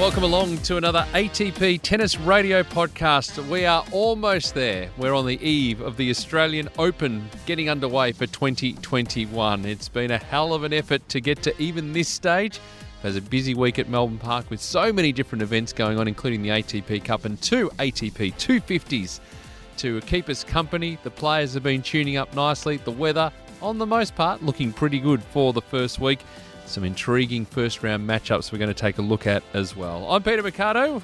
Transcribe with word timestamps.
Welcome 0.00 0.22
along 0.22 0.56
to 0.62 0.78
another 0.78 1.06
ATP 1.12 1.82
Tennis 1.82 2.18
Radio 2.18 2.62
podcast. 2.62 3.46
We 3.48 3.66
are 3.66 3.84
almost 3.92 4.54
there. 4.54 4.88
We're 4.96 5.12
on 5.12 5.26
the 5.26 5.38
eve 5.46 5.82
of 5.82 5.98
the 5.98 6.08
Australian 6.08 6.70
Open 6.78 7.28
getting 7.44 7.68
underway 7.68 8.12
for 8.12 8.26
2021. 8.26 9.66
It's 9.66 9.90
been 9.90 10.10
a 10.10 10.16
hell 10.16 10.54
of 10.54 10.64
an 10.64 10.72
effort 10.72 11.06
to 11.10 11.20
get 11.20 11.42
to 11.42 11.62
even 11.62 11.92
this 11.92 12.08
stage. 12.08 12.60
Was 13.02 13.16
a 13.16 13.20
busy 13.20 13.52
week 13.52 13.78
at 13.78 13.90
Melbourne 13.90 14.16
Park 14.16 14.48
with 14.48 14.62
so 14.62 14.90
many 14.90 15.12
different 15.12 15.42
events 15.42 15.74
going 15.74 15.98
on, 15.98 16.08
including 16.08 16.40
the 16.40 16.48
ATP 16.48 17.04
Cup 17.04 17.26
and 17.26 17.40
two 17.42 17.68
ATP 17.78 18.32
250s 18.36 19.20
to 19.76 20.00
keep 20.00 20.30
us 20.30 20.42
company. 20.42 20.96
The 21.02 21.10
players 21.10 21.52
have 21.52 21.62
been 21.62 21.82
tuning 21.82 22.16
up 22.16 22.34
nicely. 22.34 22.78
The 22.78 22.90
weather, 22.90 23.30
on 23.60 23.76
the 23.76 23.86
most 23.86 24.14
part, 24.14 24.42
looking 24.42 24.72
pretty 24.72 24.98
good 24.98 25.22
for 25.22 25.52
the 25.52 25.60
first 25.60 26.00
week 26.00 26.20
some 26.66 26.84
intriguing 26.84 27.44
first 27.44 27.82
round 27.82 28.08
matchups 28.08 28.52
we're 28.52 28.58
going 28.58 28.68
to 28.68 28.74
take 28.74 28.98
a 28.98 29.02
look 29.02 29.26
at 29.26 29.42
as 29.54 29.76
well. 29.76 30.10
I'm 30.10 30.22
Peter 30.22 30.42
Marcato, 30.42 31.02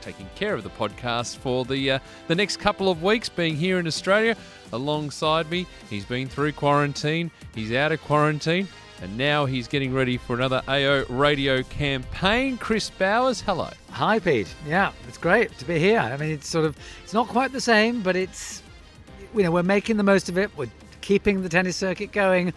taking 0.00 0.28
care 0.34 0.54
of 0.54 0.62
the 0.62 0.70
podcast 0.70 1.36
for 1.38 1.64
the 1.64 1.92
uh, 1.92 1.98
the 2.28 2.34
next 2.34 2.58
couple 2.58 2.88
of 2.88 3.02
weeks, 3.02 3.28
being 3.28 3.56
here 3.56 3.78
in 3.78 3.86
Australia. 3.86 4.36
Alongside 4.72 5.50
me, 5.50 5.66
he's 5.88 6.04
been 6.04 6.28
through 6.28 6.52
quarantine, 6.52 7.30
he's 7.54 7.72
out 7.72 7.92
of 7.92 8.00
quarantine, 8.02 8.68
and 9.02 9.16
now 9.16 9.44
he's 9.46 9.66
getting 9.66 9.92
ready 9.92 10.16
for 10.16 10.34
another 10.34 10.62
AO 10.68 11.04
radio 11.08 11.62
campaign. 11.64 12.58
Chris 12.58 12.90
Bowers, 12.90 13.40
hello. 13.40 13.70
Hi, 13.90 14.18
Pete. 14.18 14.54
Yeah, 14.66 14.92
it's 15.08 15.18
great 15.18 15.56
to 15.58 15.64
be 15.64 15.78
here. 15.78 15.98
I 15.98 16.16
mean, 16.16 16.30
it's 16.30 16.48
sort 16.48 16.64
of 16.64 16.76
it's 17.02 17.14
not 17.14 17.28
quite 17.28 17.52
the 17.52 17.60
same, 17.60 18.02
but 18.02 18.16
it's 18.16 18.62
you 19.34 19.42
know 19.42 19.50
we're 19.50 19.62
making 19.62 19.96
the 19.96 20.02
most 20.02 20.28
of 20.28 20.38
it. 20.38 20.50
We're 20.56 20.70
keeping 21.00 21.42
the 21.42 21.48
tennis 21.48 21.76
circuit 21.76 22.12
going 22.12 22.52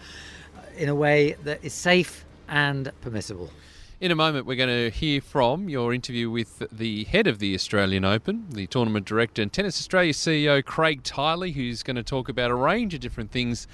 in 0.76 0.88
a 0.88 0.94
way 0.94 1.36
that 1.44 1.64
is 1.64 1.72
safe 1.72 2.24
and 2.52 2.92
permissible. 3.00 3.50
In 3.98 4.10
a 4.10 4.14
moment, 4.14 4.46
we're 4.46 4.56
going 4.56 4.68
to 4.68 4.90
hear 4.90 5.20
from 5.20 5.68
your 5.68 5.94
interview 5.94 6.28
with 6.28 6.62
the 6.70 7.04
head 7.04 7.26
of 7.26 7.38
the 7.38 7.54
Australian 7.54 8.04
Open, 8.04 8.46
the 8.50 8.66
tournament 8.66 9.06
director, 9.06 9.40
and 9.40 9.52
Tennis 9.52 9.80
Australia 9.80 10.12
CEO 10.12 10.62
Craig 10.62 11.02
Tiley, 11.02 11.54
who's 11.54 11.82
going 11.82 11.96
to 11.96 12.02
talk 12.02 12.28
about 12.28 12.50
a 12.50 12.54
range 12.54 12.94
of 12.94 13.00
different 13.00 13.30
things 13.30 13.66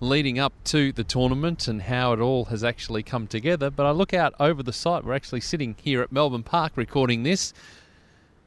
leading 0.00 0.38
up 0.38 0.52
to 0.64 0.90
the 0.90 1.04
tournament 1.04 1.68
and 1.68 1.82
how 1.82 2.12
it 2.12 2.18
all 2.18 2.46
has 2.46 2.64
actually 2.64 3.04
come 3.04 3.28
together. 3.28 3.70
But 3.70 3.86
I 3.86 3.92
look 3.92 4.12
out 4.12 4.34
over 4.40 4.62
the 4.62 4.72
site, 4.72 5.04
we're 5.04 5.14
actually 5.14 5.40
sitting 5.40 5.76
here 5.80 6.02
at 6.02 6.10
Melbourne 6.10 6.42
Park 6.42 6.72
recording 6.74 7.22
this. 7.22 7.52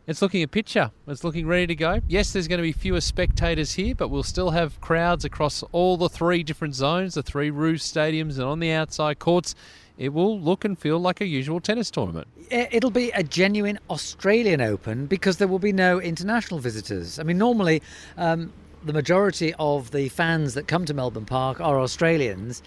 It's 0.07 0.21
looking 0.21 0.41
a 0.41 0.47
picture. 0.47 0.91
It's 1.05 1.25
looking 1.25 1.45
ready 1.45 1.67
to 1.67 1.75
go. 1.75 1.99
Yes, 2.07 2.31
there's 2.31 2.47
going 2.47 2.59
to 2.59 2.63
be 2.63 2.71
fewer 2.71 3.01
spectators 3.01 3.73
here, 3.73 3.93
but 3.93 4.07
we'll 4.07 4.23
still 4.23 4.51
have 4.51 4.79
crowds 4.79 5.25
across 5.25 5.63
all 5.73 5.97
the 5.97 6.07
three 6.07 6.43
different 6.43 6.75
zones, 6.75 7.15
the 7.15 7.23
three 7.23 7.49
roof 7.49 7.81
stadiums, 7.81 8.35
and 8.35 8.43
on 8.43 8.61
the 8.61 8.71
outside 8.71 9.19
courts. 9.19 9.53
It 9.97 10.13
will 10.13 10.39
look 10.39 10.63
and 10.63 10.79
feel 10.79 10.99
like 10.99 11.19
a 11.19 11.25
usual 11.25 11.59
tennis 11.59 11.91
tournament. 11.91 12.27
It'll 12.49 12.91
be 12.91 13.11
a 13.11 13.23
genuine 13.23 13.79
Australian 13.89 14.61
Open 14.61 15.07
because 15.07 15.37
there 15.37 15.47
will 15.47 15.59
be 15.59 15.73
no 15.73 15.99
international 15.99 16.61
visitors. 16.61 17.19
I 17.19 17.23
mean, 17.23 17.37
normally. 17.37 17.81
Um, 18.17 18.53
the 18.85 18.93
majority 18.93 19.53
of 19.59 19.91
the 19.91 20.07
fans 20.07 20.53
that 20.53 20.67
come 20.67 20.85
to 20.85 20.93
Melbourne 20.93 21.25
Park 21.25 21.59
are 21.59 21.79
Australians. 21.79 22.63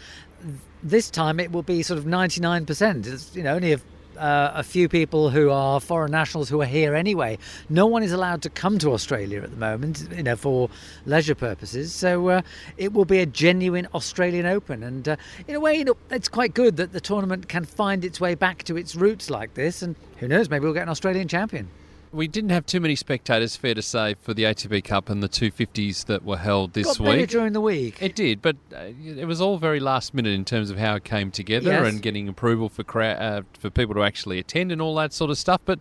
This 0.83 1.09
time 1.09 1.41
it 1.41 1.53
will 1.53 1.63
be 1.63 1.83
sort 1.83 1.99
of 1.99 2.05
99%. 2.05 3.07
It's, 3.07 3.35
you 3.35 3.43
know, 3.43 3.55
only 3.55 3.73
a 3.73 3.81
uh, 4.21 4.53
a 4.55 4.63
few 4.63 4.89
people 4.89 5.31
who 5.31 5.51
are 5.51 5.81
foreign 5.81 6.13
nationals 6.13 6.49
who 6.49 6.61
are 6.61 6.67
here 6.67 6.95
anyway. 6.95 7.39
No 7.69 7.87
one 7.87 8.03
is 8.03 8.13
allowed 8.13 8.43
to 8.43 8.51
come 8.51 8.79
to 8.79 8.93
Australia 8.93 9.43
at 9.43 9.51
the 9.51 9.57
moment, 9.57 10.07
you 10.15 10.23
know, 10.23 10.37
for 10.37 10.69
leisure 11.07 11.35
purposes. 11.35 11.93
So 11.93 12.29
uh, 12.29 12.43
it 12.77 12.93
will 12.93 13.05
be 13.05 13.19
a 13.19 13.27
genuine 13.27 13.89
Australian 13.95 14.47
Open, 14.47 14.83
and 14.83 15.09
uh, 15.09 15.17
in 15.49 15.55
a 15.55 15.61
way, 15.61 15.75
you 15.75 15.85
know, 15.85 15.97
it's 16.11 16.29
quite 16.29 16.55
good 16.55 16.77
that 16.77 16.93
the 16.93 17.01
tournament 17.01 17.49
can 17.49 17.65
find 17.65 18.05
its 18.05 18.21
way 18.21 18.35
back 18.35 18.63
to 18.65 18.77
its 18.77 18.95
roots 18.95 19.31
like 19.31 19.55
this. 19.55 19.83
And 19.83 19.97
who 20.19 20.29
knows, 20.29 20.51
maybe 20.51 20.65
we'll 20.65 20.75
get 20.75 20.85
an 20.85 20.89
Australian 20.91 21.29
champion. 21.29 21.69
We 22.13 22.27
didn't 22.27 22.51
have 22.51 22.67
too 22.67 22.81
many 22.81 22.97
spectators, 22.97 23.55
fair 23.55 23.75
to 23.75 23.83
say, 23.83 24.15
for 24.15 24.35
the 24.35 24.43
ATP 24.43 24.83
Cup 24.83 25.09
and 25.09 25.23
the 25.23 25.29
250s 25.29 26.07
that 26.07 26.25
were 26.25 26.39
held 26.39 26.73
this 26.73 26.99
Got 26.99 27.07
week. 27.07 27.31
during 27.31 27.53
the 27.53 27.61
week. 27.61 28.03
It 28.03 28.17
did, 28.17 28.43
but 28.43 28.57
uh, 28.75 28.91
it 29.05 29.27
was 29.27 29.41
all 29.41 29.59
very 29.59 29.79
last 29.79 30.13
minute 30.13 30.35
in 30.35 30.45
terms 30.45 30.71
of 30.71 30.79
how 30.79 30.97
it 30.97 31.05
came 31.05 31.31
together 31.31 31.71
yes. 31.71 31.87
and 31.93 32.03
getting 32.03 32.29
approval 32.29 32.69
for 32.69 32.85
uh, 33.01 33.43
for 33.59 33.71
people 33.71 33.95
to 33.95 34.03
actually 34.03 34.39
attend 34.39 34.73
and 34.73 34.83
all 34.83 34.95
that 34.97 35.13
sort 35.13 35.31
of 35.31 35.39
stuff. 35.39 35.61
But 35.65 35.81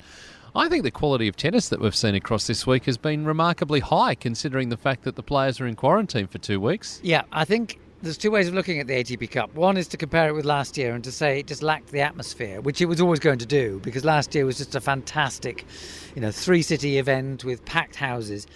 I 0.55 0.67
think 0.67 0.83
the 0.83 0.91
quality 0.91 1.27
of 1.27 1.35
tennis 1.35 1.69
that 1.69 1.79
we've 1.79 1.95
seen 1.95 2.15
across 2.15 2.47
this 2.47 2.65
week 2.65 2.85
has 2.85 2.97
been 2.97 3.25
remarkably 3.25 3.79
high, 3.79 4.15
considering 4.15 4.69
the 4.69 4.77
fact 4.77 5.03
that 5.03 5.15
the 5.15 5.23
players 5.23 5.59
are 5.59 5.67
in 5.67 5.75
quarantine 5.75 6.27
for 6.27 6.37
two 6.37 6.59
weeks. 6.59 6.99
Yeah, 7.03 7.23
I 7.31 7.45
think 7.45 7.79
there's 8.01 8.17
two 8.17 8.31
ways 8.31 8.47
of 8.47 8.53
looking 8.53 8.79
at 8.79 8.87
the 8.87 8.93
ATP 8.93 9.29
Cup. 9.31 9.53
One 9.55 9.75
is 9.75 9.87
to 9.89 9.97
compare 9.97 10.29
it 10.29 10.33
with 10.33 10.45
last 10.45 10.77
year 10.77 10.93
and 10.95 11.03
to 11.03 11.11
say 11.11 11.39
it 11.39 11.47
just 11.47 11.61
lacked 11.61 11.91
the 11.91 12.01
atmosphere, 12.01 12.61
which 12.61 12.81
it 12.81 12.85
was 12.85 13.01
always 13.01 13.19
going 13.19 13.39
to 13.39 13.45
do 13.45 13.79
because 13.83 14.05
last 14.05 14.33
year 14.33 14.45
was 14.45 14.57
just 14.57 14.75
a 14.75 14.81
fantastic, 14.81 15.65
you 16.15 16.21
know, 16.21 16.31
three 16.31 16.61
city 16.61 16.97
event 16.97 17.43
with 17.43 17.65
packed 17.65 17.95
houses. 17.95 18.47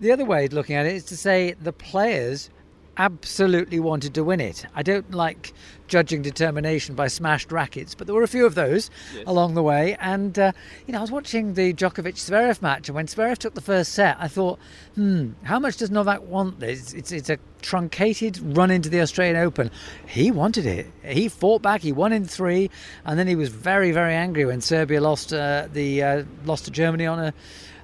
The 0.00 0.10
other 0.10 0.24
way 0.24 0.46
of 0.46 0.52
looking 0.52 0.74
at 0.74 0.86
it 0.86 0.94
is 0.94 1.04
to 1.04 1.16
say 1.16 1.54
the 1.60 1.72
players 1.72 2.50
absolutely 2.96 3.80
wanted 3.80 4.14
to 4.14 4.24
win 4.24 4.40
it. 4.40 4.64
I 4.74 4.82
don't 4.82 5.10
like 5.10 5.52
judging 5.88 6.22
determination 6.22 6.94
by 6.94 7.08
smashed 7.08 7.50
rackets, 7.50 7.94
but 7.94 8.06
there 8.06 8.14
were 8.14 8.22
a 8.22 8.28
few 8.28 8.46
of 8.46 8.54
those 8.54 8.90
yes. 9.14 9.24
along 9.26 9.54
the 9.54 9.62
way. 9.62 9.96
And, 10.00 10.38
uh, 10.38 10.52
you 10.86 10.92
know, 10.92 10.98
I 10.98 11.00
was 11.00 11.10
watching 11.10 11.54
the 11.54 11.74
Djokovic 11.74 12.14
Zverev 12.14 12.62
match, 12.62 12.88
and 12.88 12.94
when 12.94 13.06
Zverev 13.06 13.38
took 13.38 13.54
the 13.54 13.60
first 13.60 13.92
set, 13.92 14.16
I 14.20 14.28
thought, 14.28 14.58
hmm, 14.94 15.32
how 15.42 15.58
much 15.58 15.78
does 15.78 15.90
Novak 15.90 16.22
want 16.22 16.60
this? 16.60 16.92
It's, 16.92 17.10
it's 17.10 17.28
a 17.28 17.38
truncated 17.60 18.38
run 18.56 18.70
into 18.70 18.88
the 18.88 19.00
Australian 19.00 19.36
Open. 19.36 19.70
He 20.06 20.30
wanted 20.30 20.66
it. 20.66 20.86
He 21.04 21.28
fought 21.28 21.62
back. 21.62 21.80
He 21.82 21.92
won 21.92 22.12
in 22.12 22.24
three, 22.24 22.70
and 23.04 23.18
then 23.18 23.26
he 23.26 23.36
was 23.36 23.48
very, 23.48 23.90
very 23.92 24.14
angry 24.14 24.44
when 24.44 24.60
Serbia 24.60 25.00
lost 25.00 25.32
uh, 25.32 25.68
the 25.72 26.02
uh, 26.02 26.24
lost 26.44 26.66
to 26.66 26.70
Germany 26.70 27.06
on 27.06 27.18
a 27.18 27.34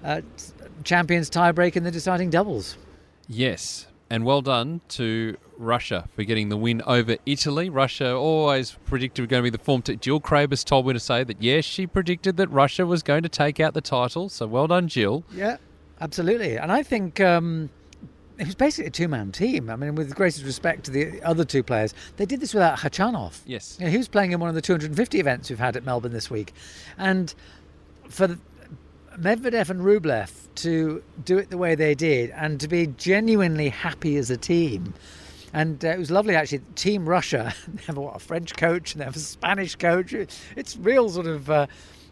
uh, 0.04 0.20
champions 0.84 1.28
tiebreak 1.28 1.76
in 1.76 1.82
the 1.82 1.90
deciding 1.90 2.30
doubles. 2.30 2.76
Yes, 3.28 3.86
and 4.08 4.24
well 4.24 4.42
done 4.42 4.80
to 4.88 5.36
Russia 5.58 6.08
for 6.14 6.22
getting 6.24 6.48
the 6.48 6.56
win 6.56 6.82
over 6.86 7.16
Italy. 7.26 7.68
Russia 7.68 8.14
always 8.14 8.72
predicted 8.86 9.22
were 9.22 9.26
going 9.26 9.42
to 9.42 9.50
be 9.50 9.56
the 9.56 9.62
form. 9.62 9.82
T- 9.82 9.96
Jill 9.96 10.20
Craybas 10.20 10.64
told 10.64 10.86
me 10.86 10.92
to 10.92 11.00
say 11.00 11.24
that 11.24 11.42
yes, 11.42 11.64
she 11.64 11.86
predicted 11.86 12.36
that 12.36 12.48
Russia 12.48 12.86
was 12.86 13.02
going 13.02 13.22
to 13.22 13.28
take 13.28 13.58
out 13.58 13.74
the 13.74 13.80
title. 13.80 14.28
So 14.28 14.46
well 14.46 14.66
done, 14.66 14.88
Jill. 14.88 15.24
Yeah, 15.34 15.56
absolutely. 16.00 16.56
And 16.56 16.70
I 16.70 16.82
think 16.82 17.20
um, 17.20 17.70
it 18.38 18.46
was 18.46 18.54
basically 18.54 18.88
a 18.88 18.90
two-man 18.90 19.32
team. 19.32 19.70
I 19.70 19.76
mean, 19.76 19.94
with 19.94 20.08
the 20.08 20.14
greatest 20.14 20.44
respect 20.44 20.84
to 20.84 20.90
the 20.90 21.22
other 21.22 21.44
two 21.44 21.62
players, 21.62 21.94
they 22.16 22.26
did 22.26 22.40
this 22.40 22.54
without 22.54 22.78
Khachanov. 22.78 23.40
Yes, 23.46 23.76
you 23.78 23.86
know, 23.86 23.90
he 23.90 23.98
was 23.98 24.08
playing 24.08 24.32
in 24.32 24.40
one 24.40 24.48
of 24.48 24.54
the 24.54 24.62
250 24.62 25.18
events 25.18 25.50
we've 25.50 25.58
had 25.58 25.76
at 25.76 25.84
Melbourne 25.84 26.12
this 26.12 26.30
week, 26.30 26.52
and 26.98 27.34
for 28.08 28.38
Medvedev 29.18 29.70
and 29.70 29.80
Rublev 29.80 30.45
to 30.56 31.02
do 31.24 31.38
it 31.38 31.50
the 31.50 31.58
way 31.58 31.74
they 31.74 31.94
did 31.94 32.30
and 32.30 32.60
to 32.60 32.68
be 32.68 32.86
genuinely 32.86 33.68
happy 33.68 34.16
as 34.16 34.30
a 34.30 34.36
team. 34.36 34.94
And 35.52 35.84
uh, 35.84 35.88
it 35.88 35.98
was 35.98 36.10
lovely, 36.10 36.34
actually. 36.34 36.60
Team 36.74 37.08
Russia, 37.08 37.54
they 37.68 37.82
have 37.84 37.96
what, 37.96 38.16
a 38.16 38.18
French 38.18 38.56
coach 38.56 38.92
and 38.92 39.00
they 39.00 39.04
have 39.04 39.16
a 39.16 39.20
Spanish 39.20 39.76
coach. 39.76 40.12
It's 40.12 40.76
real 40.76 41.08
sort 41.08 41.26
of 41.26 41.48
uh, 41.48 41.66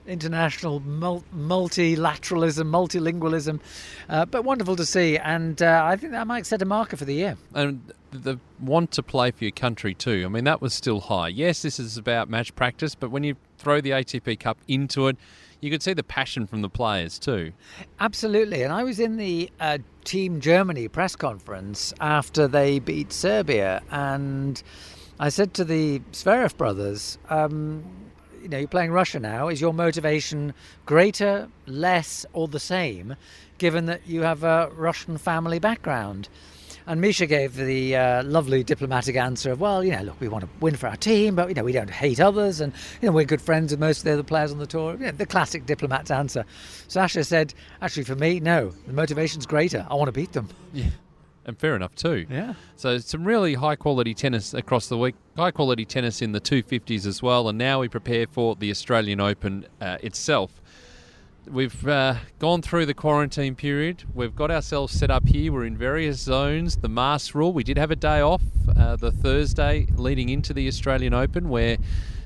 international 0.06 0.81
multilateralism, 0.81 2.69
multilingualism, 2.71 3.60
uh, 4.09 4.25
but 4.27 4.44
wonderful 4.44 4.76
to 4.76 4.87
see. 4.87 5.19
And 5.19 5.62
uh, 5.62 5.82
I 5.84 5.97
think 5.97 6.12
that 6.12 6.26
might 6.26 6.47
set 6.47 6.62
a 6.62 6.65
marker 6.65 6.97
for 6.97 7.05
the 7.05 7.15
year. 7.15 7.37
And 7.55 7.93
the 8.11 8.38
want 8.61 8.93
to 8.93 9.03
play 9.03 9.31
for 9.31 9.44
your 9.44 9.50
country 9.50 9.94
too. 9.94 10.22
I 10.25 10.28
mean, 10.28 10.44
that 10.44 10.61
was 10.61 10.72
still 10.75 11.00
high. 11.00 11.28
Yes, 11.28 11.62
this 11.62 11.78
is 11.78 11.97
about 11.97 12.28
match 12.28 12.55
practice, 12.55 12.94
but 12.94 13.11
when 13.11 13.25
you 13.25 13.37
throw 13.59 13.81
the 13.81 13.91
ATP 13.91 14.41
Cup 14.41 14.59
into 14.69 15.09
it, 15.09 15.16
you 15.64 15.70
could 15.70 15.82
see 15.82 15.94
the 15.94 16.02
passion 16.02 16.47
from 16.47 16.60
the 16.60 16.69
players 16.69 17.19
too. 17.19 17.52
Absolutely. 17.98 18.62
And 18.62 18.70
I 18.70 18.84
was 18.84 19.00
in 19.00 19.16
the 19.16 19.50
uh, 19.58 19.78
Team 20.04 20.38
Germany 20.38 20.88
press 20.88 21.16
conference 21.16 21.94
after 22.00 22.47
they 22.47 22.78
beat 22.80 23.14
Serbia, 23.14 23.82
and 23.91 24.62
I 25.19 25.30
said 25.30 25.54
to 25.54 25.64
the 25.64 26.00
Zverev 26.12 26.58
brothers, 26.58 27.16
um, 27.30 27.82
you 28.42 28.50
know, 28.50 28.58
you're 28.58 28.69
playing 28.69 28.91
Russia 28.91 29.19
now. 29.19 29.49
Is 29.49 29.58
your 29.58 29.72
motivation 29.72 30.52
greater, 30.84 31.49
less, 31.66 32.26
or 32.34 32.46
the 32.46 32.61
same, 32.61 33.16
given 33.56 33.87
that 33.87 34.06
you 34.06 34.20
have 34.20 34.44
a 34.44 34.70
Russian 34.75 35.16
family 35.16 35.58
background? 35.58 36.28
And 36.86 37.00
Misha 37.00 37.26
gave 37.26 37.56
the 37.56 37.96
uh, 37.96 38.22
lovely 38.25 38.62
diplomatic 38.62 39.16
answer 39.16 39.52
of, 39.52 39.60
well, 39.60 39.82
you 39.82 39.92
know, 39.92 40.02
look, 40.02 40.20
we 40.20 40.28
want 40.28 40.44
to 40.44 40.50
win 40.60 40.76
for 40.76 40.86
our 40.86 40.96
team, 40.96 41.34
but, 41.34 41.48
you 41.48 41.54
know, 41.54 41.64
we 41.64 41.72
don't 41.72 41.88
hate 41.90 42.20
others. 42.20 42.60
And, 42.60 42.75
you 43.00 43.08
know, 43.08 43.12
we're 43.12 43.25
good 43.25 43.40
friends 43.40 43.72
with 43.72 43.81
most 43.81 43.98
of 43.98 44.04
the 44.04 44.12
other 44.12 44.22
players 44.22 44.52
on 44.52 44.58
the 44.58 44.66
tour. 44.66 44.92
You 44.92 45.06
know, 45.06 45.12
the 45.12 45.25
classic 45.25 45.64
diplomat's 45.64 46.10
answer. 46.10 46.44
So 46.88 47.00
Sasha 47.00 47.25
said, 47.25 47.54
actually, 47.81 48.04
for 48.04 48.16
me, 48.16 48.38
no, 48.38 48.70
the 48.86 48.92
motivation's 48.92 49.46
greater. 49.46 49.86
I 49.88 49.94
want 49.94 50.08
to 50.08 50.12
beat 50.12 50.32
them. 50.32 50.48
Yeah. 50.75 50.90
And 51.46 51.58
fair 51.58 51.76
enough 51.76 51.94
too. 51.94 52.26
Yeah. 52.31 52.54
So 52.76 52.98
some 52.98 53.25
really 53.25 53.54
high 53.54 53.76
quality 53.76 54.14
tennis 54.14 54.54
across 54.54 54.88
the 54.88 54.96
week. 54.96 55.14
High 55.37 55.50
quality 55.50 55.84
tennis 55.84 56.22
in 56.22 56.32
the 56.32 56.40
250s 56.40 57.06
as 57.06 57.22
well. 57.22 57.48
And 57.48 57.58
now 57.58 57.80
we 57.80 57.88
prepare 57.88 58.26
for 58.26 58.56
the 58.56 58.70
Australian 58.70 59.20
Open 59.20 59.66
uh, 59.80 59.98
itself. 60.02 60.62
We've 61.46 61.87
uh, 61.87 62.17
gone 62.38 62.62
through 62.62 62.87
the 62.87 62.94
quarantine 62.94 63.55
period. 63.55 64.05
We've 64.14 64.35
got 64.35 64.50
ourselves 64.50 64.93
set 64.93 65.11
up 65.11 65.29
here. 65.29 65.52
We're 65.52 65.67
in 65.67 65.76
various 65.76 66.20
zones. 66.20 66.76
The 66.76 66.88
mask 66.88 67.35
rule. 67.35 67.52
We 67.52 67.62
did 67.62 67.76
have 67.76 67.91
a 67.91 67.96
day 67.96 68.20
off 68.20 68.43
uh, 68.76 68.96
the 68.96 69.12
Thursday 69.12 69.87
leading 69.94 70.31
into 70.31 70.55
the 70.55 70.67
Australian 70.69 71.12
Open 71.12 71.50
where 71.50 71.76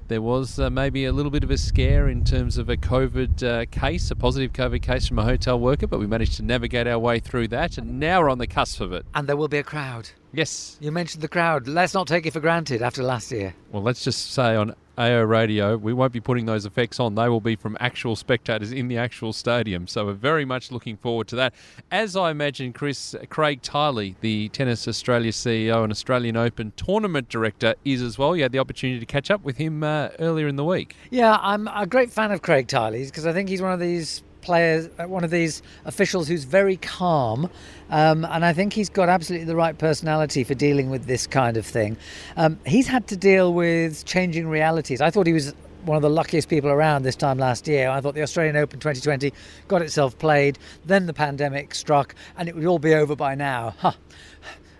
there 0.06 0.22
was 0.22 0.58
uh, 0.58 0.70
maybe 0.70 1.04
a 1.04 1.12
little 1.12 1.30
bit 1.30 1.44
of 1.44 1.50
a 1.50 1.58
scare 1.58 2.08
in 2.08 2.24
terms 2.24 2.58
of 2.58 2.70
a 2.70 2.76
COVID 2.76 3.42
uh, 3.42 3.66
case, 3.70 4.10
a 4.10 4.16
positive 4.16 4.52
COVID 4.52 4.82
case 4.82 5.06
from 5.06 5.18
a 5.18 5.24
hotel 5.24 5.60
worker, 5.60 5.86
but 5.86 6.00
we 6.00 6.06
managed 6.06 6.34
to 6.36 6.42
navigate 6.42 6.86
our 6.86 6.98
way 6.98 7.20
through 7.20 7.48
that, 7.48 7.76
and 7.76 8.00
now 8.00 8.20
we're 8.20 8.30
on 8.30 8.38
the 8.38 8.46
cusp 8.46 8.80
of 8.80 8.92
it. 8.92 9.04
And 9.14 9.28
there 9.28 9.36
will 9.36 9.48
be 9.48 9.58
a 9.58 9.62
crowd. 9.62 10.08
Yes. 10.32 10.78
You 10.80 10.92
mentioned 10.92 11.22
the 11.22 11.28
crowd. 11.28 11.68
Let's 11.68 11.92
not 11.92 12.06
take 12.06 12.24
it 12.24 12.32
for 12.32 12.40
granted 12.40 12.80
after 12.80 13.02
last 13.02 13.30
year. 13.30 13.54
Well, 13.70 13.82
let's 13.82 14.02
just 14.02 14.32
say 14.32 14.56
on 14.56 14.74
AO 14.98 15.22
Radio, 15.22 15.76
we 15.76 15.92
won't 15.92 16.12
be 16.12 16.20
putting 16.20 16.46
those 16.46 16.66
effects 16.66 16.98
on. 16.98 17.14
They 17.14 17.28
will 17.28 17.40
be 17.40 17.54
from 17.54 17.76
actual 17.78 18.16
spectators 18.16 18.72
in 18.72 18.88
the 18.88 18.98
actual 18.98 19.32
stadium. 19.32 19.86
So 19.86 20.06
we're 20.06 20.12
very 20.14 20.44
much 20.44 20.72
looking 20.72 20.96
forward 20.96 21.28
to 21.28 21.36
that. 21.36 21.54
As 21.90 22.16
I 22.16 22.30
imagine, 22.32 22.72
Chris, 22.72 23.14
Craig 23.28 23.62
Tiley, 23.62 24.16
the 24.20 24.48
Tennis 24.48 24.88
Australia 24.88 25.30
CEO 25.30 25.84
and 25.84 25.92
Australian 25.92 26.36
Open 26.36 26.72
tournament 26.76 27.28
director, 27.28 27.74
is 27.84 28.02
as 28.02 28.18
well. 28.18 28.34
You 28.34 28.42
had 28.42 28.52
the 28.52 28.58
opportunity 28.58 28.98
to 28.98 29.06
catch 29.06 29.30
up 29.30 29.42
with 29.44 29.56
him 29.56 29.84
uh, 29.84 30.08
earlier 30.18 30.48
in 30.48 30.56
the 30.56 30.64
week. 30.64 30.96
Yeah, 31.10 31.38
I'm 31.40 31.68
a 31.68 31.86
great 31.86 32.12
fan 32.12 32.32
of 32.32 32.42
Craig 32.42 32.66
Tiley 32.66 33.06
because 33.06 33.24
I 33.24 33.32
think 33.32 33.48
he's 33.48 33.62
one 33.62 33.72
of 33.72 33.80
these 33.80 34.24
players, 34.40 34.88
uh, 34.98 35.04
one 35.04 35.24
of 35.24 35.30
these 35.30 35.62
officials 35.84 36.28
who's 36.28 36.44
very 36.44 36.76
calm, 36.76 37.50
um, 37.90 38.24
and 38.24 38.44
I 38.44 38.52
think 38.52 38.72
he's 38.72 38.88
got 38.88 39.08
absolutely 39.08 39.46
the 39.46 39.56
right 39.56 39.76
personality 39.76 40.44
for 40.44 40.54
dealing 40.54 40.90
with 40.90 41.06
this 41.06 41.26
kind 41.26 41.56
of 41.56 41.66
thing. 41.66 41.96
Um, 42.36 42.58
he's 42.66 42.86
had 42.86 43.06
to 43.08 43.16
deal 43.16 43.52
with 43.52 44.04
changing 44.04 44.48
realities. 44.48 45.00
I 45.00 45.10
thought 45.10 45.26
he 45.26 45.32
was 45.32 45.54
one 45.84 45.96
of 45.96 46.02
the 46.02 46.10
luckiest 46.10 46.48
people 46.48 46.70
around 46.70 47.02
this 47.02 47.16
time 47.16 47.38
last 47.38 47.66
year. 47.66 47.88
I 47.88 48.00
thought 48.00 48.14
the 48.14 48.22
Australian 48.22 48.56
Open 48.56 48.78
2020 48.78 49.32
got 49.68 49.82
itself 49.82 50.18
played, 50.18 50.58
then 50.84 51.06
the 51.06 51.14
pandemic 51.14 51.74
struck, 51.74 52.14
and 52.36 52.48
it 52.48 52.54
would 52.54 52.66
all 52.66 52.78
be 52.78 52.94
over 52.94 53.16
by 53.16 53.34
now. 53.34 53.74
Huh. 53.88 53.92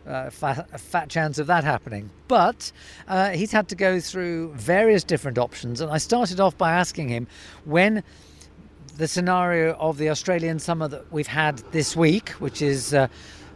Uh, 0.07 0.31
a 0.73 0.79
fat 0.79 1.11
chance 1.11 1.39
of 1.39 1.47
that 1.49 1.65
happening. 1.65 2.09
But 2.29 2.73
uh, 3.09 3.29
he's 3.31 3.53
had 3.53 3.69
to 3.69 3.75
go 3.75 4.01
through 4.01 4.55
various 4.55 5.05
different 5.05 5.37
options, 5.37 5.83
and 5.83 5.91
I 5.91 5.99
started 5.99 6.41
off 6.41 6.57
by 6.57 6.73
asking 6.73 7.11
him 7.11 7.27
when 7.67 8.03
the 8.99 9.09
scenario 9.09 9.75
of 9.75 9.97
the 9.97 10.11
Australian 10.11 10.59
summer 10.59 10.89
that 10.89 11.11
we've 11.13 11.29
had 11.29 11.59
this 11.71 11.95
week, 11.97 12.31
which 12.41 12.61
is 12.61 12.93
uh, 12.93 13.07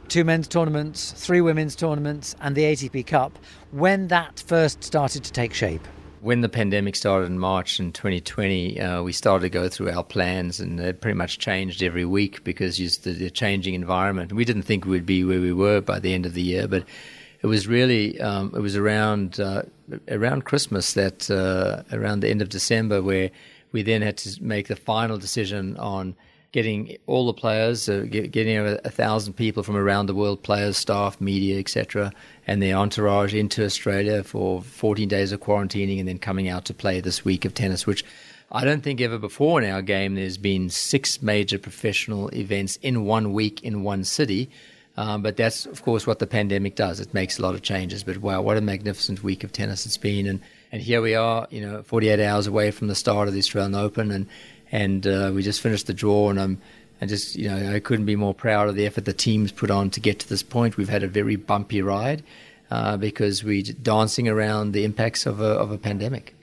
two 0.07 0.23
men's 0.23 0.47
tournaments, 0.47 1.11
three 1.17 1.41
women's 1.41 1.75
tournaments, 1.75 2.37
and 2.41 2.55
the 2.55 2.63
ATP 2.63 3.05
Cup, 3.09 3.37
when 3.73 4.07
that 4.07 4.39
first 4.47 4.85
started 4.85 5.25
to 5.25 5.33
take 5.33 5.53
shape? 5.53 5.87
When 6.21 6.43
the 6.43 6.49
pandemic 6.49 6.95
started 6.95 7.27
in 7.27 7.41
March 7.41 7.81
in 7.81 7.91
2020, 7.91 8.81
uh, 8.81 9.03
we 9.03 9.13
started 9.13 9.43
to 9.43 9.49
go 9.49 9.69
through 9.69 9.91
our 9.91 10.05
plans, 10.05 10.61
and 10.61 10.79
it 10.79 11.01
pretty 11.01 11.19
much 11.19 11.41
changed 11.41 11.83
every 11.83 12.05
week 12.05 12.45
because 12.45 12.77
just 12.77 13.03
the, 13.03 13.11
the 13.11 13.29
changing 13.29 13.75
environment. 13.75 14.33
We 14.33 14.45
didn't 14.45 14.63
think 14.63 14.85
we'd 14.85 15.05
be 15.05 15.25
where 15.25 15.41
we 15.41 15.53
were 15.53 15.81
by 15.81 15.99
the 15.99 16.15
end 16.15 16.25
of 16.25 16.35
the 16.35 16.43
year, 16.43 16.69
but 16.69 16.85
it 17.43 17.49
was 17.49 17.67
really 17.67 18.21
um, 18.21 18.53
it 18.55 18.61
was 18.61 18.77
around 18.77 19.41
uh, 19.41 19.63
around 20.07 20.45
Christmas 20.45 20.93
that 20.93 21.29
uh, 21.29 21.83
around 21.93 22.21
the 22.21 22.29
end 22.29 22.41
of 22.43 22.49
December 22.49 23.03
where 23.03 23.33
we 23.73 23.83
then 23.83 24.03
had 24.03 24.17
to 24.19 24.43
make 24.43 24.69
the 24.69 24.77
final 24.77 25.19
decision 25.19 25.77
on 25.77 26.15
getting 26.53 26.97
all 27.07 27.27
the 27.27 27.33
players, 27.33 27.89
get, 27.89 28.31
getting 28.31 28.59
a, 28.59 28.79
a, 28.85 28.91
thousand 28.91 29.33
people 29.33 29.63
from 29.63 29.75
around 29.75 30.05
the 30.05 30.15
world, 30.15 30.43
players, 30.43 30.77
staff, 30.77 31.19
media, 31.19 31.59
etc., 31.59 32.13
and 32.47 32.63
their 32.63 32.77
entourage 32.77 33.35
into 33.35 33.65
Australia 33.65 34.23
for 34.23 34.61
14 34.61 35.09
days 35.09 35.33
of 35.33 35.41
quarantining 35.41 35.99
and 35.99 36.07
then 36.07 36.19
coming 36.19 36.49
out 36.49 36.67
to 36.67 36.75
play 36.75 37.01
this 37.01 37.25
week 37.25 37.47
of 37.47 37.55
tennis, 37.55 37.87
which 37.87 38.05
I 38.51 38.65
don't 38.65 38.83
think 38.83 39.01
ever 39.01 39.19
before 39.19 39.63
in 39.63 39.71
our 39.71 39.81
game 39.81 40.15
there's 40.15 40.37
been 40.37 40.69
six 40.69 41.23
major 41.23 41.59
professional 41.59 42.29
events 42.35 42.77
in 42.83 43.07
one 43.07 43.33
week 43.33 43.63
in 43.63 43.83
one 43.83 44.05
city. 44.05 44.51
Um, 44.95 45.23
but 45.23 45.39
that's, 45.39 45.65
of 45.65 45.83
course, 45.83 46.07
what 46.07 46.19
the 46.19 46.27
pandemic 46.27 46.77
does. 46.77 47.01
It 47.01 47.15
makes 47.15 47.39
a 47.39 47.43
lot 47.43 47.55
of 47.55 47.63
changes. 47.63 48.05
But 48.05 48.19
wow, 48.19 48.43
what 48.43 48.59
a 48.59 48.61
magnificent 48.61 49.23
week 49.23 49.43
of 49.43 49.51
tennis 49.51 49.87
it's 49.87 49.97
been. 49.97 50.27
And 50.27 50.43
and 50.73 50.81
here 50.81 51.03
we 51.03 51.15
are, 51.15 51.47
you 51.51 51.61
know, 51.61 51.83
48 51.83 52.19
hours 52.19 52.47
away 52.47 52.71
from 52.71 52.89
the 52.89 52.95
start 52.95 53.29
of 53.29 53.35
the 53.35 53.39
Australian 53.39 53.75
Open, 53.75 54.11
and 54.11 54.27
and 54.73 55.07
uh, 55.07 55.31
we 55.35 55.43
just 55.43 55.61
finished 55.61 55.87
the 55.87 55.95
draw, 55.95 56.31
and 56.31 56.41
I'm. 56.41 56.61
And 57.01 57.09
just 57.09 57.35
you 57.35 57.49
know, 57.49 57.75
I 57.75 57.81
couldn't 57.81 58.07
be 58.07 58.15
more 58.15 58.33
proud 58.33 58.69
of 58.69 58.77
the 58.77 58.87
effort 58.87 59.07
the 59.07 59.13
team's 59.13 59.51
put 59.51 59.73
on 59.73 59.91
to 59.91 59.99
get 59.99 60.21
to 60.21 60.29
this 60.29 60.45
point. 60.45 60.77
We've 60.77 60.89
had 60.89 61.03
a 61.03 61.09
very 61.09 61.35
bumpy 61.35 61.83
ride 61.83 62.23
uh, 62.71 62.97
because 62.97 63.43
we're 63.43 63.65
dancing 63.65 64.29
around 64.29 64.71
the 64.71 64.85
impacts 64.85 65.27
of 65.27 65.41
a, 65.41 65.47
of 65.47 65.73
a 65.73 65.79
pandemic. 65.79 66.37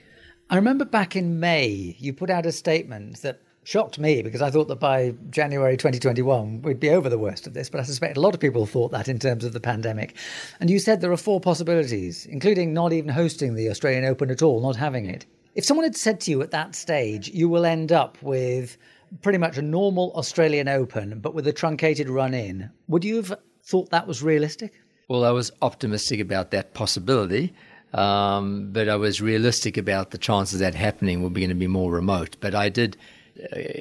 I 0.50 0.56
remember 0.56 0.84
back 0.84 1.16
in 1.16 1.40
May, 1.40 1.96
you 1.98 2.12
put 2.12 2.28
out 2.28 2.44
a 2.44 2.52
statement 2.52 3.22
that 3.22 3.40
shocked 3.64 3.98
me 3.98 4.22
because 4.22 4.42
I 4.42 4.50
thought 4.50 4.68
that 4.68 4.80
by 4.80 5.14
January 5.30 5.76
2021 5.76 6.62
we'd 6.62 6.80
be 6.80 6.90
over 6.90 7.08
the 7.08 7.18
worst 7.18 7.46
of 7.46 7.54
this, 7.54 7.68
but 7.68 7.80
I 7.80 7.84
suspect 7.84 8.16
a 8.16 8.20
lot 8.20 8.34
of 8.34 8.40
people 8.40 8.66
thought 8.66 8.90
that 8.92 9.08
in 9.08 9.18
terms 9.18 9.44
of 9.44 9.52
the 9.52 9.60
pandemic. 9.60 10.16
And 10.60 10.70
you 10.70 10.78
said 10.78 11.00
there 11.00 11.12
are 11.12 11.16
four 11.16 11.40
possibilities, 11.40 12.26
including 12.26 12.72
not 12.72 12.92
even 12.92 13.10
hosting 13.10 13.54
the 13.54 13.68
Australian 13.68 14.04
Open 14.04 14.30
at 14.30 14.42
all, 14.42 14.60
not 14.60 14.76
having 14.76 15.06
it. 15.06 15.26
If 15.54 15.64
someone 15.64 15.84
had 15.84 15.96
said 15.96 16.20
to 16.22 16.30
you 16.30 16.42
at 16.42 16.52
that 16.52 16.74
stage, 16.74 17.28
you 17.28 17.48
will 17.48 17.66
end 17.66 17.92
up 17.92 18.20
with 18.22 18.78
pretty 19.22 19.38
much 19.38 19.58
a 19.58 19.62
normal 19.62 20.12
Australian 20.14 20.68
Open, 20.68 21.18
but 21.20 21.34
with 21.34 21.46
a 21.46 21.52
truncated 21.52 22.08
run 22.08 22.34
in, 22.34 22.70
would 22.88 23.04
you 23.04 23.16
have 23.16 23.38
thought 23.64 23.90
that 23.90 24.06
was 24.06 24.22
realistic? 24.22 24.80
Well, 25.08 25.24
I 25.24 25.30
was 25.30 25.50
optimistic 25.60 26.20
about 26.20 26.52
that 26.52 26.72
possibility. 26.72 27.52
Um, 27.92 28.70
but 28.70 28.88
I 28.88 28.94
was 28.94 29.20
realistic 29.20 29.76
about 29.76 30.12
the 30.12 30.18
chances 30.18 30.60
that 30.60 30.76
happening 30.76 31.22
were 31.22 31.30
going 31.30 31.48
to 31.48 31.56
be 31.56 31.66
more 31.66 31.90
remote. 31.90 32.36
But 32.38 32.54
I 32.54 32.68
did 32.68 32.96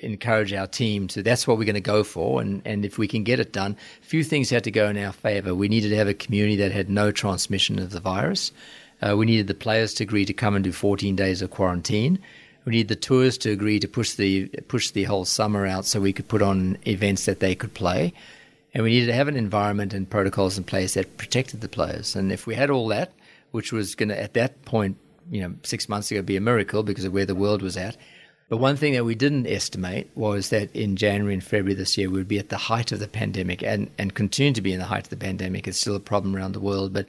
encourage 0.04 0.54
our 0.54 0.68
team 0.68 1.08
to 1.08 1.24
that's 1.24 1.48
what 1.48 1.58
we're 1.58 1.66
going 1.66 1.74
to 1.76 1.82
go 1.82 2.04
for 2.04 2.42
and 2.42 2.62
and 2.66 2.86
if 2.86 2.98
we 2.98 3.08
can 3.08 3.24
get 3.24 3.40
it 3.40 3.52
done 3.52 3.76
a 4.02 4.06
few 4.06 4.24
things 4.24 4.50
had 4.50 4.64
to 4.64 4.72
go 4.72 4.90
in 4.90 4.98
our 4.98 5.12
favor. 5.12 5.54
We 5.54 5.68
needed 5.68 5.90
to 5.90 5.96
have 5.96 6.08
a 6.08 6.14
community 6.14 6.56
that 6.58 6.72
had 6.72 6.90
no 6.90 7.12
transmission 7.12 7.80
of 7.80 7.92
the 7.92 8.00
virus. 8.00 8.52
Uh, 9.02 9.16
we 9.18 9.26
needed 9.26 9.48
the 9.48 9.54
players 9.54 9.94
to 9.96 10.04
agree 10.04 10.26
to 10.26 10.34
come 10.34 10.56
and 10.56 10.64
do 10.64 10.72
14 10.72 11.16
days 11.16 11.42
of 11.42 11.52
quarantine. 11.52 12.20
We 12.66 12.72
needed 12.72 12.90
the 12.90 12.96
tours 12.96 13.38
to 13.40 13.52
agree 13.52 13.80
to 13.80 13.88
push 13.88 14.14
the 14.14 14.48
push 14.68 14.92
the 14.92 15.06
whole 15.06 15.26
summer 15.26 15.66
out 15.66 15.86
so 15.86 16.00
we 16.00 16.14
could 16.14 16.28
put 16.28 16.42
on 16.42 16.78
events 16.86 17.26
that 17.26 17.40
they 17.40 17.56
could 17.56 17.74
play. 17.74 18.14
And 18.74 18.84
we 18.84 18.92
needed 18.92 19.08
to 19.08 19.14
have 19.14 19.28
an 19.28 19.38
environment 19.38 19.94
and 19.94 20.10
protocols 20.10 20.58
in 20.58 20.64
place 20.64 20.94
that 20.94 21.18
protected 21.18 21.62
the 21.62 21.70
players. 21.70 22.16
And 22.16 22.32
if 22.32 22.46
we 22.46 22.56
had 22.56 22.70
all 22.70 22.88
that 22.90 23.12
which 23.52 23.72
was 23.72 23.96
going 23.96 24.10
to 24.10 24.22
at 24.22 24.34
that 24.34 24.64
point 24.66 24.98
you 25.32 25.42
know 25.42 25.54
6 25.64 25.90
months 25.90 26.12
ago 26.12 26.22
be 26.22 26.38
a 26.38 26.42
miracle 26.42 26.84
because 26.84 27.06
of 27.06 27.14
where 27.14 27.26
the 27.26 27.36
world 27.36 27.62
was 27.62 27.78
at 27.78 27.98
but 28.50 28.58
one 28.58 28.76
thing 28.76 28.94
that 28.94 29.06
we 29.06 29.14
didn't 29.14 29.46
estimate 29.46 30.10
was 30.16 30.50
that 30.50 30.76
in 30.76 30.96
January 30.96 31.36
and 31.36 31.44
February 31.44 31.76
this 31.76 31.98
year, 31.98 32.10
we 32.10 32.18
would 32.18 32.28
be 32.28 32.40
at 32.40 32.50
the 32.50 32.58
height 32.58 32.92
of 32.92 33.00
the 33.00 33.08
pandemic 33.08 33.62
and, 33.62 33.92
and 34.00 34.16
continue 34.16 34.54
to 34.54 34.62
be 34.62 34.74
in 34.74 34.80
the 34.80 34.86
height 34.86 35.04
of 35.04 35.10
the 35.10 35.18
pandemic. 35.18 35.68
It's 35.68 35.80
still 35.80 35.96
a 35.96 36.00
problem 36.00 36.36
around 36.36 36.54
the 36.54 36.60
world, 36.60 36.92
but 36.92 37.08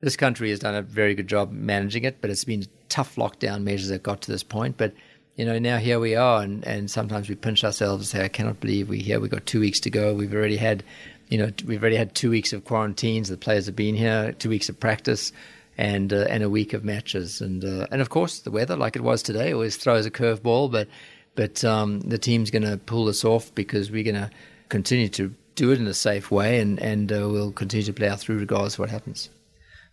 this 0.00 0.16
country 0.16 0.48
has 0.50 0.60
done 0.60 0.76
a 0.76 0.82
very 0.82 1.16
good 1.16 1.26
job 1.26 1.50
managing 1.50 2.04
it, 2.04 2.20
but 2.20 2.30
it's 2.30 2.44
been 2.44 2.64
tough 2.88 3.16
lockdown 3.16 3.62
measures 3.62 3.88
that 3.88 4.04
got 4.04 4.22
to 4.22 4.30
this 4.30 4.44
point. 4.44 4.76
But 4.76 4.94
you 5.36 5.44
know, 5.44 5.58
now 5.58 5.78
here 5.78 5.98
we 5.98 6.14
are, 6.14 6.42
and, 6.42 6.64
and 6.66 6.90
sometimes 6.90 7.28
we 7.28 7.34
pinch 7.34 7.64
ourselves 7.64 8.02
and 8.02 8.20
say, 8.20 8.24
I 8.24 8.28
cannot 8.28 8.60
believe 8.60 8.88
we're 8.88 9.02
here. 9.02 9.18
We've 9.20 9.30
got 9.30 9.46
two 9.46 9.60
weeks 9.60 9.80
to 9.80 9.90
go. 9.90 10.14
We've 10.14 10.34
already 10.34 10.56
had, 10.56 10.84
you 11.28 11.38
know, 11.38 11.50
we've 11.66 11.82
already 11.82 11.96
had 11.96 12.14
two 12.14 12.30
weeks 12.30 12.52
of 12.52 12.64
quarantines. 12.64 13.28
The 13.28 13.36
players 13.36 13.66
have 13.66 13.76
been 13.76 13.94
here, 13.94 14.32
two 14.32 14.50
weeks 14.50 14.68
of 14.68 14.78
practice 14.78 15.32
and 15.78 16.12
uh, 16.12 16.26
and 16.28 16.42
a 16.42 16.50
week 16.50 16.72
of 16.72 16.84
matches, 16.84 17.40
and 17.40 17.64
uh, 17.64 17.86
and 17.90 18.00
of 18.00 18.10
course 18.10 18.40
the 18.40 18.50
weather, 18.50 18.76
like 18.76 18.96
it 18.96 19.02
was 19.02 19.22
today, 19.22 19.52
always 19.52 19.76
throws 19.76 20.06
a 20.06 20.10
curveball. 20.10 20.70
But 20.70 20.88
but 21.34 21.64
um, 21.64 22.00
the 22.00 22.18
team's 22.18 22.50
going 22.50 22.64
to 22.64 22.76
pull 22.76 23.04
this 23.04 23.24
off 23.24 23.54
because 23.54 23.90
we're 23.90 24.04
going 24.04 24.14
to 24.16 24.30
continue 24.68 25.08
to 25.10 25.34
do 25.54 25.72
it 25.72 25.80
in 25.80 25.86
a 25.86 25.94
safe 25.94 26.30
way, 26.30 26.60
and 26.60 26.78
and 26.80 27.12
uh, 27.12 27.28
we'll 27.28 27.52
continue 27.52 27.84
to 27.84 27.92
play 27.92 28.08
out 28.08 28.20
through 28.20 28.38
regardless 28.38 28.74
of 28.74 28.80
what 28.80 28.90
happens 28.90 29.30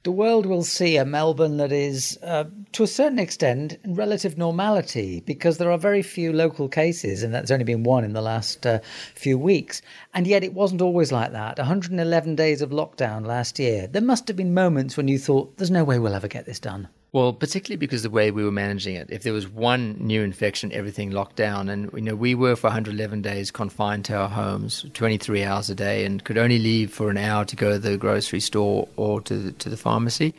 the 0.07 0.11
world 0.13 0.45
will 0.45 0.63
see 0.63 0.95
a 0.95 1.03
Melbourne 1.03 1.57
that 1.57 1.73
is, 1.73 2.17
uh, 2.23 2.45
to 2.71 2.83
a 2.83 2.87
certain 2.87 3.19
extent, 3.19 3.77
in 3.83 3.93
relative 3.93 4.37
normality 4.37 5.19
because 5.19 5.57
there 5.57 5.69
are 5.69 5.77
very 5.77 6.01
few 6.01 6.31
local 6.31 6.69
cases, 6.69 7.23
and 7.23 7.33
that's 7.33 7.51
only 7.51 7.65
been 7.65 7.83
one 7.83 8.05
in 8.05 8.13
the 8.13 8.21
last 8.21 8.65
uh, 8.65 8.79
few 9.15 9.37
weeks. 9.37 9.81
And 10.13 10.25
yet 10.25 10.45
it 10.45 10.53
wasn't 10.53 10.81
always 10.81 11.11
like 11.11 11.33
that. 11.33 11.57
111 11.57 12.37
days 12.37 12.61
of 12.61 12.69
lockdown 12.69 13.25
last 13.25 13.59
year. 13.59 13.85
There 13.85 14.01
must 14.01 14.29
have 14.29 14.37
been 14.37 14.53
moments 14.53 14.95
when 14.95 15.09
you 15.09 15.19
thought, 15.19 15.57
there's 15.57 15.69
no 15.69 15.83
way 15.83 15.99
we'll 15.99 16.15
ever 16.15 16.29
get 16.29 16.45
this 16.45 16.61
done. 16.61 16.87
Well, 17.13 17.31
particularly 17.31 17.77
because 17.77 18.03
the 18.03 18.09
way 18.09 18.31
we 18.31 18.43
were 18.43 18.51
managing 18.51 18.95
it. 18.95 19.09
If 19.09 19.23
there 19.23 19.31
was 19.31 19.47
one 19.47 19.95
new 19.99 20.21
infection, 20.21 20.73
everything 20.73 21.11
locked 21.11 21.37
down. 21.37 21.69
And, 21.69 21.89
you 21.93 22.01
know, 22.01 22.15
we 22.15 22.35
were 22.35 22.55
for 22.57 22.67
111 22.67 23.21
days 23.21 23.49
confined 23.49 24.03
to 24.05 24.17
our 24.17 24.27
homes, 24.27 24.85
23 24.93 25.43
hours 25.43 25.69
a 25.69 25.75
day, 25.75 26.03
and 26.03 26.23
could 26.23 26.37
only 26.37 26.59
leave 26.59 26.91
for 26.91 27.09
an 27.09 27.17
hour 27.17 27.45
to 27.45 27.55
go 27.55 27.71
to 27.71 27.79
the 27.79 27.97
grocery 27.97 28.41
store 28.41 28.89
or 28.97 29.21
to 29.21 29.37
the, 29.37 29.51
to 29.53 29.69
the 29.69 29.77
pharmacy. 29.77 30.33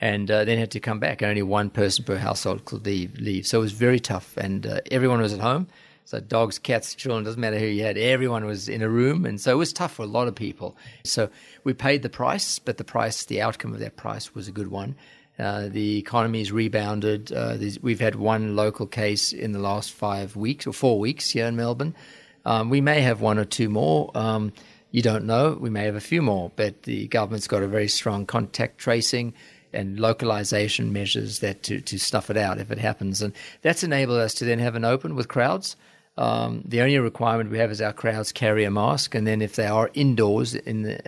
And 0.00 0.28
uh, 0.28 0.44
then 0.44 0.58
had 0.58 0.72
to 0.72 0.80
come 0.80 0.98
back. 0.98 1.22
And 1.22 1.28
only 1.28 1.42
one 1.42 1.70
person 1.70 2.04
per 2.04 2.16
household 2.16 2.64
could 2.64 2.84
leave. 2.84 3.16
leave. 3.20 3.46
So 3.46 3.58
it 3.58 3.62
was 3.62 3.72
very 3.72 4.00
tough. 4.00 4.36
And 4.36 4.66
uh, 4.66 4.80
everyone 4.90 5.20
was 5.20 5.32
at 5.32 5.38
home. 5.38 5.68
So 6.04 6.18
dogs, 6.18 6.58
cats, 6.58 6.96
children, 6.96 7.22
doesn't 7.22 7.40
matter 7.40 7.60
who 7.60 7.66
you 7.66 7.84
had. 7.84 7.96
Everyone 7.96 8.44
was 8.44 8.68
in 8.68 8.82
a 8.82 8.88
room. 8.88 9.24
And 9.24 9.40
so 9.40 9.52
it 9.52 9.56
was 9.56 9.72
tough 9.72 9.94
for 9.94 10.02
a 10.02 10.06
lot 10.06 10.26
of 10.26 10.34
people. 10.34 10.76
So 11.04 11.30
we 11.62 11.74
paid 11.74 12.02
the 12.02 12.10
price, 12.10 12.58
but 12.58 12.76
the 12.76 12.84
price, 12.84 13.24
the 13.24 13.40
outcome 13.40 13.72
of 13.72 13.78
that 13.78 13.96
price 13.96 14.34
was 14.34 14.48
a 14.48 14.52
good 14.52 14.68
one. 14.68 14.96
Uh, 15.42 15.68
the 15.68 15.98
economy's 15.98 16.52
rebounded. 16.52 17.32
Uh, 17.32 17.56
we've 17.80 18.00
had 18.00 18.14
one 18.14 18.54
local 18.54 18.86
case 18.86 19.32
in 19.32 19.50
the 19.50 19.58
last 19.58 19.90
five 19.92 20.36
weeks 20.36 20.68
or 20.68 20.72
four 20.72 21.00
weeks 21.00 21.30
here 21.30 21.46
in 21.46 21.56
Melbourne. 21.56 21.96
Um, 22.44 22.70
we 22.70 22.80
may 22.80 23.00
have 23.00 23.20
one 23.20 23.38
or 23.38 23.44
two 23.44 23.68
more. 23.68 24.10
Um, 24.14 24.52
you 24.92 25.02
don't 25.02 25.24
know. 25.24 25.58
We 25.58 25.68
may 25.68 25.84
have 25.84 25.96
a 25.96 26.00
few 26.00 26.22
more, 26.22 26.52
but 26.54 26.84
the 26.84 27.08
government's 27.08 27.48
got 27.48 27.62
a 27.62 27.66
very 27.66 27.88
strong 27.88 28.24
contact 28.24 28.78
tracing 28.78 29.34
and 29.72 29.98
localization 29.98 30.92
measures 30.92 31.40
that 31.40 31.64
to, 31.64 31.80
to 31.80 31.98
stuff 31.98 32.30
it 32.30 32.36
out 32.36 32.58
if 32.58 32.70
it 32.70 32.78
happens. 32.78 33.20
And 33.20 33.32
that's 33.62 33.82
enabled 33.82 34.18
us 34.18 34.34
to 34.34 34.44
then 34.44 34.60
have 34.60 34.76
an 34.76 34.84
open 34.84 35.16
with 35.16 35.28
crowds. 35.28 35.76
Um, 36.16 36.62
the 36.66 36.82
only 36.82 36.98
requirement 36.98 37.50
we 37.50 37.58
have 37.58 37.70
is 37.70 37.80
our 37.80 37.92
crowds 37.92 38.32
carry 38.32 38.64
a 38.64 38.70
mask, 38.70 39.14
and 39.14 39.26
then 39.26 39.40
if 39.40 39.56
they 39.56 39.66
are 39.66 39.90
indoors 39.94 40.54
in 40.54 40.82
the 40.82 41.00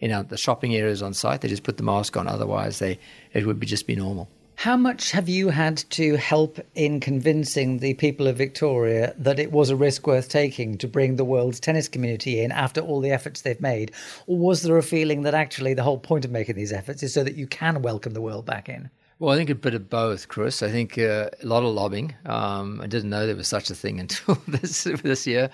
in 0.00 0.12
our, 0.12 0.22
the 0.22 0.36
shopping 0.36 0.74
areas 0.74 1.02
on 1.02 1.14
site, 1.14 1.40
they 1.40 1.48
just 1.48 1.62
put 1.62 1.76
the 1.76 1.82
mask 1.82 2.16
on. 2.16 2.26
Otherwise, 2.26 2.78
they 2.78 2.98
it 3.32 3.46
would 3.46 3.60
be 3.60 3.66
just 3.66 3.86
be 3.86 3.96
normal. 3.96 4.28
How 4.58 4.76
much 4.76 5.12
have 5.12 5.28
you 5.28 5.50
had 5.50 5.76
to 5.90 6.16
help 6.16 6.58
in 6.74 6.98
convincing 6.98 7.78
the 7.78 7.94
people 7.94 8.26
of 8.26 8.36
Victoria 8.36 9.14
that 9.16 9.38
it 9.38 9.52
was 9.52 9.70
a 9.70 9.76
risk 9.76 10.04
worth 10.04 10.28
taking 10.28 10.76
to 10.78 10.88
bring 10.88 11.14
the 11.14 11.24
world's 11.24 11.60
tennis 11.60 11.86
community 11.86 12.42
in 12.42 12.50
after 12.50 12.80
all 12.80 13.00
the 13.00 13.12
efforts 13.12 13.42
they've 13.42 13.60
made? 13.60 13.92
Or 14.26 14.36
was 14.36 14.62
there 14.62 14.76
a 14.76 14.82
feeling 14.82 15.22
that 15.22 15.32
actually 15.32 15.74
the 15.74 15.84
whole 15.84 15.98
point 16.00 16.24
of 16.24 16.32
making 16.32 16.56
these 16.56 16.72
efforts 16.72 17.04
is 17.04 17.14
so 17.14 17.22
that 17.22 17.36
you 17.36 17.46
can 17.46 17.82
welcome 17.82 18.14
the 18.14 18.20
world 18.20 18.46
back 18.46 18.68
in? 18.68 18.90
Well, 19.20 19.32
I 19.32 19.36
think 19.36 19.50
a 19.50 19.54
bit 19.54 19.74
of 19.74 19.90
both, 19.90 20.26
Chris. 20.26 20.60
I 20.60 20.70
think 20.70 20.98
uh, 20.98 21.30
a 21.40 21.46
lot 21.46 21.62
of 21.62 21.72
lobbying. 21.72 22.16
Um, 22.26 22.80
I 22.80 22.88
didn't 22.88 23.10
know 23.10 23.26
there 23.26 23.36
was 23.36 23.46
such 23.46 23.70
a 23.70 23.76
thing 23.76 24.00
until 24.04 24.38
this 24.48 24.82
this 24.84 25.24
year 25.24 25.50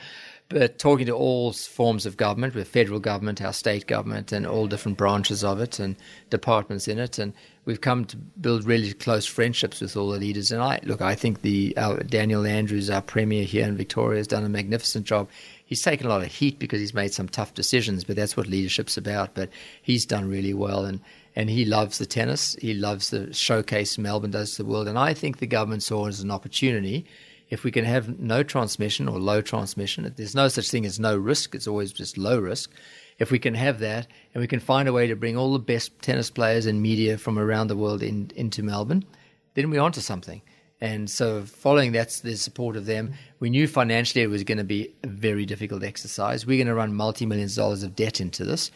but 0.50 0.78
talking 0.78 1.06
to 1.06 1.12
all 1.12 1.52
forms 1.52 2.04
of 2.04 2.16
government, 2.16 2.54
with 2.54 2.68
federal 2.68 3.00
government, 3.00 3.40
our 3.40 3.52
state 3.52 3.86
government, 3.86 4.30
and 4.30 4.46
all 4.46 4.66
different 4.66 4.98
branches 4.98 5.42
of 5.42 5.60
it 5.60 5.78
and 5.78 5.96
departments 6.28 6.86
in 6.86 6.98
it, 6.98 7.18
and 7.18 7.32
we've 7.64 7.80
come 7.80 8.04
to 8.04 8.16
build 8.16 8.64
really 8.64 8.92
close 8.92 9.24
friendships 9.24 9.80
with 9.80 9.96
all 9.96 10.10
the 10.10 10.18
leaders. 10.18 10.52
And 10.52 10.62
I 10.62 10.80
look, 10.82 11.00
I 11.00 11.14
think 11.14 11.40
the 11.40 11.74
our, 11.78 11.96
Daniel 12.02 12.46
Andrews, 12.46 12.90
our 12.90 13.00
premier 13.00 13.44
here 13.44 13.66
in 13.66 13.76
Victoria, 13.76 14.18
has 14.18 14.26
done 14.26 14.44
a 14.44 14.48
magnificent 14.48 15.06
job. 15.06 15.28
He's 15.64 15.82
taken 15.82 16.06
a 16.06 16.10
lot 16.10 16.22
of 16.22 16.28
heat 16.28 16.58
because 16.58 16.80
he's 16.80 16.94
made 16.94 17.14
some 17.14 17.28
tough 17.28 17.54
decisions, 17.54 18.04
but 18.04 18.16
that's 18.16 18.36
what 18.36 18.46
leadership's 18.46 18.98
about. 18.98 19.34
But 19.34 19.48
he's 19.80 20.04
done 20.04 20.28
really 20.28 20.54
well, 20.54 20.84
and 20.84 21.00
and 21.34 21.48
he 21.48 21.64
loves 21.64 21.96
the 21.98 22.06
tennis. 22.06 22.54
He 22.60 22.74
loves 22.74 23.08
the 23.08 23.32
showcase 23.32 23.96
Melbourne 23.96 24.30
does 24.32 24.56
to 24.56 24.62
the 24.62 24.68
world, 24.68 24.88
and 24.88 24.98
I 24.98 25.14
think 25.14 25.38
the 25.38 25.46
government 25.46 25.82
saw 25.82 26.04
it 26.04 26.10
as 26.10 26.20
an 26.20 26.30
opportunity 26.30 27.06
if 27.48 27.64
we 27.64 27.70
can 27.70 27.84
have 27.84 28.18
no 28.18 28.42
transmission 28.42 29.08
or 29.08 29.18
low 29.18 29.40
transmission, 29.40 30.12
there's 30.16 30.34
no 30.34 30.48
such 30.48 30.70
thing 30.70 30.86
as 30.86 30.98
no 30.98 31.16
risk, 31.16 31.54
it's 31.54 31.66
always 31.66 31.92
just 31.92 32.18
low 32.18 32.38
risk. 32.38 32.70
If 33.18 33.30
we 33.30 33.38
can 33.38 33.54
have 33.54 33.78
that 33.80 34.08
and 34.32 34.40
we 34.40 34.48
can 34.48 34.60
find 34.60 34.88
a 34.88 34.92
way 34.92 35.06
to 35.06 35.14
bring 35.14 35.36
all 35.36 35.52
the 35.52 35.58
best 35.58 35.92
tennis 36.02 36.30
players 36.30 36.66
and 36.66 36.82
media 36.82 37.16
from 37.16 37.38
around 37.38 37.68
the 37.68 37.76
world 37.76 38.02
in, 38.02 38.30
into 38.34 38.62
Melbourne, 38.62 39.04
then 39.54 39.70
we're 39.70 39.80
onto 39.80 40.00
something. 40.00 40.42
And 40.80 41.08
so, 41.08 41.42
following 41.42 41.92
that, 41.92 42.10
the 42.24 42.36
support 42.36 42.76
of 42.76 42.86
them, 42.86 43.14
we 43.38 43.48
knew 43.48 43.68
financially 43.68 44.22
it 44.22 44.28
was 44.28 44.42
going 44.42 44.58
to 44.58 44.64
be 44.64 44.92
a 45.02 45.06
very 45.06 45.46
difficult 45.46 45.84
exercise. 45.84 46.44
We're 46.44 46.58
going 46.58 46.66
to 46.66 46.74
run 46.74 46.94
multi 46.94 47.24
millions 47.24 47.56
of 47.56 47.62
dollars 47.62 47.82
of 47.84 47.94
debt 47.94 48.20
into 48.20 48.44
this, 48.44 48.70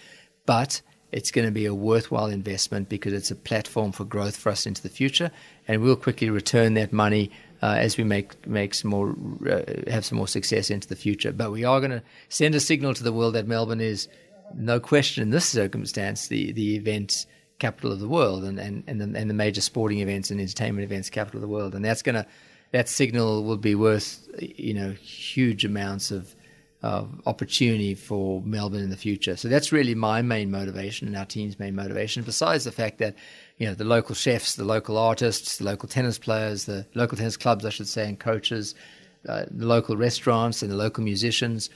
but 0.46 0.80
it's 1.10 1.30
going 1.30 1.46
to 1.46 1.52
be 1.52 1.66
a 1.66 1.74
worthwhile 1.74 2.26
investment 2.26 2.88
because 2.88 3.12
it's 3.12 3.30
a 3.30 3.36
platform 3.36 3.92
for 3.92 4.04
growth 4.04 4.36
for 4.36 4.50
us 4.50 4.66
into 4.66 4.82
the 4.82 4.88
future. 4.88 5.30
And 5.66 5.82
we'll 5.82 5.96
quickly 5.96 6.30
return 6.30 6.74
that 6.74 6.92
money 6.92 7.30
uh, 7.62 7.76
as 7.78 7.96
we 7.96 8.04
make 8.04 8.46
make 8.46 8.74
some 8.74 8.90
more 8.90 9.16
uh, 9.50 9.62
have 9.90 10.04
some 10.04 10.18
more 10.18 10.28
success 10.28 10.70
into 10.70 10.88
the 10.88 10.96
future. 10.96 11.32
But 11.32 11.50
we 11.50 11.64
are 11.64 11.80
going 11.80 11.90
to 11.90 12.02
send 12.28 12.54
a 12.54 12.60
signal 12.60 12.94
to 12.94 13.02
the 13.02 13.12
world 13.12 13.34
that 13.34 13.46
Melbourne 13.46 13.80
is, 13.80 14.08
no 14.54 14.80
question, 14.80 15.22
in 15.22 15.30
this 15.30 15.48
circumstance, 15.48 16.28
the 16.28 16.52
the 16.52 16.76
event 16.76 17.26
capital 17.58 17.90
of 17.90 18.00
the 18.00 18.08
world 18.08 18.44
and 18.44 18.58
and 18.58 18.84
and 18.86 19.00
the, 19.00 19.18
and 19.18 19.28
the 19.28 19.34
major 19.34 19.60
sporting 19.60 19.98
events 20.00 20.30
and 20.30 20.40
entertainment 20.40 20.84
events 20.84 21.10
capital 21.10 21.38
of 21.38 21.42
the 21.42 21.48
world. 21.48 21.74
And 21.74 21.84
that's 21.84 22.02
going 22.02 22.14
to 22.14 22.26
that 22.72 22.88
signal 22.88 23.44
will 23.44 23.56
be 23.56 23.74
worth 23.74 24.28
you 24.40 24.74
know 24.74 24.92
huge 24.92 25.64
amounts 25.64 26.10
of 26.10 26.34
of 26.80 27.20
opportunity 27.26 27.94
for 27.94 28.40
Melbourne 28.42 28.82
in 28.82 28.90
the 28.90 28.96
future. 28.96 29.36
So 29.36 29.48
that's 29.48 29.72
really 29.72 29.96
my 29.96 30.22
main 30.22 30.50
motivation 30.50 31.08
and 31.08 31.16
our 31.16 31.26
team's 31.26 31.58
main 31.58 31.74
motivation. 31.74 32.22
Besides 32.22 32.64
the 32.64 32.72
fact 32.72 32.98
that 32.98 33.16
you 33.58 33.66
know 33.66 33.74
the 33.74 33.84
local 33.84 34.14
chefs, 34.14 34.54
the 34.54 34.64
local 34.64 34.96
artists, 34.96 35.58
the 35.58 35.64
local 35.64 35.88
tennis 35.88 36.18
players, 36.18 36.64
the 36.64 36.86
local 36.94 37.18
tennis 37.18 37.36
clubs, 37.36 37.64
I 37.64 37.70
should 37.70 37.88
say, 37.88 38.08
and 38.08 38.18
coaches, 38.18 38.74
uh, 39.28 39.44
the 39.50 39.66
local 39.66 39.96
restaurants 39.96 40.62
and 40.62 40.70
the 40.70 40.76
local 40.76 41.04
musicians 41.04 41.68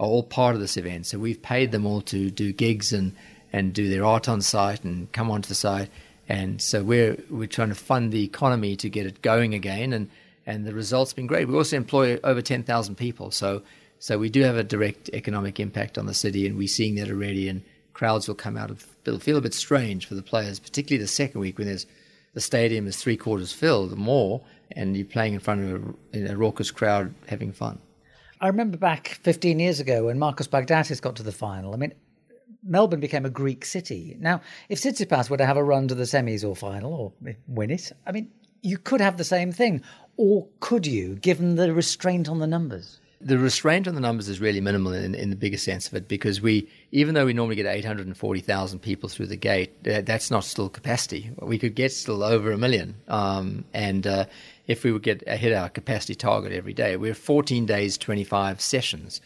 are 0.00 0.06
all 0.06 0.22
part 0.22 0.54
of 0.54 0.60
this 0.60 0.76
event. 0.76 1.06
So 1.06 1.18
we've 1.18 1.40
paid 1.40 1.72
them 1.72 1.86
all 1.86 2.00
to 2.02 2.30
do 2.30 2.52
gigs 2.52 2.92
and 2.92 3.14
and 3.52 3.72
do 3.72 3.88
their 3.88 4.04
art 4.04 4.28
on 4.28 4.42
site 4.42 4.84
and 4.84 5.10
come 5.12 5.30
onto 5.30 5.48
the 5.48 5.54
site. 5.54 5.90
And 6.28 6.60
so 6.60 6.82
we're 6.82 7.16
we're 7.30 7.46
trying 7.46 7.68
to 7.68 7.74
fund 7.74 8.12
the 8.12 8.24
economy 8.24 8.76
to 8.76 8.88
get 8.88 9.06
it 9.06 9.22
going 9.22 9.54
again. 9.54 9.92
And 9.92 10.10
and 10.46 10.66
the 10.66 10.74
results 10.74 11.10
have 11.10 11.16
been 11.16 11.26
great. 11.26 11.48
We 11.48 11.54
also 11.54 11.76
employ 11.76 12.18
over 12.24 12.40
ten 12.40 12.62
thousand 12.62 12.96
people. 12.96 13.30
So 13.30 13.62
so 13.98 14.18
we 14.18 14.28
do 14.28 14.42
have 14.42 14.56
a 14.56 14.64
direct 14.64 15.10
economic 15.10 15.60
impact 15.60 15.98
on 15.98 16.06
the 16.06 16.14
city, 16.14 16.46
and 16.46 16.56
we're 16.56 16.68
seeing 16.68 16.96
that 16.96 17.10
already. 17.10 17.48
And 17.48 17.62
crowds 17.96 18.28
will 18.28 18.34
come 18.34 18.58
out 18.58 18.70
of 18.70 18.86
it'll 19.06 19.18
feel 19.18 19.38
a 19.38 19.40
bit 19.40 19.54
strange 19.54 20.04
for 20.04 20.14
the 20.14 20.22
players, 20.22 20.58
particularly 20.58 21.02
the 21.02 21.08
second 21.08 21.40
week 21.40 21.56
when 21.56 21.66
there's 21.66 21.86
the 22.34 22.42
stadium 22.42 22.86
is 22.86 22.98
three 22.98 23.16
quarters 23.16 23.54
filled 23.54 23.90
or 23.90 23.96
more, 23.96 24.42
and 24.72 24.94
you're 24.94 25.06
playing 25.06 25.32
in 25.32 25.40
front 25.40 25.62
of 25.62 25.94
a, 26.12 26.32
a 26.32 26.36
raucous 26.36 26.70
crowd 26.70 27.14
having 27.26 27.52
fun. 27.52 27.78
I 28.38 28.48
remember 28.48 28.76
back 28.76 29.18
15 29.22 29.58
years 29.58 29.80
ago 29.80 30.04
when 30.04 30.18
Marcus 30.18 30.46
Baghdatis 30.46 31.00
got 31.00 31.16
to 31.16 31.22
the 31.22 31.32
final. 31.32 31.72
I 31.72 31.78
mean, 31.78 31.94
Melbourne 32.62 33.00
became 33.00 33.24
a 33.24 33.30
Greek 33.30 33.64
city. 33.64 34.14
Now, 34.20 34.42
if 34.68 34.82
Tsitsipas 34.82 35.30
were 35.30 35.38
to 35.38 35.46
have 35.46 35.56
a 35.56 35.64
run 35.64 35.88
to 35.88 35.94
the 35.94 36.04
semis 36.04 36.46
or 36.46 36.54
final 36.54 36.92
or 36.92 37.12
win 37.48 37.70
it, 37.70 37.92
I 38.06 38.12
mean, 38.12 38.30
you 38.60 38.76
could 38.76 39.00
have 39.00 39.16
the 39.16 39.24
same 39.24 39.52
thing. 39.52 39.80
Or 40.18 40.46
could 40.60 40.86
you, 40.86 41.14
given 41.14 41.54
the 41.54 41.72
restraint 41.72 42.28
on 42.28 42.40
the 42.40 42.46
numbers? 42.46 43.00
The 43.20 43.38
restraint 43.38 43.88
on 43.88 43.94
the 43.94 44.00
numbers 44.00 44.28
is 44.28 44.40
really 44.40 44.60
minimal 44.60 44.92
in, 44.92 45.14
in 45.14 45.30
the 45.30 45.36
bigger 45.36 45.56
sense 45.56 45.88
of 45.88 45.94
it 45.94 46.06
because 46.06 46.40
we, 46.40 46.68
even 46.92 47.14
though 47.14 47.24
we 47.24 47.32
normally 47.32 47.56
get 47.56 47.66
840,000 47.66 48.78
people 48.80 49.08
through 49.08 49.26
the 49.26 49.36
gate, 49.36 49.82
that's 49.82 50.30
not 50.30 50.44
still 50.44 50.68
capacity. 50.68 51.30
We 51.40 51.58
could 51.58 51.74
get 51.74 51.92
still 51.92 52.22
over 52.22 52.52
a 52.52 52.58
million. 52.58 52.96
Um, 53.08 53.64
and 53.72 54.06
uh, 54.06 54.26
if 54.66 54.84
we 54.84 54.92
would 54.92 55.02
get 55.02 55.26
hit 55.26 55.52
our 55.52 55.70
capacity 55.70 56.14
target 56.14 56.52
every 56.52 56.74
day, 56.74 56.96
we're 56.96 57.14
14 57.14 57.64
days, 57.64 57.96
25 57.96 58.60
sessions. 58.60 59.20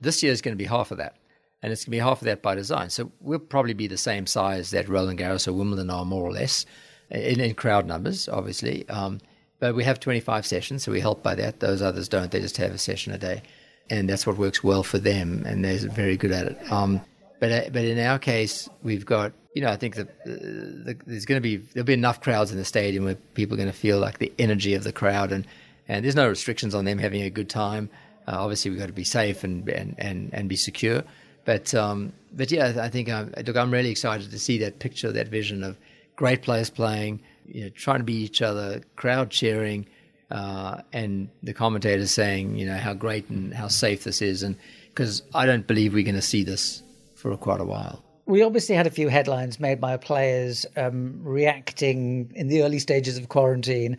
This 0.00 0.22
year 0.22 0.32
is 0.32 0.42
going 0.42 0.56
to 0.56 0.62
be 0.62 0.68
half 0.68 0.90
of 0.90 0.98
that. 0.98 1.16
And 1.62 1.72
it's 1.72 1.84
going 1.84 1.92
to 1.92 1.96
be 1.96 1.98
half 1.98 2.20
of 2.20 2.26
that 2.26 2.42
by 2.42 2.54
design. 2.54 2.90
So 2.90 3.10
we'll 3.20 3.38
probably 3.38 3.74
be 3.74 3.86
the 3.86 3.98
same 3.98 4.26
size 4.26 4.70
that 4.70 4.88
Roland 4.88 5.18
Garros 5.18 5.46
or 5.46 5.52
Wimbledon 5.52 5.90
are, 5.90 6.04
more 6.04 6.24
or 6.24 6.32
less, 6.32 6.64
in, 7.10 7.40
in 7.40 7.54
crowd 7.54 7.86
numbers, 7.86 8.28
obviously. 8.28 8.88
Um, 8.88 9.20
but 9.60 9.74
we 9.74 9.84
have 9.84 10.00
25 10.00 10.44
sessions, 10.46 10.82
so 10.82 10.90
we 10.90 11.00
help 11.00 11.22
by 11.22 11.34
that. 11.36 11.60
Those 11.60 11.82
others 11.82 12.08
don't. 12.08 12.30
They 12.30 12.40
just 12.40 12.56
have 12.56 12.72
a 12.72 12.78
session 12.78 13.12
a 13.12 13.18
day. 13.18 13.42
And 13.90 14.08
that's 14.08 14.26
what 14.26 14.38
works 14.38 14.64
well 14.64 14.82
for 14.82 14.98
them, 14.98 15.44
and 15.46 15.64
they're 15.64 15.78
very 15.78 16.16
good 16.16 16.30
at 16.30 16.46
it. 16.46 16.72
Um, 16.72 17.00
but 17.40 17.50
uh, 17.50 17.70
but 17.72 17.84
in 17.84 17.98
our 17.98 18.18
case, 18.18 18.68
we've 18.82 19.04
got 19.04 19.32
you 19.54 19.62
know 19.62 19.70
I 19.70 19.76
think 19.76 19.96
that 19.96 20.08
uh, 20.08 20.26
the, 20.26 20.96
there's 21.06 21.24
going 21.24 21.38
to 21.38 21.42
be 21.42 21.56
there'll 21.56 21.86
be 21.86 21.94
enough 21.94 22.20
crowds 22.20 22.52
in 22.52 22.58
the 22.58 22.64
stadium 22.64 23.04
where 23.04 23.16
people 23.34 23.54
are 23.54 23.56
going 23.56 23.72
to 23.72 23.76
feel 23.76 23.98
like 23.98 24.18
the 24.18 24.32
energy 24.38 24.74
of 24.74 24.84
the 24.84 24.92
crowd, 24.92 25.32
and 25.32 25.44
and 25.88 26.04
there's 26.04 26.14
no 26.14 26.28
restrictions 26.28 26.74
on 26.74 26.84
them 26.84 26.98
having 26.98 27.22
a 27.22 27.30
good 27.30 27.48
time. 27.48 27.90
Uh, 28.28 28.36
obviously, 28.38 28.70
we've 28.70 28.78
got 28.78 28.86
to 28.86 28.92
be 28.92 29.04
safe 29.04 29.42
and 29.42 29.68
and 29.68 29.96
and, 29.98 30.32
and 30.32 30.48
be 30.48 30.56
secure. 30.56 31.02
But 31.44 31.74
um, 31.74 32.12
but 32.32 32.52
yeah, 32.52 32.74
I 32.80 32.88
think 32.88 33.08
I'm, 33.08 33.34
look, 33.44 33.56
I'm 33.56 33.72
really 33.72 33.90
excited 33.90 34.30
to 34.30 34.38
see 34.38 34.58
that 34.58 34.78
picture, 34.78 35.10
that 35.10 35.28
vision 35.28 35.64
of 35.64 35.76
great 36.14 36.42
players 36.42 36.70
playing, 36.70 37.20
you 37.50 37.64
know, 37.64 37.70
trying 37.70 37.98
to 37.98 38.04
be 38.04 38.14
each 38.14 38.42
other, 38.42 38.82
crowd 38.96 39.30
cheering, 39.30 39.86
uh, 40.30 40.82
and 40.92 41.28
the 41.42 41.52
commentators 41.52 42.10
saying, 42.10 42.56
you 42.56 42.66
know, 42.66 42.76
how 42.76 42.94
great 42.94 43.28
and 43.28 43.52
how 43.52 43.68
safe 43.68 44.04
this 44.04 44.22
is. 44.22 44.42
And 44.42 44.56
because 44.88 45.22
I 45.34 45.46
don't 45.46 45.66
believe 45.66 45.94
we're 45.94 46.04
going 46.04 46.14
to 46.14 46.22
see 46.22 46.44
this 46.44 46.82
for 47.14 47.36
quite 47.36 47.60
a 47.60 47.64
while. 47.64 48.04
We 48.26 48.42
obviously 48.42 48.76
had 48.76 48.86
a 48.86 48.90
few 48.90 49.08
headlines 49.08 49.58
made 49.58 49.80
by 49.80 49.96
players 49.96 50.64
um, 50.76 51.20
reacting 51.22 52.32
in 52.36 52.46
the 52.46 52.62
early 52.62 52.78
stages 52.78 53.18
of 53.18 53.28
quarantine, 53.28 53.98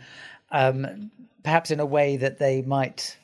um, 0.51 1.11
perhaps 1.43 1.69
in 1.71 1.79
a 1.79 1.85
way 1.85 2.17
that 2.17 2.39
they 2.39 2.61
might 2.61 3.17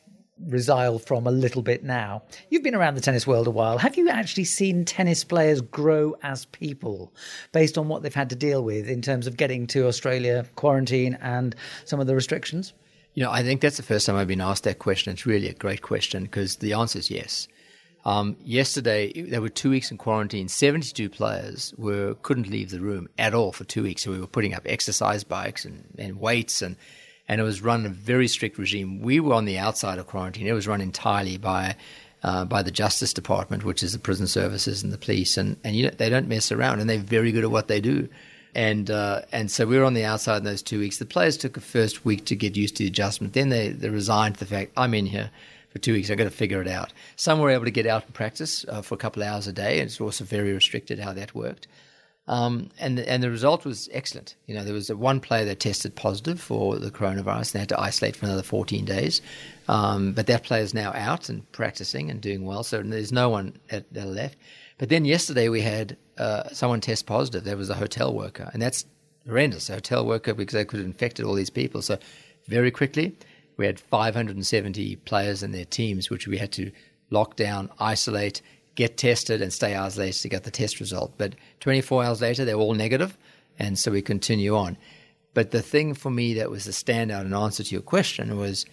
resile 0.46 1.04
from 1.04 1.28
a 1.28 1.32
little 1.32 1.62
bit 1.62 1.84
now. 1.84 2.24
You've 2.50 2.64
been 2.64 2.76
around 2.76 2.96
the 2.96 3.02
tennis 3.02 3.26
world 3.26 3.48
a 3.48 3.52
while. 3.52 3.78
Have 3.78 3.98
you 3.98 4.10
actually 4.10 4.46
seen 4.46 4.86
tennis 4.86 5.24
players 5.24 5.62
grow 5.62 6.16
as 6.24 6.46
people 6.46 7.14
based 7.52 7.78
on 7.78 7.88
what 7.88 8.04
they've 8.04 8.14
had 8.14 8.30
to 8.30 8.36
deal 8.36 8.64
with 8.64 8.88
in 8.88 9.02
terms 9.02 9.28
of 9.28 9.38
getting 9.38 9.68
to 9.68 9.88
Australia, 9.88 10.46
quarantine, 10.56 11.18
and 11.22 11.56
some 11.86 12.00
of 12.00 12.08
the 12.08 12.16
restrictions? 12.16 12.74
You 13.14 13.24
know, 13.24 13.32
I 13.32 13.42
think 13.42 13.62
that's 13.62 13.78
the 13.78 13.84
first 13.84 14.06
time 14.06 14.16
I've 14.16 14.28
been 14.28 14.42
asked 14.42 14.64
that 14.66 14.80
question. 14.80 15.12
It's 15.12 15.26
really 15.26 15.50
a 15.50 15.54
great 15.54 15.82
question 15.82 16.24
because 16.24 16.58
the 16.58 16.74
answer 16.74 17.00
is 17.00 17.10
yes. 17.10 17.48
Um, 18.06 18.38
yesterday, 18.42 19.12
there 19.24 19.42
were 19.42 19.50
two 19.50 19.70
weeks 19.70 19.92
in 19.92 19.98
quarantine. 19.98 20.48
72 20.48 21.10
players 21.10 21.74
were 21.78 22.14
couldn't 22.22 22.50
leave 22.50 22.70
the 22.70 22.80
room 22.80 23.10
at 23.18 23.34
all 23.34 23.52
for 23.52 23.64
two 23.66 23.84
weeks. 23.84 24.04
So 24.04 24.12
we 24.12 24.20
were 24.20 24.28
putting 24.28 24.54
up 24.54 24.62
exercise 24.66 25.24
bikes 25.24 25.66
and, 25.66 25.84
and 25.98 26.20
weights 26.20 26.62
and 26.62 26.78
and 27.28 27.42
it 27.42 27.44
was 27.44 27.62
run 27.62 27.86
a 27.86 27.90
very 27.90 28.28
strict 28.28 28.58
regime. 28.58 29.02
We 29.02 29.20
were 29.20 29.34
on 29.34 29.46
the 29.46 29.58
outside 29.58 30.00
of 30.00 30.08
quarantine. 30.08 30.48
It 30.48 30.54
was 30.54 30.68
run 30.68 30.82
entirely 30.82 31.38
by 31.38 31.76
uh, 32.24 32.46
by 32.46 32.64
the 32.64 32.72
Justice 32.72 33.14
Department, 33.14 33.64
which 33.64 33.84
is 33.84 33.94
the 33.94 34.00
prison 34.00 34.28
services 34.28 34.84
and 34.84 34.92
the 34.92 34.98
police, 34.98 35.38
and 35.38 35.58
and 35.64 35.76
you 35.76 35.86
know, 35.86 35.92
they 35.92 36.10
don't 36.10 36.28
mess 36.28 36.52
around, 36.52 36.80
and 36.80 36.90
they're 36.90 37.00
very 37.00 37.32
good 37.32 37.44
at 37.44 37.52
what 37.52 37.68
they 37.68 37.82
do. 37.82 38.10
And 38.56 38.90
uh, 38.90 39.22
and 39.32 39.52
so 39.52 39.66
we 39.66 39.78
were 39.78 39.86
on 39.86 39.94
the 39.94 40.06
outside 40.06 40.38
in 40.38 40.44
those 40.44 40.64
two 40.64 40.80
weeks. 40.80 40.98
The 40.98 41.06
players 41.06 41.38
took 41.38 41.58
a 41.58 41.62
first 41.62 42.06
week 42.06 42.26
to 42.26 42.36
get 42.36 42.58
used 42.58 42.78
to 42.78 42.84
the 42.84 42.90
adjustment. 42.90 43.34
Then 43.34 43.50
they, 43.50 43.70
they 43.70 43.90
resigned 43.90 44.36
to 44.36 44.40
the 44.40 44.46
fact 44.48 44.72
I'm 44.76 44.94
in 44.94 45.06
here 45.06 45.30
for 45.70 45.80
two 45.80 45.94
weeks. 45.94 46.10
I've 46.10 46.18
got 46.18 46.24
to 46.24 46.32
figure 46.32 46.62
it 46.62 46.68
out. 46.68 46.92
Some 47.18 47.40
were 47.40 47.52
able 47.52 47.66
to 47.66 47.72
get 47.72 47.86
out 47.86 48.06
and 48.06 48.14
practice 48.14 48.66
uh, 48.68 48.82
for 48.82 48.96
a 48.96 48.98
couple 48.98 49.22
of 49.22 49.30
hours 49.30 49.48
a 49.48 49.54
day, 49.54 49.80
it's 49.80 50.02
also 50.02 50.24
very 50.24 50.54
restricted 50.54 51.00
how 51.00 51.14
that 51.14 51.36
worked. 51.36 51.68
Um, 52.28 52.70
and 52.78 53.00
and 53.00 53.24
the 53.24 53.30
result 53.30 53.64
was 53.64 53.88
excellent. 53.94 54.36
You 54.48 54.56
know, 54.56 54.64
there 54.64 54.74
was 54.74 54.92
one 54.92 55.20
player 55.22 55.46
that 55.46 55.62
tested 55.62 55.96
positive 55.96 56.42
for 56.42 56.78
the 56.78 56.92
coronavirus 56.92 57.38
and 57.38 57.54
they 57.54 57.60
had 57.60 57.70
to 57.70 57.80
isolate 57.80 58.18
for 58.18 58.26
another 58.26 58.44
14 58.44 58.84
days. 58.84 59.22
Um, 59.70 60.12
but 60.12 60.28
that 60.28 60.44
player 60.44 60.62
is 60.62 60.74
now 60.74 60.92
out 60.94 61.30
and 61.30 61.50
practicing 61.54 62.10
and 62.10 62.20
doing 62.20 62.46
well. 62.46 62.64
So 62.64 62.82
there's 62.82 63.14
no 63.14 63.30
one 63.30 63.58
at, 63.70 63.92
that 63.94 64.08
left. 64.08 64.38
But 64.78 64.90
then 64.90 65.06
yesterday 65.06 65.48
we 65.48 65.62
had 65.62 65.96
uh, 66.18 66.50
someone 66.50 66.82
test 66.82 67.06
positive. 67.06 67.46
There 67.46 67.58
was 67.58 67.70
a 67.70 67.76
hotel 67.76 68.14
worker, 68.14 68.50
and 68.54 68.62
that's 68.62 68.86
horrendous. 69.26 69.70
A 69.70 69.76
hotel 69.76 70.06
worker 70.06 70.34
because 70.34 70.54
they 70.54 70.66
could 70.66 70.80
have 70.80 70.88
infected 70.88 71.26
all 71.26 71.34
these 71.34 71.50
people. 71.50 71.82
So 71.82 71.98
very 72.48 72.72
quickly 72.72 73.16
we 73.58 73.66
had 73.66 73.80
570 73.80 74.98
players 74.98 75.44
and 75.44 75.54
their 75.54 75.66
teams, 75.66 76.10
which 76.10 76.28
we 76.28 76.38
had 76.38 76.52
to 76.54 76.72
lock 77.10 77.36
down, 77.36 77.70
isolate, 77.80 78.42
get 78.78 78.96
tested 78.96 79.42
and 79.42 79.52
stay 79.52 79.74
hours 79.74 79.98
later 79.98 80.20
to 80.20 80.30
get 80.30 80.44
the 80.44 80.52
test 80.52 80.80
result. 80.80 81.12
But 81.18 81.34
24 81.60 82.06
hours 82.06 82.22
later, 82.22 82.46
they're 82.46 82.56
all 82.56 82.76
negative, 82.76 83.18
and 83.60 83.78
so 83.78 83.92
we 83.92 84.02
continue 84.02 84.56
on. 84.56 84.78
But 85.34 85.52
the 85.52 85.64
thing 85.64 85.96
for 85.96 86.12
me 86.12 86.36
that 86.36 86.50
was 86.50 86.64
the 86.64 86.72
standout 86.72 87.26
in 87.26 87.34
answer 87.34 87.64
to 87.64 87.72
your 87.72 87.82
question 87.82 88.38
was 88.38 88.66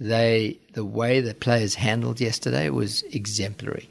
they 0.00 0.58
the 0.72 0.84
way 0.84 1.20
the 1.20 1.34
players 1.34 1.74
handled 1.74 2.20
yesterday 2.20 2.70
was 2.70 3.02
exemplary. 3.04 3.88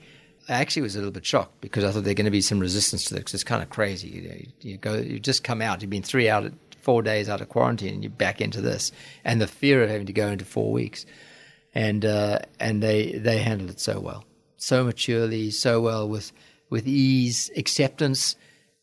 I 0.50 0.54
actually 0.54 0.82
was 0.82 0.96
a 0.96 1.00
little 1.00 1.14
bit 1.14 1.26
shocked 1.26 1.62
because 1.62 1.84
I 1.84 1.92
thought 1.92 2.04
there's 2.04 2.16
going 2.16 2.26
to 2.26 2.32
be 2.32 2.42
some 2.42 2.60
resistance 2.60 3.06
to 3.06 3.14
this. 3.14 3.34
It's 3.34 3.46
kind 3.46 3.64
of 3.64 3.70
crazy. 3.70 4.10
You, 4.10 4.22
know, 4.30 4.36
you 4.60 4.78
go, 4.78 4.96
you 4.96 5.20
just 5.20 5.44
come 5.44 5.62
out. 5.62 5.82
You've 5.82 5.90
been 5.90 6.04
three 6.04 6.30
out, 6.30 6.46
of 6.46 6.54
four 6.82 7.02
days 7.02 7.30
out 7.30 7.40
of 7.42 7.48
quarantine, 7.48 7.94
and 7.94 8.04
you're 8.04 8.10
back 8.10 8.42
into 8.42 8.60
this, 8.60 8.92
and 9.24 9.40
the 9.40 9.48
fear 9.48 9.84
of 9.84 9.90
having 9.90 10.08
to 10.08 10.14
go 10.14 10.28
into 10.28 10.46
four 10.46 10.72
weeks, 10.72 11.06
and 11.76 12.04
uh, 12.04 12.40
and 12.60 12.82
they 12.82 13.14
they 13.14 13.38
handled 13.38 13.70
it 13.70 13.80
so 13.80 14.00
well 14.00 14.26
so 14.64 14.84
maturely, 14.84 15.52
so 15.52 15.82
well 15.82 16.08
with 16.08 16.32
with 16.70 16.88
ease, 16.88 17.52
acceptance. 17.56 18.36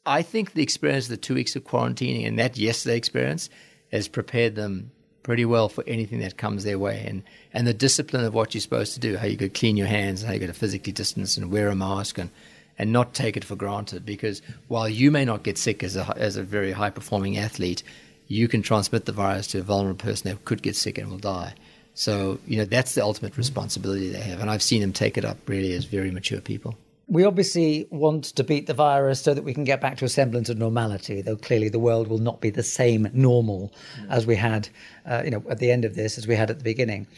I 0.06 0.22
think 0.22 0.52
the 0.52 0.62
experience 0.62 1.06
of 1.06 1.10
the 1.10 1.16
two 1.16 1.34
weeks 1.34 1.56
of 1.56 1.64
quarantining 1.64 2.26
and 2.26 2.38
that 2.38 2.56
yesterday 2.56 2.96
experience 2.96 3.50
has 3.90 4.06
prepared 4.06 4.54
them 4.54 4.92
pretty 5.22 5.44
well 5.44 5.68
for 5.68 5.82
anything 5.86 6.20
that 6.20 6.36
comes 6.36 6.64
their 6.64 6.78
way 6.78 7.04
and, 7.06 7.22
and 7.52 7.66
the 7.66 7.74
discipline 7.74 8.24
of 8.24 8.32
what 8.32 8.54
you're 8.54 8.60
supposed 8.60 8.94
to 8.94 9.00
do, 9.00 9.16
how 9.16 9.26
you 9.26 9.36
could 9.36 9.54
clean 9.54 9.76
your 9.76 9.86
hands, 9.86 10.22
how 10.22 10.32
you 10.32 10.38
got 10.38 10.46
to 10.46 10.52
physically 10.52 10.92
distance 10.92 11.36
and 11.36 11.50
wear 11.50 11.68
a 11.68 11.74
mask 11.74 12.16
and, 12.16 12.30
and 12.78 12.92
not 12.92 13.12
take 13.12 13.36
it 13.36 13.44
for 13.44 13.56
granted 13.56 14.06
because 14.06 14.40
while 14.68 14.88
you 14.88 15.10
may 15.10 15.24
not 15.24 15.42
get 15.42 15.58
sick 15.58 15.82
as 15.82 15.96
a, 15.96 16.14
as 16.16 16.36
a 16.36 16.42
very 16.42 16.72
high 16.72 16.90
performing 16.90 17.36
athlete, 17.36 17.82
you 18.28 18.48
can 18.48 18.62
transmit 18.62 19.04
the 19.04 19.12
virus 19.12 19.48
to 19.48 19.58
a 19.58 19.62
vulnerable 19.62 20.02
person 20.02 20.30
that 20.30 20.44
could 20.44 20.62
get 20.62 20.76
sick 20.76 20.96
and 20.96 21.10
will 21.10 21.18
die. 21.18 21.54
So, 21.94 22.38
you 22.46 22.56
know, 22.56 22.64
that's 22.64 22.94
the 22.94 23.02
ultimate 23.02 23.36
responsibility 23.36 24.08
they 24.08 24.20
have. 24.20 24.40
And 24.40 24.50
I've 24.50 24.62
seen 24.62 24.80
them 24.80 24.92
take 24.92 25.18
it 25.18 25.24
up 25.24 25.36
really 25.46 25.72
as 25.72 25.84
very 25.84 26.10
mature 26.10 26.40
people. 26.40 26.76
We 27.08 27.24
obviously 27.24 27.88
want 27.90 28.24
to 28.24 28.44
beat 28.44 28.68
the 28.68 28.74
virus 28.74 29.20
so 29.20 29.34
that 29.34 29.42
we 29.42 29.52
can 29.52 29.64
get 29.64 29.80
back 29.80 29.96
to 29.98 30.04
a 30.04 30.08
semblance 30.08 30.48
of 30.48 30.58
normality, 30.58 31.22
though 31.22 31.36
clearly 31.36 31.68
the 31.68 31.80
world 31.80 32.06
will 32.06 32.18
not 32.18 32.40
be 32.40 32.50
the 32.50 32.62
same 32.62 33.08
normal 33.12 33.72
mm. 33.98 34.06
as 34.10 34.26
we 34.26 34.36
had, 34.36 34.68
uh, 35.06 35.22
you 35.24 35.30
know, 35.32 35.42
at 35.50 35.58
the 35.58 35.72
end 35.72 35.84
of 35.84 35.96
this 35.96 36.18
as 36.18 36.28
we 36.28 36.36
had 36.36 36.50
at 36.50 36.58
the 36.58 36.64
beginning. 36.64 37.08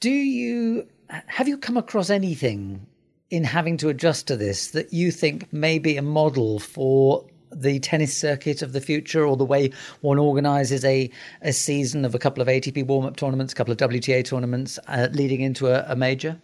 Do 0.00 0.10
you 0.10 0.88
have 1.08 1.46
you 1.46 1.58
come 1.58 1.76
across 1.76 2.10
anything 2.10 2.86
in 3.30 3.44
having 3.44 3.76
to 3.78 3.88
adjust 3.88 4.26
to 4.26 4.36
this 4.36 4.68
that 4.72 4.92
you 4.92 5.10
think 5.10 5.52
may 5.52 5.78
be 5.78 5.96
a 5.96 6.02
model 6.02 6.58
for 6.58 7.24
the 7.54 7.78
tennis 7.80 8.16
circuit 8.16 8.62
of 8.62 8.72
the 8.72 8.80
future 8.80 9.24
or 9.24 9.36
the 9.36 9.44
way 9.44 9.70
one 10.00 10.18
organises 10.18 10.84
a, 10.84 11.10
a 11.42 11.52
season 11.52 12.04
of 12.04 12.14
a 12.14 12.18
couple 12.18 12.42
of 12.42 12.48
ATP 12.48 12.86
warm 12.86 13.06
up 13.06 13.16
tournaments, 13.16 13.52
a 13.52 13.56
couple 13.56 13.72
of 13.72 13.78
WTA 13.78 14.24
tournaments 14.24 14.78
uh, 14.88 15.08
leading 15.12 15.40
into 15.40 15.68
a, 15.68 15.84
a, 15.88 15.96
major? 15.96 16.40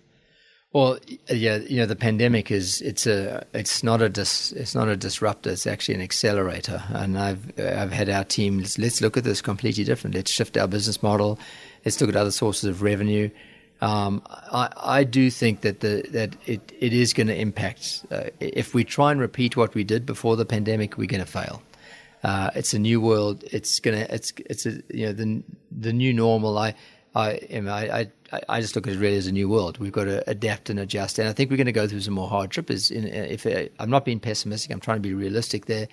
Well, 0.73 0.99
yeah, 1.29 1.57
you 1.57 1.79
know, 1.79 1.87
the 1.87 1.97
pandemic 1.97 2.50
is 2.50 2.83
it's 2.83 3.07
a 3.07 3.47
it's 3.55 3.83
not 3.83 4.03
a 4.03 4.11
dis, 4.11 4.53
it's 4.53 4.75
not 4.75 4.88
a 4.88 4.97
disruptor. 4.97 5.50
It's 5.50 5.67
actually 5.67 5.95
an 5.95 6.03
accelerator. 6.03 6.83
And 6.88 7.19
I've 7.19 7.59
I've 7.59 7.91
had 7.91 8.11
our 8.11 8.25
team 8.25 8.59
let's, 8.59 8.79
let's 8.79 9.00
look 9.00 9.17
at 9.17 9.25
this 9.25 9.41
completely 9.41 9.85
different. 9.85 10.15
Let's 10.15 10.31
shift 10.31 10.59
our 10.59 10.69
business 10.69 11.03
model. 11.03 11.38
Let's 11.87 11.99
look 12.00 12.11
at 12.11 12.17
other 12.17 12.31
sources 12.31 12.65
of 12.65 12.83
revenue. 12.83 13.31
Um, 13.80 14.23
I, 14.28 14.73
I, 14.76 15.04
do 15.04 15.30
think 15.30 15.61
that 15.61 15.80
the 15.80 16.05
that 16.11 16.35
it, 16.46 16.72
it 16.81 16.92
is 16.92 17.12
going 17.12 17.29
to 17.29 17.40
impact. 17.40 18.05
Uh, 18.11 18.24
if 18.40 18.74
we 18.74 18.83
try 18.83 19.12
and 19.12 19.20
repeat 19.20 19.57
what 19.57 19.74
we 19.74 19.85
did 19.85 20.05
before 20.05 20.35
the 20.35 20.44
pandemic, 20.44 20.98
we're 20.98 21.07
going 21.07 21.24
to 21.24 21.31
fail. 21.31 21.62
Uh, 22.24 22.50
it's 22.57 22.74
a 22.74 22.79
new 22.79 23.00
world. 23.00 23.44
It's 23.53 23.79
gonna. 23.79 24.07
It's 24.11 24.33
it's 24.46 24.66
a 24.66 24.83
you 24.92 25.07
know 25.07 25.12
the 25.12 25.42
the 25.70 25.92
new 25.92 26.12
normal. 26.12 26.59
I 26.59 26.74
I 27.14 27.38
I 27.53 28.09
I, 28.33 28.40
I 28.48 28.61
just 28.61 28.74
look 28.74 28.88
at 28.88 28.94
it 28.94 28.98
really 28.98 29.16
as 29.16 29.29
a 29.29 29.33
new 29.33 29.48
world. 29.48 29.79
We've 29.79 29.92
got 29.92 30.05
to 30.05 30.29
adapt 30.29 30.70
and 30.70 30.81
adjust, 30.81 31.20
and 31.20 31.29
I 31.29 31.33
think 31.33 31.48
we're 31.48 31.57
going 31.57 31.66
to 31.66 31.72
go 31.72 31.87
through 31.87 32.00
some 32.00 32.14
more 32.14 32.29
hardship. 32.29 32.72
Is 32.72 32.90
in, 32.90 33.07
if 33.07 33.46
I'm 33.79 33.90
not 33.90 34.05
being 34.05 34.18
pessimistic, 34.18 34.72
I'm 34.72 34.81
trying 34.81 34.96
to 34.96 35.03
be 35.03 35.14
realistic 35.14 35.66
there 35.66 35.87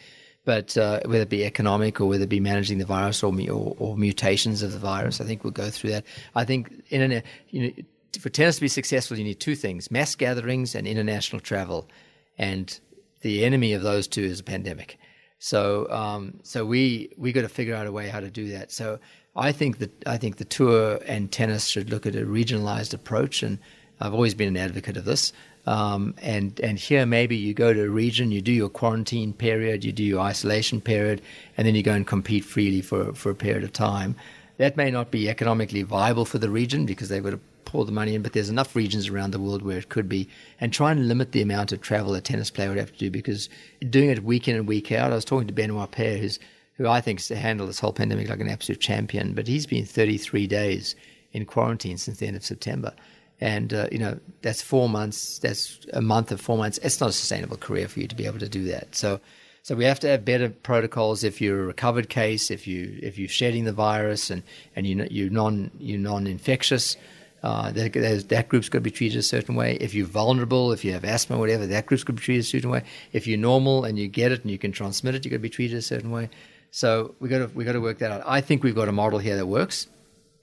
but 0.45 0.77
uh, 0.77 1.01
whether 1.05 1.23
it 1.23 1.29
be 1.29 1.43
economic 1.43 1.99
or 1.99 2.05
whether 2.05 2.23
it 2.23 2.29
be 2.29 2.39
managing 2.39 2.77
the 2.77 2.85
virus 2.85 3.23
or, 3.23 3.33
or, 3.49 3.75
or, 3.79 3.97
mutations 3.97 4.61
of 4.61 4.71
the 4.71 4.79
virus, 4.79 5.19
I 5.19 5.25
think 5.25 5.43
we'll 5.43 5.51
go 5.51 5.69
through 5.69 5.89
that. 5.89 6.05
I 6.35 6.45
think 6.45 6.71
internet, 6.91 7.25
you 7.49 7.61
know, 7.61 7.83
for 8.19 8.29
tennis 8.29 8.55
to 8.55 8.61
be 8.61 8.67
successful, 8.67 9.17
you 9.17 9.23
need 9.23 9.39
two 9.39 9.55
things: 9.55 9.91
mass 9.91 10.15
gatherings 10.15 10.75
and 10.75 10.87
international 10.87 11.41
travel. 11.41 11.89
And 12.37 12.79
the 13.21 13.43
enemy 13.43 13.73
of 13.73 13.81
those 13.81 14.07
two 14.07 14.23
is 14.23 14.39
a 14.39 14.43
pandemic. 14.43 14.99
So, 15.39 15.89
um, 15.91 16.39
so 16.43 16.65
we 16.65 17.09
we 17.17 17.31
got 17.31 17.41
to 17.41 17.49
figure 17.49 17.75
out 17.75 17.87
a 17.87 17.91
way 17.91 18.07
how 18.07 18.19
to 18.19 18.29
do 18.29 18.49
that. 18.49 18.71
So, 18.71 18.99
I 19.35 19.51
think 19.51 19.79
that 19.79 20.07
I 20.07 20.17
think 20.17 20.37
the 20.37 20.45
tour 20.45 20.99
and 21.05 21.31
tennis 21.31 21.67
should 21.67 21.89
look 21.89 22.05
at 22.05 22.15
a 22.15 22.25
regionalized 22.25 22.93
approach, 22.93 23.43
and 23.43 23.59
I've 23.99 24.13
always 24.13 24.33
been 24.33 24.47
an 24.47 24.57
advocate 24.57 24.97
of 24.97 25.05
this. 25.05 25.33
Um, 25.67 26.13
and 26.21 26.59
and 26.59 26.77
here 26.77 27.05
maybe 27.05 27.35
you 27.35 27.53
go 27.53 27.73
to 27.73 27.83
a 27.83 27.89
region, 27.89 28.31
you 28.31 28.41
do 28.41 28.51
your 28.51 28.69
quarantine 28.69 29.33
period, 29.33 29.83
you 29.83 29.91
do 29.91 30.03
your 30.03 30.19
isolation 30.19 30.79
period, 30.79 31.21
and 31.57 31.67
then 31.67 31.75
you 31.75 31.83
go 31.83 31.93
and 31.93 32.05
compete 32.05 32.45
freely 32.45 32.81
for 32.81 33.13
for 33.13 33.31
a 33.31 33.35
period 33.35 33.63
of 33.63 33.73
time. 33.73 34.15
That 34.57 34.77
may 34.77 34.91
not 34.91 35.11
be 35.11 35.27
economically 35.29 35.81
viable 35.81 36.25
for 36.25 36.37
the 36.37 36.49
region 36.49 36.85
because 36.85 37.09
they've 37.09 37.23
got 37.23 37.31
to 37.31 37.39
pour 37.65 37.83
the 37.83 37.91
money 37.91 38.15
in, 38.15 38.21
but 38.21 38.31
there's 38.31 38.49
enough 38.49 38.75
regions 38.75 39.09
around 39.09 39.31
the 39.31 39.39
world 39.39 39.63
where 39.63 39.77
it 39.77 39.89
could 39.89 40.07
be. 40.07 40.29
And 40.61 40.71
try 40.71 40.91
and 40.91 41.07
limit 41.07 41.33
the 41.33 41.41
amount 41.41 41.71
of 41.73 41.81
travel 41.81 42.15
a 42.15 42.21
tennis 42.21 42.49
player 42.49 42.69
would 42.69 42.77
have 42.77 42.93
to 42.93 42.97
do 42.97 43.11
because 43.11 43.49
doing 43.89 44.09
it 44.09 44.23
week 44.23 44.47
in 44.47 44.55
and 44.55 44.67
week 44.67 44.91
out. 44.91 45.11
I 45.11 45.15
was 45.15 45.25
talking 45.25 45.47
to 45.47 45.53
Benoit 45.53 45.91
Paire, 45.91 46.17
who's 46.17 46.39
who 46.77 46.87
I 46.87 47.01
think 47.01 47.19
has 47.19 47.29
handled 47.29 47.69
this 47.69 47.79
whole 47.79 47.93
pandemic 47.93 48.29
like 48.29 48.39
an 48.41 48.49
absolute 48.49 48.81
champion, 48.81 49.33
but 49.33 49.47
he's 49.47 49.65
been 49.65 49.85
33 49.85 50.45
days 50.45 50.95
in 51.31 51.45
quarantine 51.45 51.97
since 51.97 52.19
the 52.19 52.27
end 52.27 52.35
of 52.35 52.45
September 52.45 52.93
and 53.41 53.73
uh, 53.73 53.87
you 53.91 53.97
know 53.97 54.17
that's 54.41 54.61
four 54.61 54.87
months 54.87 55.39
that's 55.39 55.79
a 55.93 56.01
month 56.01 56.31
of 56.31 56.39
four 56.39 56.57
months 56.57 56.77
it's 56.79 56.99
not 56.99 57.09
a 57.09 57.13
sustainable 57.13 57.57
career 57.57 57.87
for 57.87 57.99
you 57.99 58.07
to 58.07 58.15
be 58.15 58.25
able 58.25 58.39
to 58.39 58.49
do 58.49 58.65
that 58.65 58.95
so 58.95 59.19
so 59.61 59.75
we 59.75 59.83
have 59.83 59.99
to 59.99 60.07
have 60.07 60.23
better 60.23 60.49
protocols 60.49 61.23
if 61.23 61.41
you're 61.41 61.63
a 61.63 61.65
recovered 61.65 62.09
case 62.09 62.49
if 62.49 62.67
you 62.67 62.97
if 63.01 63.17
you're 63.17 63.27
shedding 63.27 63.65
the 63.65 63.73
virus 63.73 64.29
and 64.29 64.43
and 64.75 64.87
you 64.87 65.05
you 65.09 65.29
non 65.29 65.71
you 65.79 65.97
non-infectious 65.97 66.97
uh, 67.43 67.71
that, 67.73 68.25
that 68.29 68.49
group's 68.49 68.69
got 68.69 68.79
to 68.79 68.81
be 68.81 68.89
treated 68.89 69.19
a 69.19 69.21
certain 69.21 69.53
way. 69.53 69.75
If 69.75 69.93
you're 69.93 70.07
vulnerable, 70.07 70.71
if 70.71 70.83
you 70.83 70.93
have 70.93 71.05
asthma, 71.05 71.37
whatever, 71.37 71.67
that 71.67 71.85
group's 71.85 72.03
got 72.03 72.13
to 72.13 72.19
be 72.19 72.23
treated 72.23 72.39
a 72.39 72.47
certain 72.47 72.71
way. 72.71 72.81
If 73.13 73.27
you're 73.27 73.37
normal 73.37 73.85
and 73.85 73.99
you 73.99 74.07
get 74.07 74.31
it 74.31 74.41
and 74.41 74.49
you 74.49 74.57
can 74.57 74.71
transmit 74.71 75.13
it, 75.13 75.23
you've 75.23 75.31
got 75.31 75.35
to 75.35 75.41
be 75.41 75.49
treated 75.49 75.77
a 75.77 75.83
certain 75.83 76.09
way. 76.09 76.31
So 76.71 77.13
we 77.19 77.29
got 77.29 77.37
to 77.37 77.47
we 77.53 77.63
got 77.63 77.73
to 77.73 77.81
work 77.81 77.99
that 77.99 78.11
out. 78.11 78.23
I 78.25 78.41
think 78.41 78.63
we've 78.63 78.73
got 78.73 78.87
a 78.87 78.91
model 78.91 79.19
here 79.19 79.35
that 79.35 79.45
works 79.45 79.85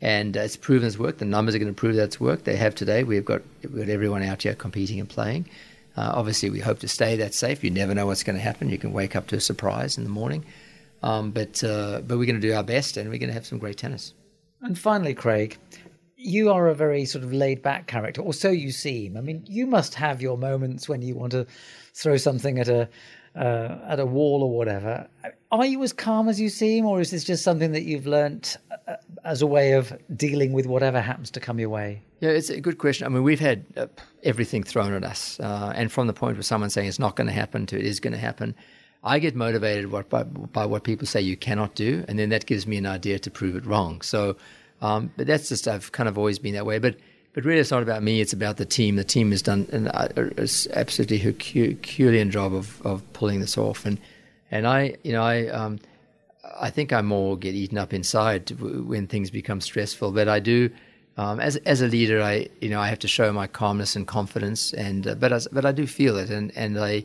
and 0.02 0.36
uh, 0.36 0.40
it's 0.40 0.56
proven 0.56 0.88
it's 0.88 0.98
worked. 0.98 1.20
The 1.20 1.24
numbers 1.24 1.54
are 1.54 1.58
going 1.58 1.72
to 1.72 1.78
prove 1.78 1.94
that 1.94 2.02
it's 2.02 2.20
worked. 2.20 2.44
They 2.44 2.56
have 2.56 2.74
today. 2.74 3.04
We've 3.04 3.24
got 3.24 3.40
we've 3.62 3.86
got 3.86 3.88
everyone 3.88 4.22
out 4.22 4.42
here 4.42 4.54
competing 4.54 5.00
and 5.00 5.08
playing. 5.08 5.48
Uh, 5.96 6.10
obviously, 6.14 6.50
we 6.50 6.58
hope 6.58 6.80
to 6.80 6.88
stay 6.88 7.16
that 7.16 7.34
safe. 7.34 7.62
You 7.62 7.70
never 7.70 7.94
know 7.94 8.06
what's 8.06 8.24
going 8.24 8.36
to 8.36 8.42
happen. 8.42 8.68
You 8.68 8.78
can 8.78 8.92
wake 8.92 9.14
up 9.14 9.28
to 9.28 9.36
a 9.36 9.40
surprise 9.40 9.96
in 9.96 10.04
the 10.04 10.10
morning, 10.10 10.44
um, 11.02 11.30
but 11.30 11.62
uh, 11.62 12.02
but 12.06 12.18
we're 12.18 12.26
going 12.26 12.40
to 12.40 12.46
do 12.46 12.52
our 12.52 12.64
best, 12.64 12.96
and 12.96 13.08
we're 13.08 13.18
going 13.18 13.28
to 13.28 13.34
have 13.34 13.46
some 13.46 13.58
great 13.58 13.78
tennis. 13.78 14.12
And 14.60 14.76
finally, 14.76 15.14
Craig, 15.14 15.56
you 16.16 16.50
are 16.50 16.68
a 16.68 16.74
very 16.74 17.04
sort 17.04 17.24
of 17.24 17.32
laid 17.32 17.62
back 17.62 17.86
character, 17.86 18.22
or 18.22 18.34
so 18.34 18.50
you 18.50 18.72
seem. 18.72 19.16
I 19.16 19.20
mean, 19.20 19.44
you 19.46 19.66
must 19.66 19.94
have 19.94 20.20
your 20.20 20.36
moments 20.36 20.88
when 20.88 21.02
you 21.02 21.14
want 21.14 21.32
to 21.32 21.46
throw 21.94 22.16
something 22.16 22.58
at 22.58 22.68
a 22.68 22.88
uh, 23.36 23.78
at 23.86 24.00
a 24.00 24.06
wall 24.06 24.42
or 24.42 24.50
whatever. 24.50 25.06
Are 25.52 25.66
you 25.66 25.82
as 25.84 25.92
calm 25.92 26.28
as 26.28 26.40
you 26.40 26.48
seem, 26.48 26.86
or 26.86 27.00
is 27.00 27.10
this 27.12 27.22
just 27.22 27.44
something 27.44 27.72
that 27.72 27.82
you've 27.82 28.06
learnt 28.06 28.56
as 29.24 29.42
a 29.42 29.46
way 29.46 29.72
of 29.72 29.92
dealing 30.16 30.52
with 30.52 30.66
whatever 30.66 31.00
happens 31.00 31.30
to 31.32 31.40
come 31.40 31.58
your 31.58 31.68
way? 31.68 32.02
Yeah, 32.20 32.30
it's 32.30 32.50
a 32.50 32.60
good 32.60 32.78
question. 32.78 33.06
I 33.06 33.10
mean, 33.10 33.22
we've 33.22 33.40
had 33.40 33.64
uh, 33.76 33.86
everything 34.22 34.62
thrown 34.62 34.92
at 34.92 35.04
us, 35.04 35.38
uh, 35.40 35.72
and 35.74 35.90
from 35.90 36.06
the 36.06 36.12
point 36.12 36.38
of 36.38 36.44
someone 36.44 36.70
saying 36.70 36.88
it's 36.88 36.98
not 36.98 37.16
going 37.16 37.26
to 37.26 37.32
happen 37.32 37.66
to 37.66 37.78
it 37.78 37.84
is 37.84 38.00
going 38.00 38.12
to 38.12 38.18
happen. 38.18 38.54
I 39.04 39.18
get 39.18 39.34
motivated 39.34 39.90
by, 39.90 40.22
by, 40.22 40.64
what 40.64 40.84
people 40.84 41.08
say 41.08 41.20
you 41.20 41.36
cannot 41.36 41.74
do, 41.74 42.04
and 42.06 42.18
then 42.18 42.28
that 42.28 42.46
gives 42.46 42.66
me 42.66 42.76
an 42.76 42.86
idea 42.86 43.18
to 43.18 43.30
prove 43.30 43.56
it 43.56 43.66
wrong. 43.66 44.00
So, 44.02 44.36
um, 44.80 45.10
but 45.16 45.26
that's 45.26 45.48
just 45.48 45.66
I've 45.66 45.90
kind 45.90 46.08
of 46.08 46.16
always 46.16 46.38
been 46.38 46.54
that 46.54 46.66
way. 46.66 46.78
But 46.78 46.96
but 47.32 47.44
really, 47.44 47.60
it's 47.60 47.70
not 47.70 47.82
about 47.82 48.02
me. 48.02 48.20
It's 48.20 48.32
about 48.32 48.58
the 48.58 48.66
team. 48.66 48.96
The 48.96 49.04
team 49.04 49.30
has 49.30 49.42
done 49.42 49.66
an 49.72 49.88
uh, 49.88 50.30
absolutely 50.74 51.18
Herculean 51.18 52.30
job 52.30 52.54
of, 52.54 52.80
of 52.82 53.10
pulling 53.14 53.40
this 53.40 53.56
off. 53.56 53.86
And 53.86 53.98
and 54.50 54.66
I, 54.66 54.96
you 55.02 55.12
know, 55.12 55.22
I 55.22 55.48
um, 55.48 55.80
I 56.60 56.70
think 56.70 56.92
I 56.92 57.02
more 57.02 57.36
get 57.36 57.54
eaten 57.54 57.78
up 57.78 57.92
inside 57.92 58.50
when 58.60 59.06
things 59.06 59.30
become 59.30 59.60
stressful. 59.60 60.12
But 60.12 60.28
I 60.28 60.40
do, 60.40 60.70
um, 61.16 61.40
as 61.40 61.56
as 61.58 61.82
a 61.82 61.88
leader, 61.88 62.22
I 62.22 62.48
you 62.60 62.68
know 62.68 62.80
I 62.80 62.88
have 62.88 62.98
to 63.00 63.08
show 63.08 63.32
my 63.32 63.46
calmness 63.46 63.96
and 63.96 64.06
confidence. 64.06 64.72
And 64.72 65.06
uh, 65.06 65.14
but 65.14 65.32
I, 65.32 65.40
but 65.52 65.64
I 65.64 65.72
do 65.72 65.86
feel 65.86 66.16
it, 66.16 66.30
and 66.30 66.52
and 66.56 66.78
I 66.78 67.04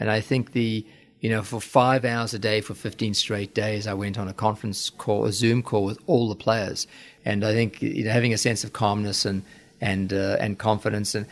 and 0.00 0.10
I 0.10 0.20
think 0.20 0.52
the 0.52 0.84
you 1.20 1.30
know, 1.30 1.42
for 1.42 1.60
five 1.60 2.04
hours 2.04 2.34
a 2.34 2.38
day 2.38 2.60
for 2.60 2.74
15 2.74 3.14
straight 3.14 3.54
days, 3.54 3.86
I 3.86 3.94
went 3.94 4.18
on 4.18 4.28
a 4.28 4.34
conference 4.34 4.90
call, 4.90 5.24
a 5.24 5.32
Zoom 5.32 5.62
call 5.62 5.84
with 5.84 5.98
all 6.06 6.28
the 6.28 6.34
players. 6.34 6.86
And 7.24 7.44
I 7.44 7.52
think 7.52 7.80
you 7.82 8.04
know, 8.04 8.10
having 8.10 8.32
a 8.32 8.38
sense 8.38 8.64
of 8.64 8.72
calmness 8.72 9.24
and 9.24 9.42
and 9.80 10.12
uh, 10.12 10.36
and 10.40 10.58
confidence, 10.58 11.14
and 11.14 11.26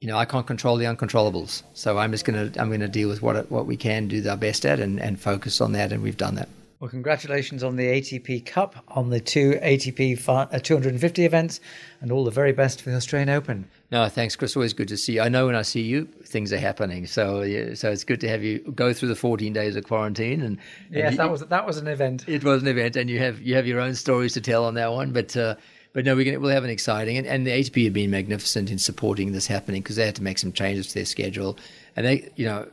you 0.00 0.08
know, 0.08 0.16
I 0.16 0.24
can't 0.24 0.46
control 0.46 0.76
the 0.76 0.86
uncontrollables, 0.86 1.62
so 1.74 1.98
I'm 1.98 2.10
just 2.10 2.24
gonna 2.24 2.50
I'm 2.58 2.70
gonna 2.70 2.88
deal 2.88 3.08
with 3.08 3.22
what 3.22 3.50
what 3.50 3.66
we 3.66 3.76
can 3.76 4.08
do 4.08 4.26
our 4.28 4.36
best 4.36 4.64
at, 4.64 4.80
and 4.80 5.00
and 5.00 5.20
focus 5.20 5.60
on 5.60 5.72
that, 5.72 5.92
and 5.92 6.02
we've 6.02 6.16
done 6.16 6.36
that. 6.36 6.48
Well, 6.84 6.90
congratulations 6.90 7.64
on 7.64 7.76
the 7.76 7.86
ATP 7.86 8.44
Cup, 8.44 8.76
on 8.88 9.08
the 9.08 9.18
two 9.18 9.52
ATP 9.62 10.22
uh, 10.28 10.58
250 10.58 11.24
events, 11.24 11.60
and 12.02 12.12
all 12.12 12.24
the 12.24 12.30
very 12.30 12.52
best 12.52 12.82
for 12.82 12.90
the 12.90 12.96
Australian 12.96 13.30
Open. 13.30 13.66
No, 13.90 14.06
thanks, 14.10 14.36
Chris. 14.36 14.54
Always 14.54 14.74
good 14.74 14.88
to 14.88 14.98
see 14.98 15.14
you. 15.14 15.22
I 15.22 15.30
know 15.30 15.46
when 15.46 15.54
I 15.54 15.62
see 15.62 15.80
you, 15.80 16.04
things 16.04 16.52
are 16.52 16.58
happening. 16.58 17.06
So, 17.06 17.40
yeah, 17.40 17.72
so 17.72 17.90
it's 17.90 18.04
good 18.04 18.20
to 18.20 18.28
have 18.28 18.42
you 18.42 18.58
go 18.74 18.92
through 18.92 19.08
the 19.08 19.16
14 19.16 19.54
days 19.54 19.76
of 19.76 19.84
quarantine. 19.84 20.42
And, 20.42 20.58
and 20.88 20.94
yes, 20.94 21.12
you, 21.12 21.16
that 21.16 21.30
was 21.30 21.40
that 21.40 21.66
was 21.66 21.78
an 21.78 21.88
event. 21.88 22.28
It 22.28 22.44
was 22.44 22.60
an 22.60 22.68
event, 22.68 22.96
and 22.96 23.08
you 23.08 23.18
have 23.18 23.40
you 23.40 23.54
have 23.54 23.66
your 23.66 23.80
own 23.80 23.94
stories 23.94 24.34
to 24.34 24.42
tell 24.42 24.66
on 24.66 24.74
that 24.74 24.92
one. 24.92 25.12
But 25.12 25.34
uh, 25.38 25.54
but 25.94 26.04
no, 26.04 26.14
we're 26.14 26.26
gonna, 26.26 26.40
we'll 26.40 26.50
have 26.50 26.64
an 26.64 26.70
exciting, 26.70 27.16
and, 27.16 27.26
and 27.26 27.46
the 27.46 27.52
ATP 27.52 27.84
have 27.84 27.94
been 27.94 28.10
magnificent 28.10 28.70
in 28.70 28.76
supporting 28.76 29.32
this 29.32 29.46
happening 29.46 29.80
because 29.80 29.96
they 29.96 30.04
had 30.04 30.16
to 30.16 30.22
make 30.22 30.38
some 30.38 30.52
changes 30.52 30.88
to 30.88 30.94
their 30.94 31.06
schedule, 31.06 31.56
and 31.96 32.04
they, 32.04 32.30
you 32.36 32.44
know, 32.44 32.68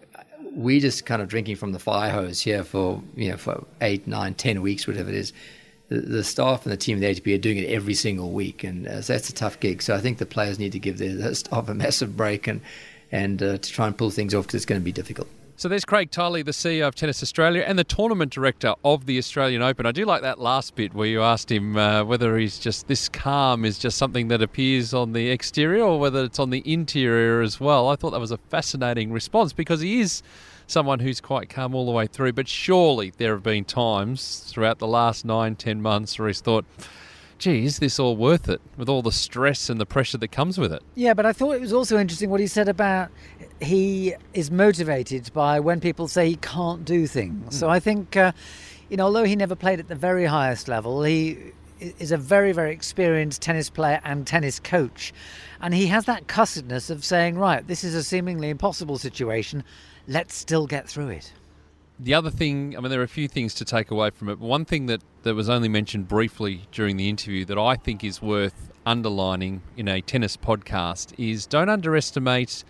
we 0.62 0.80
just 0.80 1.06
kind 1.06 1.22
of 1.22 1.28
drinking 1.28 1.56
from 1.56 1.72
the 1.72 1.80
fire 1.80 2.12
hose 2.12 2.42
here 2.42 2.64
for 2.64 3.02
you 3.16 3.30
know 3.30 3.38
for 3.38 3.66
eight, 3.82 4.08
nine, 4.08 4.34
ten 4.34 4.62
weeks, 4.62 4.88
whatever 4.88 5.10
it 5.10 5.16
is. 5.16 5.34
The, 5.90 6.00
the 6.00 6.24
staff 6.24 6.66
and 6.66 6.72
the 6.72 6.78
team 6.78 6.98
of 6.98 7.02
the 7.02 7.08
ATP 7.08 7.36
are 7.36 7.42
doing 7.42 7.58
it 7.58 7.70
every 7.70 7.94
single 7.94 8.32
week, 8.32 8.64
and 8.64 8.88
uh, 8.88 9.02
so 9.02 9.14
that's 9.14 9.30
a 9.30 9.34
tough 9.34 9.60
gig. 9.60 9.82
So 9.82 9.96
I 9.96 10.00
think 10.00 10.20
the 10.20 10.26
players 10.26 10.58
need 10.58 10.72
to 10.72 10.80
give 10.80 10.98
their, 10.98 11.16
their 11.16 11.36
staff 11.36 11.68
a 11.68 11.74
massive 11.74 12.16
break 12.16 12.48
and 12.48 12.62
and 13.12 13.44
uh, 13.44 13.58
to 13.58 13.72
try 13.72 13.88
and 13.88 13.98
pull 13.98 14.10
things 14.10 14.34
off 14.34 14.46
because 14.46 14.56
it's 14.56 14.66
going 14.66 14.80
to 14.80 14.86
be 14.86 14.92
difficult. 14.94 15.28
So 15.62 15.70
there's 15.70 15.86
Craig 15.86 16.10
Tiley, 16.10 16.44
the 16.44 16.54
CEO 16.54 16.88
of 16.88 16.96
Tennis 16.96 17.22
Australia 17.22 17.64
and 17.68 17.78
the 17.78 17.84
tournament 17.84 18.34
director 18.34 18.74
of 18.84 19.06
the 19.06 19.20
Australian 19.20 19.62
Open. 19.62 19.86
I 19.86 19.92
do 19.92 20.06
like 20.06 20.24
that 20.24 20.40
last 20.40 20.74
bit 20.74 20.96
where 20.96 21.06
you 21.06 21.22
asked 21.22 21.52
him 21.52 21.78
uh, 21.78 22.04
whether 22.04 22.36
he's 22.36 22.58
just 22.58 22.88
this 22.88 23.08
calm 23.08 23.64
is 23.64 23.78
just 23.78 23.96
something 23.96 24.28
that 24.30 24.42
appears 24.42 24.92
on 24.92 25.14
the 25.14 25.30
exterior 25.30 25.84
or 25.84 26.00
whether 26.00 26.24
it's 26.24 26.40
on 26.40 26.50
the 26.50 26.64
interior 26.66 27.42
as 27.42 27.60
well. 27.60 27.90
I 27.90 27.96
thought 27.96 28.10
that 28.10 28.20
was 28.20 28.32
a 28.32 28.40
fascinating 28.40 29.12
response 29.12 29.54
because 29.54 29.82
he 29.82 30.00
is 30.00 30.24
someone 30.72 31.00
who's 31.00 31.22
quite 31.22 31.50
calm 31.50 31.76
all 31.76 31.86
the 31.86 31.92
way 31.92 32.08
through. 32.08 32.34
But 32.34 32.48
surely 32.48 33.12
there 33.18 33.34
have 33.34 33.44
been 33.44 33.66
times 33.66 34.46
throughout 34.48 34.80
the 34.80 34.88
last 34.88 35.26
nine, 35.26 35.56
ten 35.56 35.82
months 35.82 36.18
where 36.18 36.28
he's 36.28 36.42
thought, 36.42 36.66
gee, 37.38 37.66
is 37.66 37.80
this 37.80 38.00
all 38.00 38.16
worth 38.16 38.48
it 38.48 38.62
with 38.78 38.88
all 38.88 39.02
the 39.02 39.12
stress 39.12 39.70
and 39.70 39.80
the 39.80 39.86
pressure 39.86 40.18
that 40.18 40.32
comes 40.32 40.58
with 40.58 40.72
it? 40.72 40.84
Yeah, 40.96 41.14
but 41.14 41.26
I 41.26 41.34
thought 41.34 41.54
it 41.54 41.62
was 41.62 41.74
also 41.74 41.98
interesting 41.98 42.30
what 42.30 42.40
he 42.40 42.48
said 42.48 42.70
about 42.70 43.10
he 43.60 44.16
is 44.34 44.50
motivated 44.50 45.32
by 45.34 45.60
when 45.60 45.80
people 45.80 46.08
say 46.08 46.30
he 46.30 46.36
can't 46.38 46.86
do 46.86 47.08
things. 47.08 47.56
Mm. 47.56 47.60
So 47.60 47.70
I 47.70 47.80
think, 47.80 48.16
uh, 48.16 48.32
you 48.90 48.98
know, 48.98 49.06
although 49.06 49.24
he 49.24 49.36
never 49.36 49.56
played 49.56 49.80
at 49.80 49.88
the 49.88 49.96
very 49.96 50.26
highest 50.26 50.68
level, 50.68 51.04
he 51.04 51.38
is 51.80 52.12
a 52.12 52.18
very, 52.18 52.52
very 52.52 52.72
experienced 52.72 53.42
tennis 53.42 53.70
player 53.70 54.00
and 54.04 54.26
tennis 54.26 54.60
coach. 54.60 55.14
And 55.60 55.74
he 55.74 55.88
has 55.88 56.06
that 56.06 56.28
cussedness 56.28 56.90
of 56.90 57.04
saying, 57.04 57.38
right, 57.38 57.66
this 57.66 57.84
is 57.84 57.96
a 57.96 58.04
seemingly 58.04 58.50
impossible 58.50 58.98
situation. 58.98 59.64
Let's 60.08 60.36
still 60.36 60.68
get 60.68 60.88
through 60.88 61.10
it. 61.10 61.34
The 62.00 62.16
other 62.16 62.32
thing, 62.32 62.76
I 62.76 62.80
mean, 62.80 62.90
there 62.90 63.00
are 63.00 63.04
a 63.04 63.08
few 63.08 63.28
things 63.28 63.54
to 63.56 63.66
take 63.66 63.92
away 63.92 64.10
from 64.10 64.30
it. 64.30 64.40
One 64.40 64.66
thing 64.66 64.88
that, 64.88 65.02
that 65.22 65.36
was 65.36 65.50
only 65.50 65.70
mentioned 65.70 66.08
briefly 66.08 66.68
during 66.72 66.98
the 66.98 67.08
interview 67.08 67.46
that 67.46 67.60
I 67.60 67.76
think 67.76 68.04
is 68.04 68.22
worth 68.22 68.72
underlining 68.86 69.62
in 69.78 69.88
a 69.88 70.02
tennis 70.02 70.36
podcast 70.36 71.14
is 71.20 71.46
don't 71.46 71.70
underestimate 71.70 72.64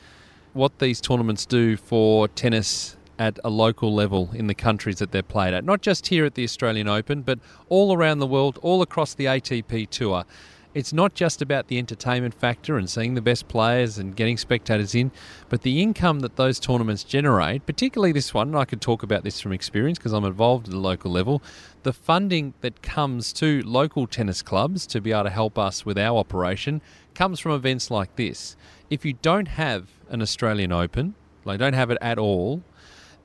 what 0.52 0.80
these 0.80 1.00
tournaments 1.00 1.46
do 1.46 1.78
for 1.78 2.28
tennis 2.28 2.98
at 3.18 3.40
a 3.44 3.50
local 3.50 3.94
level 3.94 4.32
in 4.34 4.48
the 4.48 4.56
countries 4.56 4.98
that 4.98 5.12
they're 5.12 5.24
played 5.24 5.54
at. 5.54 5.64
Not 5.64 5.82
just 5.82 6.08
here 6.08 6.26
at 6.26 6.36
the 6.36 6.44
Australian 6.44 6.88
Open, 6.88 7.22
but 7.22 7.40
all 7.70 7.94
around 7.96 8.20
the 8.20 8.28
world, 8.28 8.60
all 8.62 8.82
across 8.82 9.14
the 9.14 9.26
ATP 9.26 9.90
Tour. 9.90 10.26
It's 10.74 10.94
not 10.94 11.14
just 11.16 11.42
about 11.42 11.68
the 11.68 11.78
entertainment 11.78 12.34
factor 12.34 12.78
and 12.78 12.90
seeing 12.90 13.14
the 13.14 13.22
best 13.22 13.50
players 13.50 13.98
and 13.98 14.16
getting 14.16 14.38
spectators 14.38 14.96
in, 14.96 15.12
but 15.50 15.64
the 15.64 15.82
income 15.82 16.22
that 16.22 16.38
those 16.38 16.62
tournaments 16.62 17.04
generate, 17.04 17.66
particularly 17.66 18.14
this 18.14 18.34
one, 18.34 18.56
I 18.56 18.64
could 18.64 18.80
talk 18.80 19.04
about 19.04 19.26
this 19.26 19.42
from 19.42 19.52
experience 19.52 19.98
because 19.98 20.14
I'm 20.14 20.24
involved 20.24 20.68
at 20.68 20.72
the 20.72 20.80
local 20.80 21.12
level, 21.12 21.44
the 21.84 21.92
funding 21.92 22.54
that 22.62 22.82
comes 22.82 23.34
to 23.34 23.62
local 23.64 24.08
tennis 24.08 24.42
clubs 24.42 24.88
to 24.88 25.02
be 25.02 25.12
able 25.12 25.26
to 25.26 25.30
help 25.30 25.60
us 25.60 25.86
with 25.86 25.98
our 25.98 26.18
operation 26.18 26.82
comes 27.16 27.42
from 27.42 27.52
events 27.52 27.92
like 27.92 28.16
this. 28.16 28.56
If 28.90 29.04
you 29.04 29.12
don't 29.12 29.50
have 29.50 29.90
an 30.10 30.22
Australian 30.22 30.72
Open, 30.72 31.16
like 31.44 31.60
don't 31.60 31.74
have 31.74 31.92
it 31.92 31.98
at 32.02 32.18
all, 32.18 32.64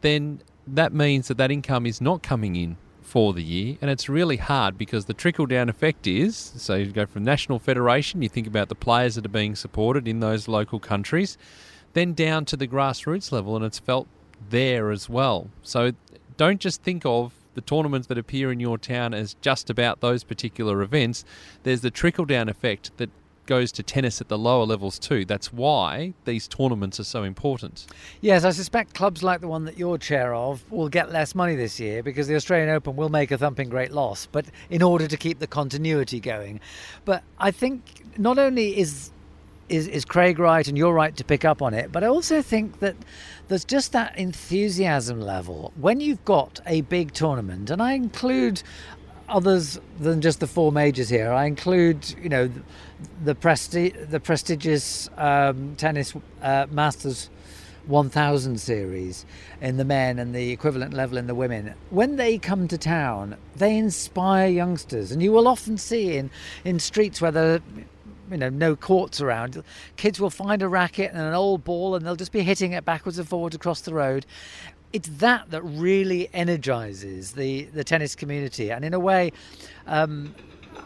then 0.00 0.40
that 0.66 0.92
means 0.92 1.28
that 1.28 1.38
that 1.38 1.52
income 1.52 1.86
is 1.86 2.00
not 2.00 2.24
coming 2.24 2.56
in 2.56 2.76
for 3.06 3.32
the 3.32 3.42
year, 3.42 3.76
and 3.80 3.90
it's 3.90 4.08
really 4.08 4.36
hard 4.36 4.76
because 4.76 5.04
the 5.04 5.14
trickle 5.14 5.46
down 5.46 5.68
effect 5.68 6.06
is 6.06 6.36
so 6.56 6.74
you 6.74 6.90
go 6.90 7.06
from 7.06 7.24
national 7.24 7.58
federation, 7.58 8.20
you 8.20 8.28
think 8.28 8.46
about 8.46 8.68
the 8.68 8.74
players 8.74 9.14
that 9.14 9.24
are 9.24 9.30
being 9.30 9.54
supported 9.54 10.08
in 10.08 10.20
those 10.20 10.48
local 10.48 10.80
countries, 10.80 11.38
then 11.92 12.12
down 12.12 12.44
to 12.44 12.56
the 12.56 12.66
grassroots 12.66 13.30
level, 13.30 13.54
and 13.56 13.64
it's 13.64 13.78
felt 13.78 14.08
there 14.50 14.90
as 14.90 15.08
well. 15.08 15.48
So 15.62 15.92
don't 16.36 16.60
just 16.60 16.82
think 16.82 17.06
of 17.06 17.32
the 17.54 17.60
tournaments 17.60 18.08
that 18.08 18.18
appear 18.18 18.52
in 18.52 18.60
your 18.60 18.76
town 18.76 19.14
as 19.14 19.34
just 19.40 19.70
about 19.70 20.00
those 20.00 20.24
particular 20.24 20.82
events. 20.82 21.24
There's 21.62 21.80
the 21.80 21.90
trickle 21.90 22.26
down 22.26 22.48
effect 22.48 22.90
that 22.98 23.10
goes 23.46 23.72
to 23.72 23.82
tennis 23.82 24.20
at 24.20 24.28
the 24.28 24.38
lower 24.38 24.64
levels 24.64 24.98
too. 24.98 25.24
That's 25.24 25.52
why 25.52 26.14
these 26.24 26.48
tournaments 26.48 27.00
are 27.00 27.04
so 27.04 27.22
important. 27.22 27.86
Yes, 28.20 28.44
I 28.44 28.50
suspect 28.50 28.94
clubs 28.94 29.22
like 29.22 29.40
the 29.40 29.48
one 29.48 29.64
that 29.64 29.78
you're 29.78 29.98
chair 29.98 30.34
of 30.34 30.70
will 30.70 30.88
get 30.88 31.12
less 31.12 31.34
money 31.34 31.54
this 31.54 31.80
year 31.80 32.02
because 32.02 32.26
the 32.28 32.34
Australian 32.34 32.70
Open 32.70 32.96
will 32.96 33.08
make 33.08 33.30
a 33.30 33.38
thumping 33.38 33.68
great 33.68 33.92
loss, 33.92 34.26
but 34.26 34.46
in 34.70 34.82
order 34.82 35.06
to 35.06 35.16
keep 35.16 35.38
the 35.38 35.46
continuity 35.46 36.20
going. 36.20 36.60
But 37.04 37.22
I 37.38 37.50
think 37.50 38.04
not 38.18 38.38
only 38.38 38.78
is 38.78 39.12
is, 39.68 39.88
is 39.88 40.04
Craig 40.04 40.38
right 40.38 40.66
and 40.66 40.78
you're 40.78 40.92
right 40.92 41.16
to 41.16 41.24
pick 41.24 41.44
up 41.44 41.60
on 41.60 41.74
it, 41.74 41.90
but 41.90 42.04
I 42.04 42.06
also 42.06 42.40
think 42.40 42.78
that 42.80 42.94
there's 43.48 43.64
just 43.64 43.92
that 43.92 44.16
enthusiasm 44.16 45.20
level 45.20 45.72
when 45.76 46.00
you've 46.00 46.24
got 46.24 46.60
a 46.66 46.82
big 46.82 47.12
tournament, 47.12 47.70
and 47.70 47.82
I 47.82 47.92
include 47.92 48.62
others 49.28 49.78
than 49.98 50.20
just 50.20 50.40
the 50.40 50.46
four 50.46 50.72
majors 50.72 51.08
here. 51.08 51.32
I 51.32 51.46
include, 51.46 52.14
you 52.22 52.28
know, 52.28 52.50
the 53.24 53.34
presti- 53.34 54.10
the 54.10 54.20
prestigious 54.20 55.08
um, 55.16 55.74
tennis 55.76 56.14
uh, 56.42 56.66
Masters 56.70 57.30
1000 57.86 58.60
series 58.60 59.24
in 59.60 59.76
the 59.76 59.84
men 59.84 60.18
and 60.18 60.34
the 60.34 60.50
equivalent 60.50 60.92
level 60.92 61.16
in 61.16 61.26
the 61.26 61.34
women. 61.34 61.74
When 61.90 62.16
they 62.16 62.38
come 62.38 62.68
to 62.68 62.78
town, 62.78 63.36
they 63.54 63.76
inspire 63.76 64.48
youngsters, 64.48 65.12
and 65.12 65.22
you 65.22 65.32
will 65.32 65.46
often 65.48 65.78
see 65.78 66.16
in 66.16 66.30
in 66.64 66.78
streets 66.80 67.20
where 67.20 67.30
the 67.30 67.62
you 68.30 68.36
know 68.36 68.48
no 68.48 68.74
courts 68.74 69.20
around 69.20 69.62
kids 69.96 70.18
will 70.18 70.30
find 70.30 70.62
a 70.62 70.68
racket 70.68 71.12
and 71.12 71.20
an 71.20 71.34
old 71.34 71.62
ball 71.64 71.94
and 71.94 72.04
they'll 72.04 72.16
just 72.16 72.32
be 72.32 72.42
hitting 72.42 72.72
it 72.72 72.84
backwards 72.84 73.18
and 73.18 73.28
forwards 73.28 73.54
across 73.54 73.82
the 73.82 73.94
road 73.94 74.26
it's 74.92 75.08
that 75.08 75.50
that 75.50 75.62
really 75.62 76.28
energizes 76.32 77.32
the, 77.32 77.64
the 77.64 77.84
tennis 77.84 78.14
community. 78.14 78.70
And 78.70 78.84
in 78.84 78.94
a 78.94 78.98
way, 78.98 79.32
um, 79.86 80.34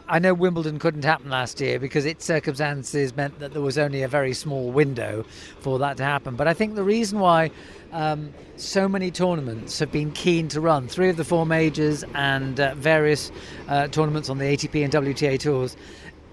I 0.08 0.18
know 0.18 0.34
Wimbledon 0.34 0.80
couldn't 0.80 1.04
happen 1.04 1.30
last 1.30 1.60
year 1.60 1.78
because 1.78 2.04
its 2.04 2.24
circumstances 2.24 3.14
meant 3.14 3.38
that 3.38 3.52
there 3.52 3.62
was 3.62 3.78
only 3.78 4.02
a 4.02 4.08
very 4.08 4.34
small 4.34 4.72
window 4.72 5.24
for 5.60 5.78
that 5.78 5.96
to 5.98 6.04
happen. 6.04 6.34
But 6.34 6.48
I 6.48 6.54
think 6.54 6.74
the 6.74 6.82
reason 6.82 7.20
why 7.20 7.52
um, 7.92 8.32
so 8.56 8.88
many 8.88 9.12
tournaments 9.12 9.78
have 9.78 9.92
been 9.92 10.10
keen 10.10 10.48
to 10.48 10.60
run, 10.60 10.88
three 10.88 11.10
of 11.10 11.16
the 11.16 11.24
four 11.24 11.46
majors 11.46 12.04
and 12.14 12.58
uh, 12.58 12.74
various 12.74 13.30
uh, 13.68 13.86
tournaments 13.88 14.28
on 14.28 14.38
the 14.38 14.46
ATP 14.46 14.82
and 14.82 14.92
WTA 14.92 15.38
tours, 15.38 15.76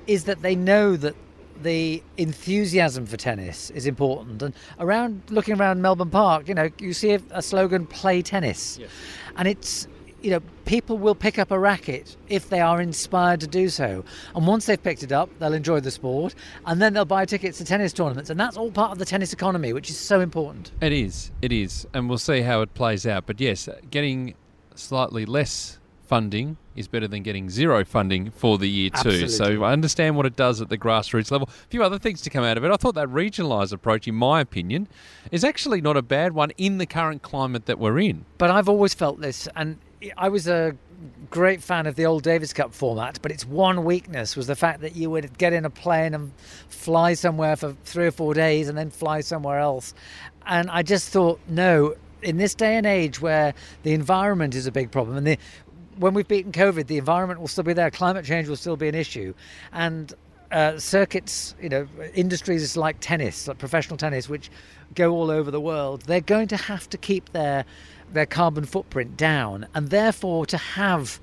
is 0.07 0.23
that 0.23 0.41
they 0.41 0.55
know 0.55 0.95
that 0.97 1.15
the 1.63 2.03
enthusiasm 2.17 3.05
for 3.05 3.17
tennis 3.17 3.69
is 3.71 3.85
important. 3.85 4.41
And 4.41 4.53
around 4.79 5.21
looking 5.29 5.59
around 5.59 5.81
Melbourne 5.81 6.09
Park, 6.09 6.47
you 6.47 6.55
know, 6.55 6.69
you 6.79 6.93
see 6.93 7.11
a, 7.11 7.21
a 7.31 7.41
slogan 7.41 7.85
"Play 7.85 8.21
tennis," 8.21 8.77
yes. 8.79 8.89
and 9.35 9.47
it's 9.47 9.87
you 10.21 10.31
know 10.31 10.39
people 10.65 10.97
will 10.97 11.15
pick 11.15 11.39
up 11.39 11.51
a 11.51 11.59
racket 11.59 12.17
if 12.27 12.49
they 12.49 12.59
are 12.59 12.81
inspired 12.81 13.39
to 13.41 13.47
do 13.47 13.69
so. 13.69 14.03
And 14.35 14.47
once 14.47 14.65
they've 14.65 14.81
picked 14.81 15.03
it 15.03 15.11
up, 15.11 15.29
they'll 15.39 15.53
enjoy 15.53 15.79
the 15.79 15.91
sport, 15.91 16.35
and 16.65 16.81
then 16.81 16.93
they'll 16.93 17.05
buy 17.05 17.25
tickets 17.25 17.57
to 17.59 17.65
tennis 17.65 17.93
tournaments, 17.93 18.29
and 18.29 18.39
that's 18.39 18.57
all 18.57 18.71
part 18.71 18.91
of 18.91 18.99
the 18.99 19.05
tennis 19.05 19.33
economy, 19.33 19.73
which 19.73 19.89
is 19.89 19.97
so 19.97 20.19
important. 20.19 20.71
It 20.81 20.93
is, 20.93 21.31
it 21.41 21.51
is, 21.51 21.87
and 21.93 22.09
we'll 22.09 22.17
see 22.17 22.41
how 22.41 22.61
it 22.61 22.73
plays 22.73 23.05
out. 23.05 23.25
But 23.25 23.39
yes, 23.39 23.69
getting 23.89 24.35
slightly 24.75 25.25
less 25.25 25.79
funding 26.07 26.57
is 26.75 26.87
better 26.87 27.07
than 27.07 27.23
getting 27.23 27.49
zero 27.49 27.83
funding 27.83 28.31
for 28.31 28.57
the 28.57 28.69
year 28.69 28.89
too. 28.89 29.09
Absolutely. 29.09 29.27
So 29.29 29.63
I 29.63 29.73
understand 29.73 30.15
what 30.15 30.25
it 30.25 30.35
does 30.35 30.61
at 30.61 30.69
the 30.69 30.77
grassroots 30.77 31.31
level. 31.31 31.49
A 31.49 31.67
few 31.69 31.83
other 31.83 31.99
things 31.99 32.21
to 32.21 32.29
come 32.29 32.43
out 32.43 32.57
of 32.57 32.63
it. 32.63 32.71
I 32.71 32.75
thought 32.77 32.95
that 32.95 33.07
regionalised 33.09 33.73
approach, 33.73 34.07
in 34.07 34.15
my 34.15 34.41
opinion, 34.41 34.87
is 35.31 35.43
actually 35.43 35.81
not 35.81 35.97
a 35.97 36.01
bad 36.01 36.33
one 36.33 36.51
in 36.57 36.77
the 36.77 36.85
current 36.85 37.21
climate 37.21 37.65
that 37.65 37.79
we're 37.79 37.99
in. 37.99 38.25
But 38.37 38.51
I've 38.51 38.69
always 38.69 38.93
felt 38.93 39.19
this, 39.21 39.47
and 39.55 39.77
I 40.17 40.29
was 40.29 40.47
a 40.47 40.75
great 41.29 41.61
fan 41.61 41.85
of 41.85 41.95
the 41.95 42.05
old 42.05 42.23
Davis 42.23 42.53
Cup 42.53 42.73
format, 42.73 43.19
but 43.21 43.31
its 43.31 43.45
one 43.45 43.83
weakness 43.83 44.35
was 44.35 44.47
the 44.47 44.55
fact 44.55 44.81
that 44.81 44.95
you 44.95 45.09
would 45.09 45.37
get 45.37 45.53
in 45.53 45.65
a 45.65 45.69
plane 45.69 46.13
and 46.13 46.31
fly 46.69 47.13
somewhere 47.13 47.55
for 47.55 47.75
three 47.83 48.07
or 48.07 48.11
four 48.11 48.33
days 48.33 48.67
and 48.69 48.77
then 48.77 48.89
fly 48.89 49.21
somewhere 49.21 49.59
else. 49.59 49.93
And 50.45 50.69
I 50.69 50.81
just 50.83 51.09
thought, 51.09 51.39
no, 51.47 51.95
in 52.23 52.37
this 52.37 52.55
day 52.55 52.77
and 52.77 52.85
age 52.85 53.21
where 53.21 53.53
the 53.83 53.93
environment 53.93 54.55
is 54.55 54.65
a 54.65 54.71
big 54.71 54.89
problem, 54.91 55.17
and 55.17 55.27
the, 55.27 55.37
when 55.97 56.13
we've 56.13 56.27
beaten 56.27 56.51
COVID, 56.51 56.87
the 56.87 56.97
environment 56.97 57.39
will 57.39 57.47
still 57.47 57.63
be 57.63 57.73
there, 57.73 57.91
climate 57.91 58.25
change 58.25 58.47
will 58.47 58.55
still 58.55 58.77
be 58.77 58.87
an 58.87 58.95
issue, 58.95 59.33
and 59.71 60.13
uh, 60.51 60.77
circuits, 60.77 61.55
you 61.61 61.69
know, 61.69 61.87
industries 62.13 62.77
like 62.77 62.97
tennis, 62.99 63.47
like 63.47 63.57
professional 63.57 63.97
tennis, 63.97 64.29
which 64.29 64.49
go 64.95 65.11
all 65.11 65.29
over 65.29 65.51
the 65.51 65.59
world, 65.59 66.01
they're 66.03 66.21
going 66.21 66.47
to 66.47 66.57
have 66.57 66.89
to 66.89 66.97
keep 66.97 67.31
their 67.31 67.65
their 68.13 68.25
carbon 68.25 68.65
footprint 68.65 69.17
down, 69.17 69.67
and 69.73 69.89
therefore 69.89 70.45
to 70.45 70.57
have 70.57 71.19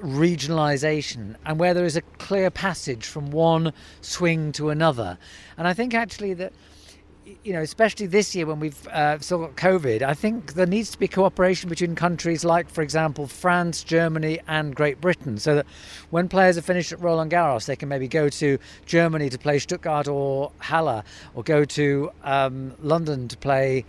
regionalisation 0.00 1.34
and 1.44 1.58
where 1.58 1.74
there 1.74 1.84
is 1.84 1.96
a 1.96 2.02
clear 2.18 2.50
passage 2.50 3.04
from 3.04 3.30
one 3.30 3.72
swing 4.00 4.52
to 4.52 4.70
another. 4.70 5.18
And 5.56 5.66
I 5.66 5.74
think 5.74 5.92
actually 5.92 6.34
that 6.34 6.52
you 7.44 7.52
know, 7.52 7.60
especially 7.62 8.06
this 8.06 8.34
year 8.34 8.46
when 8.46 8.60
we've 8.60 8.86
uh, 8.88 9.18
still 9.20 9.38
got 9.38 9.56
COVID, 9.56 10.02
I 10.02 10.14
think 10.14 10.54
there 10.54 10.66
needs 10.66 10.90
to 10.90 10.98
be 10.98 11.08
cooperation 11.08 11.68
between 11.68 11.94
countries 11.94 12.44
like, 12.44 12.68
for 12.68 12.82
example, 12.82 13.26
France, 13.26 13.82
Germany, 13.82 14.40
and 14.46 14.74
Great 14.74 15.00
Britain, 15.00 15.38
so 15.38 15.56
that 15.56 15.66
when 16.10 16.28
players 16.28 16.58
are 16.58 16.62
finished 16.62 16.92
at 16.92 17.00
Roland 17.00 17.30
Garros, 17.30 17.66
they 17.66 17.76
can 17.76 17.88
maybe 17.88 18.08
go 18.08 18.28
to 18.28 18.58
Germany 18.86 19.30
to 19.30 19.38
play 19.38 19.58
Stuttgart 19.58 20.08
or 20.08 20.52
Halle, 20.58 21.02
or 21.34 21.42
go 21.42 21.64
to 21.64 22.10
um, 22.24 22.74
London 22.80 23.28
to 23.28 23.36
play 23.36 23.84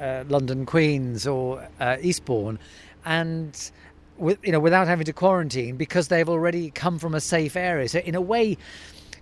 uh, 0.00 0.24
London 0.28 0.66
Queens 0.66 1.26
or 1.26 1.66
uh, 1.80 1.96
Eastbourne, 2.00 2.58
and 3.04 3.70
with, 4.18 4.38
you 4.44 4.52
know, 4.52 4.60
without 4.60 4.86
having 4.86 5.04
to 5.04 5.12
quarantine 5.12 5.76
because 5.76 6.08
they've 6.08 6.28
already 6.28 6.70
come 6.70 6.98
from 6.98 7.14
a 7.14 7.20
safe 7.20 7.56
area. 7.56 7.88
So 7.88 7.98
in 8.00 8.14
a 8.14 8.20
way, 8.20 8.56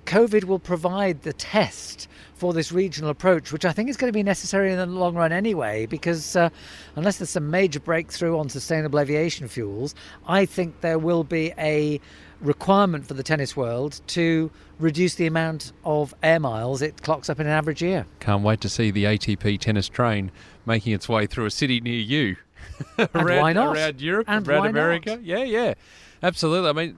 COVID 0.06 0.44
will 0.44 0.58
provide 0.58 1.22
the 1.22 1.32
test 1.32 2.08
for 2.34 2.52
this 2.52 2.72
regional 2.72 3.10
approach, 3.10 3.52
which 3.52 3.64
I 3.64 3.72
think 3.72 3.88
is 3.88 3.96
going 3.96 4.08
to 4.08 4.16
be 4.16 4.22
necessary 4.22 4.72
in 4.72 4.78
the 4.78 4.86
long 4.86 5.14
run 5.14 5.32
anyway, 5.32 5.86
because 5.86 6.36
uh, 6.36 6.50
unless 6.96 7.18
there's 7.18 7.30
some 7.30 7.50
major 7.50 7.80
breakthrough 7.80 8.38
on 8.38 8.48
sustainable 8.48 8.98
aviation 8.98 9.48
fuels, 9.48 9.94
I 10.26 10.46
think 10.46 10.80
there 10.80 10.98
will 10.98 11.24
be 11.24 11.52
a 11.58 12.00
requirement 12.40 13.06
for 13.06 13.14
the 13.14 13.22
tennis 13.22 13.56
world 13.56 14.00
to 14.08 14.50
reduce 14.78 15.14
the 15.14 15.26
amount 15.26 15.72
of 15.84 16.14
air 16.22 16.40
miles 16.40 16.82
it 16.82 17.02
clocks 17.02 17.30
up 17.30 17.40
in 17.40 17.46
an 17.46 17.52
average 17.52 17.82
year. 17.82 18.06
Can't 18.20 18.42
wait 18.42 18.60
to 18.62 18.68
see 18.68 18.90
the 18.90 19.04
ATP 19.04 19.58
tennis 19.60 19.88
train 19.88 20.30
making 20.66 20.92
its 20.92 21.08
way 21.08 21.26
through 21.26 21.46
a 21.46 21.50
city 21.50 21.80
near 21.80 22.00
you. 22.00 22.36
around, 23.14 23.40
why 23.40 23.52
not? 23.52 23.76
Around 23.76 24.00
Europe, 24.00 24.26
and 24.28 24.46
around 24.48 24.66
America. 24.66 25.10
Not? 25.10 25.24
Yeah, 25.24 25.44
yeah. 25.44 25.74
Absolutely. 26.22 26.70
I 26.70 26.72
mean, 26.72 26.96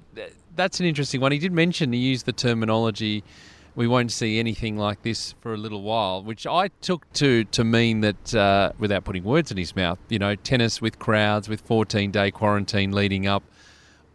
that's 0.55 0.81
an 0.81 0.87
interesting 0.87 1.21
one. 1.21 1.33
He 1.33 1.39
did 1.39 1.53
mention 1.53 1.93
he 1.93 1.99
used 1.99 2.27
the 2.27 2.33
terminology 2.33 3.25
we 3.77 3.87
won't 3.87 4.11
see 4.11 4.39
anything 4.41 4.77
like 4.77 5.03
this 5.03 5.35
for 5.41 5.53
a 5.53 5.57
little 5.57 5.83
while, 5.83 6.23
which 6.23 6.47
I 6.47 6.69
took 6.81 7.13
to 7.15 7.45
to 7.45 7.63
mean 7.63 8.01
that, 8.01 8.35
uh, 8.35 8.73
without 8.79 9.05
putting 9.05 9.23
words 9.23 9.51
in 9.51 9.59
his 9.59 9.77
mouth, 9.77 9.99
you 10.09 10.19
know, 10.19 10.35
tennis 10.35 10.81
with 10.81 10.99
crowds, 10.99 11.49
with 11.49 11.61
14 11.61 12.11
day 12.11 12.31
quarantine 12.31 12.91
leading 12.93 13.27
up, 13.27 13.45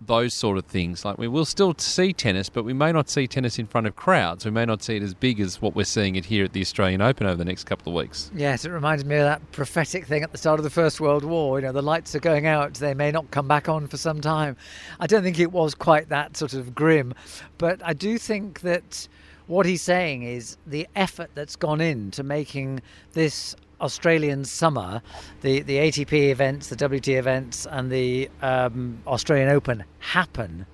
those 0.04 0.34
sort 0.34 0.58
of 0.58 0.66
things. 0.66 1.06
Like 1.06 1.20
we 1.20 1.28
will 1.28 1.46
still 1.46 1.76
see 1.78 2.12
tennis, 2.12 2.50
but 2.50 2.64
we 2.64 2.74
may 2.74 2.92
not 2.92 3.08
see 3.08 3.28
tennis 3.28 3.60
in 3.60 3.68
front 3.68 3.86
of 3.86 3.96
crowds. 3.96 4.46
We 4.46 4.52
may 4.52 4.66
not 4.66 4.82
see 4.82 4.96
it 4.96 5.04
as 5.04 5.14
big 5.14 5.40
as 5.40 5.62
what 5.62 5.76
we're 5.76 5.84
seeing 5.84 6.16
it 6.16 6.26
here 6.26 6.44
at 6.44 6.54
the 6.54 6.62
Australian 6.62 7.02
Open 7.02 7.28
over 7.28 7.38
the 7.38 7.46
next 7.46 7.66
couple 7.66 7.94
of 7.94 8.04
weeks. 8.04 8.32
Yes, 8.34 8.66
it 8.66 8.72
reminds 8.72 9.06
me 9.06 9.18
of 9.18 9.26
that 9.26 9.52
prophetic 9.52 10.08
thing 10.08 10.24
at 10.24 10.32
the 10.32 10.40
start 10.40 10.60
of 10.60 10.64
the 10.64 10.72
First 10.72 11.00
World 11.00 11.24
War. 11.24 11.60
You 11.60 11.68
know, 11.68 11.72
the 11.72 11.84
lights 11.84 12.16
are 12.16 12.20
going 12.20 12.48
out; 12.48 12.74
they 12.74 12.96
may 12.96 13.12
not 13.12 13.30
come 13.30 13.48
back 13.48 13.70
on 13.70 13.88
for 13.88 13.98
some 13.98 14.22
time. 14.22 14.58
I 15.00 15.06
don't 15.06 15.22
think 15.22 15.40
it 15.40 15.52
was 15.52 15.76
quite 15.76 16.10
that 16.10 16.36
sort 16.36 16.56
of 16.56 16.74
grim, 16.74 17.14
but 17.60 17.80
I 17.86 17.94
do 17.94 18.18
think 18.18 18.62
that 18.62 19.08
what 19.52 19.66
he's 19.66 19.82
saying 19.82 20.24
is 20.24 20.56
the 20.66 20.88
effort 20.96 21.30
that's 21.36 21.58
gone 21.58 21.82
into 21.82 22.24
making 22.24 22.82
this 23.12 23.54
Australian 23.82 24.46
summer, 24.46 25.02
the, 25.42 25.60
the 25.60 25.76
ATP 25.76 26.30
events, 26.30 26.70
the 26.70 26.88
WT 26.88 27.10
events, 27.10 27.68
and 27.70 27.92
the 27.92 28.30
um, 28.42 29.00
Australian 29.06 29.50
Open 29.50 29.84
happen, 30.00 30.66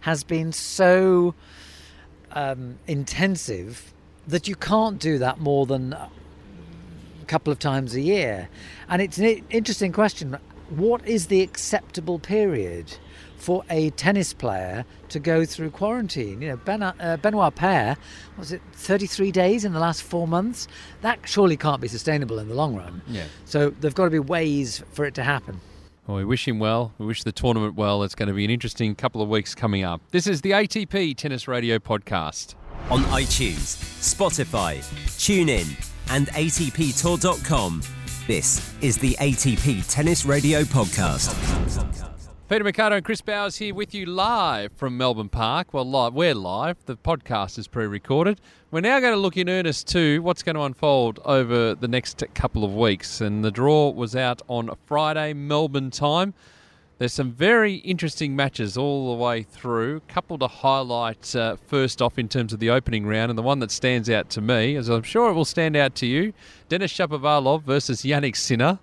has 0.00 0.24
been 0.24 0.50
so 0.50 1.34
um, 2.30 2.78
intensive 2.86 3.92
that 4.26 4.48
you 4.48 4.56
can't 4.56 4.98
do 4.98 5.18
that 5.18 5.38
more 5.38 5.66
than 5.66 5.92
a 5.92 6.08
couple 7.26 7.52
of 7.52 7.58
times 7.58 7.94
a 7.94 8.00
year. 8.00 8.48
And 8.88 9.02
it's 9.02 9.18
an 9.18 9.44
interesting 9.50 9.92
question 9.92 10.38
what 10.76 11.06
is 11.06 11.26
the 11.26 11.42
acceptable 11.42 12.18
period? 12.18 12.92
for 13.42 13.64
a 13.70 13.90
tennis 13.90 14.32
player 14.32 14.84
to 15.08 15.18
go 15.18 15.44
through 15.44 15.68
quarantine. 15.70 16.40
You 16.40 16.50
know, 16.50 16.56
ben, 16.58 16.80
uh, 16.80 17.18
Benoit 17.20 17.52
Paire, 17.54 17.96
was 18.38 18.52
it 18.52 18.62
33 18.74 19.32
days 19.32 19.64
in 19.64 19.72
the 19.72 19.80
last 19.80 20.04
four 20.04 20.28
months? 20.28 20.68
That 21.00 21.18
surely 21.24 21.56
can't 21.56 21.80
be 21.80 21.88
sustainable 21.88 22.38
in 22.38 22.48
the 22.48 22.54
long 22.54 22.76
run. 22.76 23.02
Yeah. 23.08 23.24
So 23.44 23.70
there've 23.70 23.96
got 23.96 24.04
to 24.04 24.10
be 24.10 24.20
ways 24.20 24.84
for 24.92 25.04
it 25.04 25.14
to 25.16 25.24
happen. 25.24 25.60
Well, 26.06 26.18
we 26.18 26.24
wish 26.24 26.46
him 26.46 26.60
well. 26.60 26.92
We 26.98 27.06
wish 27.06 27.24
the 27.24 27.32
tournament 27.32 27.74
well. 27.74 28.04
It's 28.04 28.14
going 28.14 28.28
to 28.28 28.34
be 28.34 28.44
an 28.44 28.50
interesting 28.50 28.94
couple 28.94 29.22
of 29.22 29.28
weeks 29.28 29.56
coming 29.56 29.82
up. 29.82 30.00
This 30.12 30.28
is 30.28 30.40
the 30.40 30.52
ATP 30.52 31.16
Tennis 31.16 31.48
Radio 31.48 31.78
Podcast. 31.78 32.54
On 32.90 33.00
iTunes, 33.04 33.76
Spotify, 34.00 34.78
TuneIn, 35.18 35.90
and 36.10 36.28
ATPTour.com. 36.28 38.01
This 38.28 38.72
is 38.80 38.98
the 38.98 39.14
ATP 39.14 39.84
Tennis 39.92 40.24
Radio 40.24 40.62
Podcast. 40.62 41.34
Peter 42.48 42.62
Marcato 42.62 42.92
and 42.92 43.04
Chris 43.04 43.20
Bowers 43.20 43.56
here 43.56 43.74
with 43.74 43.92
you 43.94 44.06
live 44.06 44.70
from 44.74 44.96
Melbourne 44.96 45.28
Park. 45.28 45.74
Well, 45.74 45.84
live, 45.84 46.14
we're 46.14 46.32
live. 46.32 46.76
The 46.86 46.96
podcast 46.96 47.58
is 47.58 47.66
pre-recorded. 47.66 48.40
We're 48.70 48.80
now 48.80 49.00
going 49.00 49.12
to 49.12 49.18
look 49.18 49.36
in 49.36 49.48
earnest 49.48 49.88
to 49.88 50.22
what's 50.22 50.44
going 50.44 50.54
to 50.54 50.62
unfold 50.62 51.18
over 51.24 51.74
the 51.74 51.88
next 51.88 52.22
couple 52.32 52.62
of 52.64 52.72
weeks. 52.72 53.20
And 53.20 53.44
the 53.44 53.50
draw 53.50 53.90
was 53.90 54.14
out 54.14 54.40
on 54.46 54.70
Friday, 54.86 55.32
Melbourne 55.32 55.90
time. 55.90 56.32
There's 57.02 57.12
some 57.12 57.32
very 57.32 57.78
interesting 57.78 58.36
matches 58.36 58.76
all 58.76 59.10
the 59.10 59.20
way 59.20 59.42
through. 59.42 59.96
A 59.96 60.12
couple 60.12 60.38
to 60.38 60.46
highlight 60.46 61.34
uh, 61.34 61.56
first 61.66 62.00
off 62.00 62.16
in 62.16 62.28
terms 62.28 62.52
of 62.52 62.60
the 62.60 62.70
opening 62.70 63.06
round, 63.06 63.28
and 63.28 63.36
the 63.36 63.42
one 63.42 63.58
that 63.58 63.72
stands 63.72 64.08
out 64.08 64.30
to 64.30 64.40
me, 64.40 64.76
as 64.76 64.88
I'm 64.88 65.02
sure 65.02 65.28
it 65.28 65.32
will 65.32 65.44
stand 65.44 65.74
out 65.74 65.96
to 65.96 66.06
you, 66.06 66.32
Denis 66.68 66.92
Shapovalov 66.92 67.64
versus 67.64 68.02
Jannik 68.02 68.36
Sinner. 68.36 68.78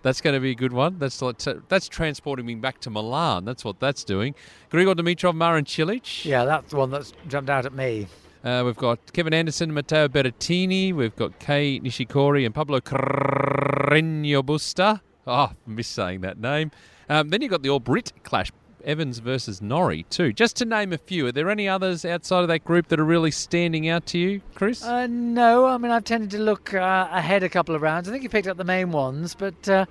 That's 0.00 0.22
going 0.22 0.32
to 0.32 0.40
be 0.40 0.52
a 0.52 0.54
good 0.54 0.72
one. 0.72 0.98
That's 0.98 1.22
that's 1.68 1.86
transporting 1.86 2.46
me 2.46 2.54
back 2.54 2.80
to 2.80 2.88
Milan. 2.88 3.44
That's 3.44 3.62
what 3.62 3.78
that's 3.78 4.04
doing. 4.04 4.34
Grigor 4.70 4.94
Dimitrov, 4.94 5.34
Marin 5.34 5.66
Cilic. 5.66 6.24
Yeah, 6.24 6.46
that's 6.46 6.70
the 6.70 6.78
one 6.78 6.88
that's 6.88 7.12
jumped 7.28 7.50
out 7.50 7.66
at 7.66 7.74
me. 7.74 8.06
Uh, 8.42 8.62
we've 8.64 8.74
got 8.74 9.12
Kevin 9.12 9.34
Anderson, 9.34 9.74
Matteo 9.74 10.08
Berrettini. 10.08 10.94
We've 10.94 11.14
got 11.14 11.38
Kei 11.38 11.78
Nishikori 11.80 12.46
and 12.46 12.54
Pablo 12.54 12.80
Carreño 12.80 14.42
Busta. 14.42 15.02
Oh, 15.26 15.32
I 15.34 15.52
miss 15.66 15.88
saying 15.88 16.22
that 16.22 16.38
name. 16.38 16.70
Um, 17.10 17.28
then 17.28 17.42
you've 17.42 17.50
got 17.50 17.62
the 17.62 17.70
All 17.70 17.80
Brit 17.80 18.12
clash 18.22 18.52
Evans 18.84 19.18
versus 19.18 19.60
Norrie 19.60 20.04
too. 20.04 20.32
Just 20.32 20.54
to 20.56 20.64
name 20.64 20.92
a 20.92 20.98
few, 20.98 21.26
are 21.26 21.32
there 21.32 21.50
any 21.50 21.68
others 21.68 22.04
outside 22.04 22.42
of 22.42 22.48
that 22.48 22.64
group 22.64 22.86
that 22.86 23.00
are 23.00 23.04
really 23.04 23.32
standing 23.32 23.88
out 23.88 24.06
to 24.06 24.18
you, 24.18 24.40
Chris? 24.54 24.84
Uh, 24.84 25.08
no, 25.08 25.66
I 25.66 25.76
mean 25.76 25.90
I've 25.90 26.04
tended 26.04 26.30
to 26.30 26.38
look 26.38 26.72
uh, 26.72 27.08
ahead 27.10 27.42
a 27.42 27.48
couple 27.48 27.74
of 27.74 27.82
rounds. 27.82 28.08
I 28.08 28.12
think 28.12 28.22
you 28.22 28.28
picked 28.28 28.46
up 28.46 28.56
the 28.56 28.64
main 28.64 28.92
ones, 28.92 29.34
but 29.34 29.68
uh, 29.68 29.86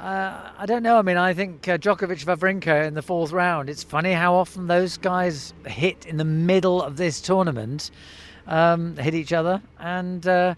uh 0.00 0.50
I 0.58 0.66
don't 0.66 0.82
know. 0.82 0.98
I 0.98 1.02
mean 1.02 1.16
I 1.16 1.34
think 1.34 1.68
uh, 1.68 1.78
Djokovic 1.78 2.24
Wawrinka 2.24 2.84
in 2.84 2.94
the 2.94 3.02
fourth 3.02 3.30
round. 3.30 3.70
It's 3.70 3.84
funny 3.84 4.12
how 4.12 4.34
often 4.34 4.66
those 4.66 4.96
guys 4.96 5.54
hit 5.66 6.04
in 6.04 6.16
the 6.16 6.24
middle 6.24 6.82
of 6.82 6.96
this 6.96 7.20
tournament, 7.20 7.92
um, 8.48 8.96
hit 8.96 9.14
each 9.14 9.32
other, 9.32 9.62
and 9.78 10.26
uh, 10.26 10.56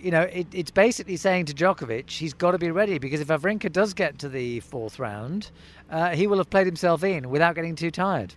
you 0.00 0.10
know, 0.10 0.22
it, 0.22 0.46
it's 0.52 0.70
basically 0.70 1.16
saying 1.16 1.46
to 1.46 1.54
Djokovic, 1.54 2.10
he's 2.10 2.34
got 2.34 2.52
to 2.52 2.58
be 2.58 2.70
ready 2.70 2.98
because 2.98 3.20
if 3.20 3.28
Wawrinka 3.28 3.72
does 3.72 3.94
get 3.94 4.18
to 4.20 4.28
the 4.28 4.60
fourth 4.60 4.98
round, 4.98 5.50
uh, 5.90 6.10
he 6.10 6.26
will 6.26 6.38
have 6.38 6.50
played 6.50 6.66
himself 6.66 7.02
in 7.04 7.30
without 7.30 7.54
getting 7.54 7.74
too 7.74 7.90
tired. 7.90 8.34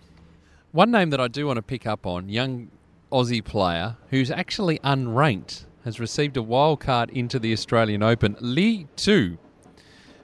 One 0.72 0.90
name 0.90 1.10
that 1.10 1.20
I 1.20 1.28
do 1.28 1.46
want 1.46 1.58
to 1.58 1.62
pick 1.62 1.86
up 1.86 2.06
on, 2.06 2.28
young 2.28 2.70
Aussie 3.12 3.44
player 3.44 3.96
who's 4.10 4.30
actually 4.30 4.78
unranked, 4.80 5.66
has 5.84 6.00
received 6.00 6.36
a 6.36 6.42
wild 6.42 6.80
card 6.80 7.10
into 7.10 7.38
the 7.38 7.52
Australian 7.52 8.02
Open. 8.02 8.36
Li 8.40 8.86
Tu 8.96 9.36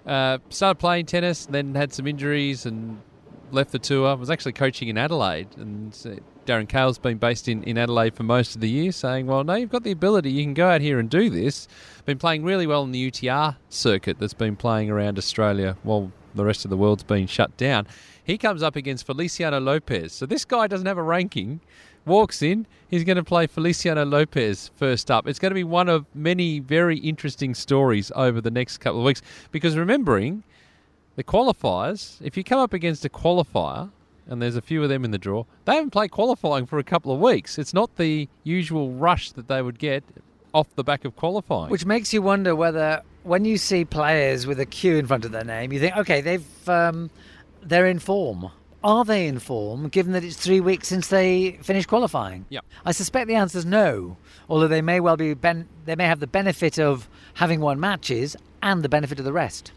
uh, 0.06 0.38
started 0.48 0.78
playing 0.78 1.06
tennis, 1.06 1.46
then 1.46 1.74
had 1.74 1.92
some 1.92 2.06
injuries 2.06 2.64
and 2.64 3.00
left 3.52 3.72
the 3.72 3.78
tour. 3.78 4.16
Was 4.16 4.30
actually 4.30 4.52
coaching 4.52 4.88
in 4.88 4.98
Adelaide, 4.98 5.48
and 5.56 5.96
uh, 6.04 6.20
Darren 6.46 6.68
Cahill's 6.68 6.98
been 6.98 7.18
based 7.18 7.48
in, 7.48 7.62
in 7.64 7.76
Adelaide 7.78 8.14
for 8.14 8.22
most 8.22 8.54
of 8.54 8.60
the 8.60 8.68
year, 8.68 8.92
saying, 8.92 9.26
"Well, 9.26 9.44
no, 9.44 9.54
you've 9.54 9.70
got 9.70 9.84
the 9.84 9.90
ability. 9.90 10.30
You 10.30 10.44
can 10.44 10.54
go 10.54 10.68
out 10.68 10.80
here 10.80 10.98
and 10.98 11.08
do 11.08 11.30
this." 11.30 11.68
Been 12.04 12.18
playing 12.18 12.44
really 12.44 12.66
well 12.66 12.84
in 12.84 12.92
the 12.92 13.10
UTR 13.10 13.56
circuit 13.68 14.18
that's 14.18 14.34
been 14.34 14.56
playing 14.56 14.90
around 14.90 15.18
Australia 15.18 15.76
while 15.82 16.12
the 16.34 16.44
rest 16.44 16.64
of 16.64 16.70
the 16.70 16.76
world's 16.76 17.02
been 17.02 17.26
shut 17.26 17.56
down. 17.56 17.86
He 18.22 18.38
comes 18.38 18.62
up 18.62 18.76
against 18.76 19.06
Feliciano 19.06 19.58
Lopez. 19.58 20.12
So 20.12 20.26
this 20.26 20.44
guy 20.44 20.66
doesn't 20.66 20.86
have 20.86 20.98
a 20.98 21.02
ranking. 21.02 21.60
Walks 22.06 22.40
in, 22.40 22.66
he's 22.88 23.04
going 23.04 23.16
to 23.16 23.24
play 23.24 23.46
Feliciano 23.46 24.04
Lopez 24.04 24.70
first 24.76 25.10
up. 25.10 25.26
It's 25.26 25.38
going 25.38 25.50
to 25.50 25.54
be 25.54 25.64
one 25.64 25.88
of 25.88 26.06
many 26.14 26.58
very 26.58 26.98
interesting 26.98 27.54
stories 27.54 28.10
over 28.14 28.40
the 28.40 28.50
next 28.50 28.78
couple 28.78 29.00
of 29.00 29.04
weeks 29.04 29.20
because 29.50 29.76
remembering 29.76 30.42
the 31.18 31.24
qualifiers, 31.24 32.16
if 32.22 32.36
you 32.36 32.44
come 32.44 32.60
up 32.60 32.72
against 32.72 33.04
a 33.04 33.08
qualifier, 33.08 33.90
and 34.28 34.40
there's 34.40 34.54
a 34.54 34.62
few 34.62 34.84
of 34.84 34.88
them 34.88 35.04
in 35.04 35.10
the 35.10 35.18
draw, 35.18 35.44
they 35.64 35.74
haven't 35.74 35.90
played 35.90 36.12
qualifying 36.12 36.64
for 36.64 36.78
a 36.78 36.84
couple 36.84 37.12
of 37.12 37.18
weeks. 37.18 37.58
It's 37.58 37.74
not 37.74 37.96
the 37.96 38.28
usual 38.44 38.92
rush 38.92 39.32
that 39.32 39.48
they 39.48 39.60
would 39.60 39.80
get 39.80 40.04
off 40.54 40.72
the 40.76 40.84
back 40.84 41.04
of 41.04 41.16
qualifying. 41.16 41.70
Which 41.70 41.84
makes 41.84 42.14
you 42.14 42.22
wonder 42.22 42.54
whether 42.54 43.02
when 43.24 43.44
you 43.44 43.58
see 43.58 43.84
players 43.84 44.46
with 44.46 44.60
a 44.60 44.66
Q 44.66 44.96
in 44.96 45.08
front 45.08 45.24
of 45.24 45.32
their 45.32 45.42
name, 45.42 45.72
you 45.72 45.80
think, 45.80 45.96
okay, 45.96 46.20
they've 46.20 46.68
um, 46.68 47.10
they're 47.62 47.86
in 47.86 47.98
form. 47.98 48.52
Are 48.84 49.04
they 49.04 49.26
in 49.26 49.40
form, 49.40 49.88
given 49.88 50.12
that 50.12 50.22
it's 50.22 50.36
three 50.36 50.60
weeks 50.60 50.86
since 50.86 51.08
they 51.08 51.58
finished 51.62 51.88
qualifying? 51.88 52.46
Yep. 52.50 52.64
I 52.86 52.92
suspect 52.92 53.26
the 53.26 53.34
answer 53.34 53.58
is 53.58 53.66
no. 53.66 54.16
Although 54.48 54.68
they 54.68 54.82
may 54.82 55.00
well 55.00 55.16
be, 55.16 55.34
ben- 55.34 55.68
they 55.84 55.96
may 55.96 56.04
have 56.04 56.20
the 56.20 56.28
benefit 56.28 56.78
of 56.78 57.08
having 57.34 57.58
won 57.60 57.80
matches 57.80 58.36
and 58.62 58.84
the 58.84 58.88
benefit 58.88 59.18
of 59.18 59.24
the 59.24 59.32
rest. 59.32 59.72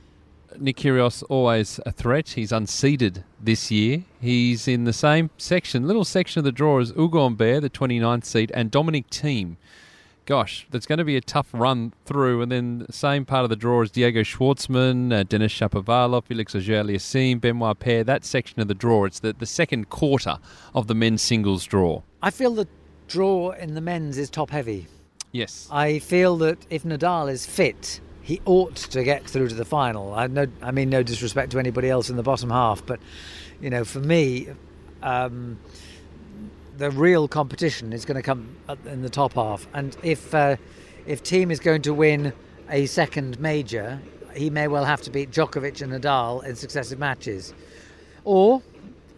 Nick 0.60 0.78
Kyrgios 0.78 1.24
always 1.30 1.80
a 1.86 1.92
threat. 1.92 2.30
He's 2.30 2.52
unseeded 2.52 3.24
this 3.40 3.72
year. 3.72 4.04
He's 4.20 4.68
in 4.68 4.84
the 4.84 4.94
same 4.94 5.30
section, 5.38 5.88
little 5.88 6.06
section 6.06 6.40
of 6.40 6.46
the 6.46 6.52
draw 6.52 6.80
as 6.80 6.92
Ugo 6.92 7.24
Humbert, 7.24 7.62
the 7.62 7.70
29th 7.70 8.26
seed, 8.26 8.52
and 8.54 8.72
Dominic 8.72 9.10
Thiem. 9.10 9.58
Gosh, 10.26 10.68
that's 10.70 10.86
going 10.86 11.00
to 11.00 11.04
be 11.04 11.18
a 11.18 11.22
tough 11.22 11.48
run 11.52 11.94
through. 12.06 12.42
And 12.42 12.52
then 12.52 12.80
the 12.88 12.94
same 12.94 13.26
part 13.26 13.44
of 13.44 13.50
the 13.50 13.56
draw 13.56 13.82
is 13.82 13.92
Diego 13.92 14.22
Schwartzman, 14.22 15.12
uh, 15.12 15.24
Denis 15.24 15.52
Shapovalov, 15.52 16.26
Felix 16.26 16.56
Auger-Aliassime, 16.56 17.42
Benoit 17.42 17.80
Paire. 17.80 18.04
That 18.04 18.24
section 18.24 18.62
of 18.62 18.68
the 18.68 18.76
draw, 18.76 19.06
it's 19.06 19.20
the, 19.20 19.34
the 19.34 19.46
second 19.46 19.90
quarter 19.90 20.38
of 20.76 20.88
the 20.88 20.96
men's 20.96 21.22
singles 21.22 21.66
draw. 21.66 22.04
I 22.22 22.30
feel 22.30 22.54
the 22.54 22.68
draw 23.08 23.52
in 23.52 23.74
the 23.74 23.82
men's 23.82 24.18
is 24.18 24.30
top 24.30 24.52
heavy. 24.52 24.88
Yes. 25.32 25.68
I 25.72 26.00
feel 26.00 26.38
that 26.38 26.66
if 26.70 26.84
Nadal 26.84 27.32
is 27.32 27.46
fit, 27.46 28.00
he 28.22 28.40
ought 28.46 28.76
to 28.76 29.04
get 29.04 29.28
through 29.28 29.50
to 29.50 29.56
the 29.56 29.66
final. 29.66 30.14
I 30.14 30.28
no, 30.28 30.46
I 30.62 30.72
mean 30.72 30.90
no 30.90 31.04
disrespect 31.04 31.52
to 31.52 31.60
anybody 31.60 31.90
else 31.90 32.10
in 32.10 32.18
the 32.18 32.24
bottom 32.24 32.50
half, 32.50 32.86
but 32.86 33.00
you 33.60 33.70
know, 33.70 33.84
for 33.84 34.00
me, 34.00 34.50
um, 35.02 35.60
the 36.78 36.92
real 36.92 37.28
competition 37.28 37.94
is 37.94 38.06
going 38.06 38.16
to 38.16 38.22
come 38.22 38.56
in 38.86 39.02
the 39.02 39.10
top 39.10 39.34
half. 39.34 39.68
And 39.74 39.96
if 40.04 40.34
uh, 40.34 40.58
if 41.06 41.24
Thiem 41.24 41.52
is 41.52 41.60
going 41.60 41.82
to 41.84 41.94
win 41.94 42.34
a 42.70 42.86
second 42.86 43.40
major, 43.40 44.00
he 44.36 44.50
may 44.50 44.68
well 44.68 44.86
have 44.86 45.02
to 45.02 45.10
beat 45.10 45.32
Djokovic 45.32 45.82
and 45.82 45.92
Nadal 45.92 46.44
in 46.44 46.56
successive 46.56 47.00
matches, 47.00 47.54
or. 48.24 48.62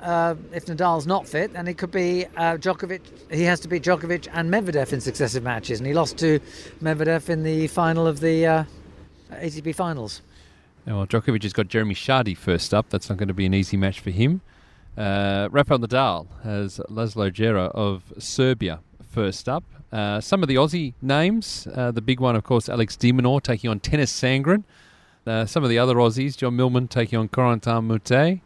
Uh, 0.02 0.36
if 0.52 0.66
Nadal's 0.66 1.08
not 1.08 1.26
fit, 1.26 1.54
then 1.54 1.66
it 1.66 1.78
could 1.78 1.92
be 1.92 2.26
uh, 2.36 2.58
Djokovic. 2.58 3.00
He 3.32 3.44
has 3.44 3.62
to 3.62 3.70
beat 3.70 3.84
Djokovic 3.84 4.28
and 4.34 4.52
Medvedev 4.52 4.92
in 4.92 5.00
successive 5.00 5.44
matches, 5.44 5.80
and 5.80 5.88
he 5.88 5.94
lost 5.94 6.18
to 6.18 6.42
Medvedev 6.82 7.30
in 7.30 7.44
the 7.44 7.68
final 7.68 8.06
of 8.06 8.20
the 8.20 8.46
uh, 8.46 8.63
ATP 9.41 9.76
Finals. 9.76 10.22
Yeah, 10.86 10.96
well, 10.96 11.08
Djokovic 11.08 11.43
has 11.43 11.54
got 11.54 11.67
Jeremy 11.69 11.96
Chardy 11.96 12.36
first 12.36 12.74
up. 12.74 12.89
That's 12.89 13.10
not 13.10 13.17
going 13.17 13.30
to 13.30 13.34
be 13.34 13.46
an 13.46 13.54
easy 13.54 13.78
match 13.78 14.00
for 14.00 14.10
him. 14.12 14.41
Uh, 14.98 15.48
Rafael 15.52 15.80
Nadal 15.80 16.28
has 16.43 16.80
Laslo 16.89 17.32
Djere 17.32 17.72
of 17.72 18.13
Serbia 18.19 18.80
first 19.10 19.48
up. 19.48 19.63
Uh, 19.91 20.19
some 20.19 20.41
of 20.41 20.50
the 20.50 20.56
Aussie 20.56 20.93
names, 21.02 21.67
uh, 21.74 21.91
the 21.91 22.02
big 22.02 22.19
one, 22.19 22.36
of 22.36 22.43
course, 22.43 22.67
Alex 22.67 22.96
de 22.96 23.12
Minaur 23.12 23.41
taking 23.41 23.69
on 23.69 23.80
Tennys 23.80 24.10
Sandgren. 24.10 24.63
Uh, 25.26 25.46
some 25.46 25.63
of 25.63 25.69
the 25.69 25.80
other 25.80 25.96
Aussies, 25.96 26.36
John 26.36 26.56
Millman 26.56 26.88
taking 26.88 27.17
on 27.17 27.30
Corentin 27.30 27.88
Moutet. 27.88 28.41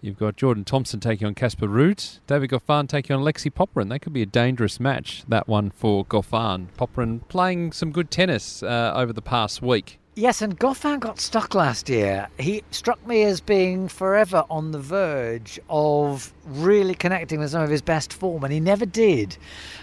You've 0.00 0.18
got 0.18 0.36
Jordan 0.36 0.64
Thompson 0.64 0.98
taking 0.98 1.26
on 1.26 1.34
Casper 1.34 1.68
Ruud. 1.68 2.20
David 2.26 2.50
Goffin 2.50 2.88
taking 2.88 3.14
on 3.14 3.22
Alexei 3.22 3.50
Popyrin. 3.50 3.88
That 3.88 4.00
could 4.00 4.12
be 4.12 4.22
a 4.22 4.26
dangerous 4.26 4.80
match, 4.80 5.24
that 5.28 5.46
one 5.46 5.70
for 5.70 6.04
Goffin. 6.04 6.68
Popyrin 6.76 7.26
playing 7.28 7.72
some 7.72 7.92
good 7.92 8.10
tennis 8.10 8.62
uh, 8.62 8.92
over 8.96 9.12
the 9.12 9.22
past 9.22 9.62
week. 9.62 10.00
Yes, 10.14 10.42
and 10.42 10.58
Goffin 10.58 11.00
got 11.00 11.18
stuck 11.20 11.54
last 11.54 11.88
year. 11.88 12.28
He 12.38 12.62
struck 12.70 13.04
me 13.06 13.22
as 13.22 13.40
being 13.40 13.88
forever 13.88 14.44
on 14.50 14.72
the 14.72 14.78
verge 14.78 15.58
of 15.70 16.34
really 16.44 16.94
connecting 16.94 17.40
with 17.40 17.50
some 17.50 17.62
of 17.62 17.70
his 17.70 17.80
best 17.80 18.12
form, 18.12 18.44
and 18.44 18.52
he 18.52 18.60
never 18.60 18.84
did. 18.84 19.38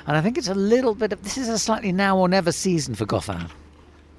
And 0.06 0.16
I 0.16 0.22
think 0.22 0.38
it's 0.38 0.48
a 0.48 0.54
little 0.54 0.94
bit 0.94 1.14
of 1.14 1.24
this 1.24 1.36
is 1.36 1.50
a 1.50 1.58
slightly 1.58 1.92
now 1.92 2.16
or 2.16 2.30
never 2.30 2.52
season 2.52 2.94
for 2.94 3.08
Goffin. 3.08 3.50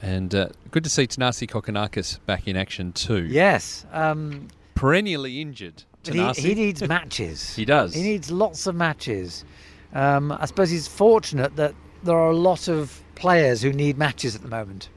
And 0.03 0.35
uh, 0.35 0.49
good 0.73 0.83
to 0.83 0.90
see 0.90 1.07
Thanasi 1.07 1.49
Kokkinakis 1.49 2.18
back 2.27 2.49
in 2.49 2.57
action 2.57 2.92
too. 2.92 3.27
Yes, 3.27 3.87
um, 3.92 4.49
perennially 4.75 5.40
injured. 5.40 5.85
He, 6.03 6.33
he, 6.33 6.55
needs 6.55 6.83
matches. 6.88 7.55
he 7.55 7.64
does. 7.64 7.94
He 7.94 8.03
needs 8.03 8.33
lots 8.33 8.66
of 8.66 8.75
matches. 8.75 9.44
Um, 9.92 10.33
I 10.33 10.46
suppose 10.46 10.70
he's 10.70 10.88
fortunate 10.88 11.55
that 11.55 11.75
there 12.03 12.16
are 12.16 12.31
a 12.31 12.37
lot 12.37 12.66
of 12.66 13.01
players 13.14 13.62
who 13.62 13.73
need 13.73 13.96
matches 13.96 14.35
at 14.35 14.42
the 14.42 14.49
moment. 14.49 14.88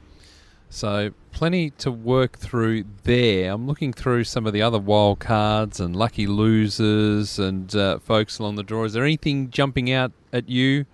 So 0.74 1.12
plenty 1.30 1.70
to 1.70 1.92
work 1.92 2.36
through 2.36 2.84
there. 3.04 3.52
I'm 3.52 3.68
looking 3.68 3.92
through 3.92 4.24
some 4.24 4.44
of 4.44 4.52
the 4.52 4.62
other 4.62 4.78
wild 4.80 5.20
cards 5.20 5.78
and 5.78 5.94
lucky 5.94 6.26
losers 6.26 7.38
and 7.38 7.72
uh, 7.76 8.00
folks 8.00 8.40
along 8.40 8.56
the 8.56 8.64
draw. 8.64 8.82
Is 8.82 8.92
there 8.92 9.04
anything 9.04 9.50
jumping 9.50 9.92
out 9.92 10.10
at 10.32 10.48
you 10.48 10.84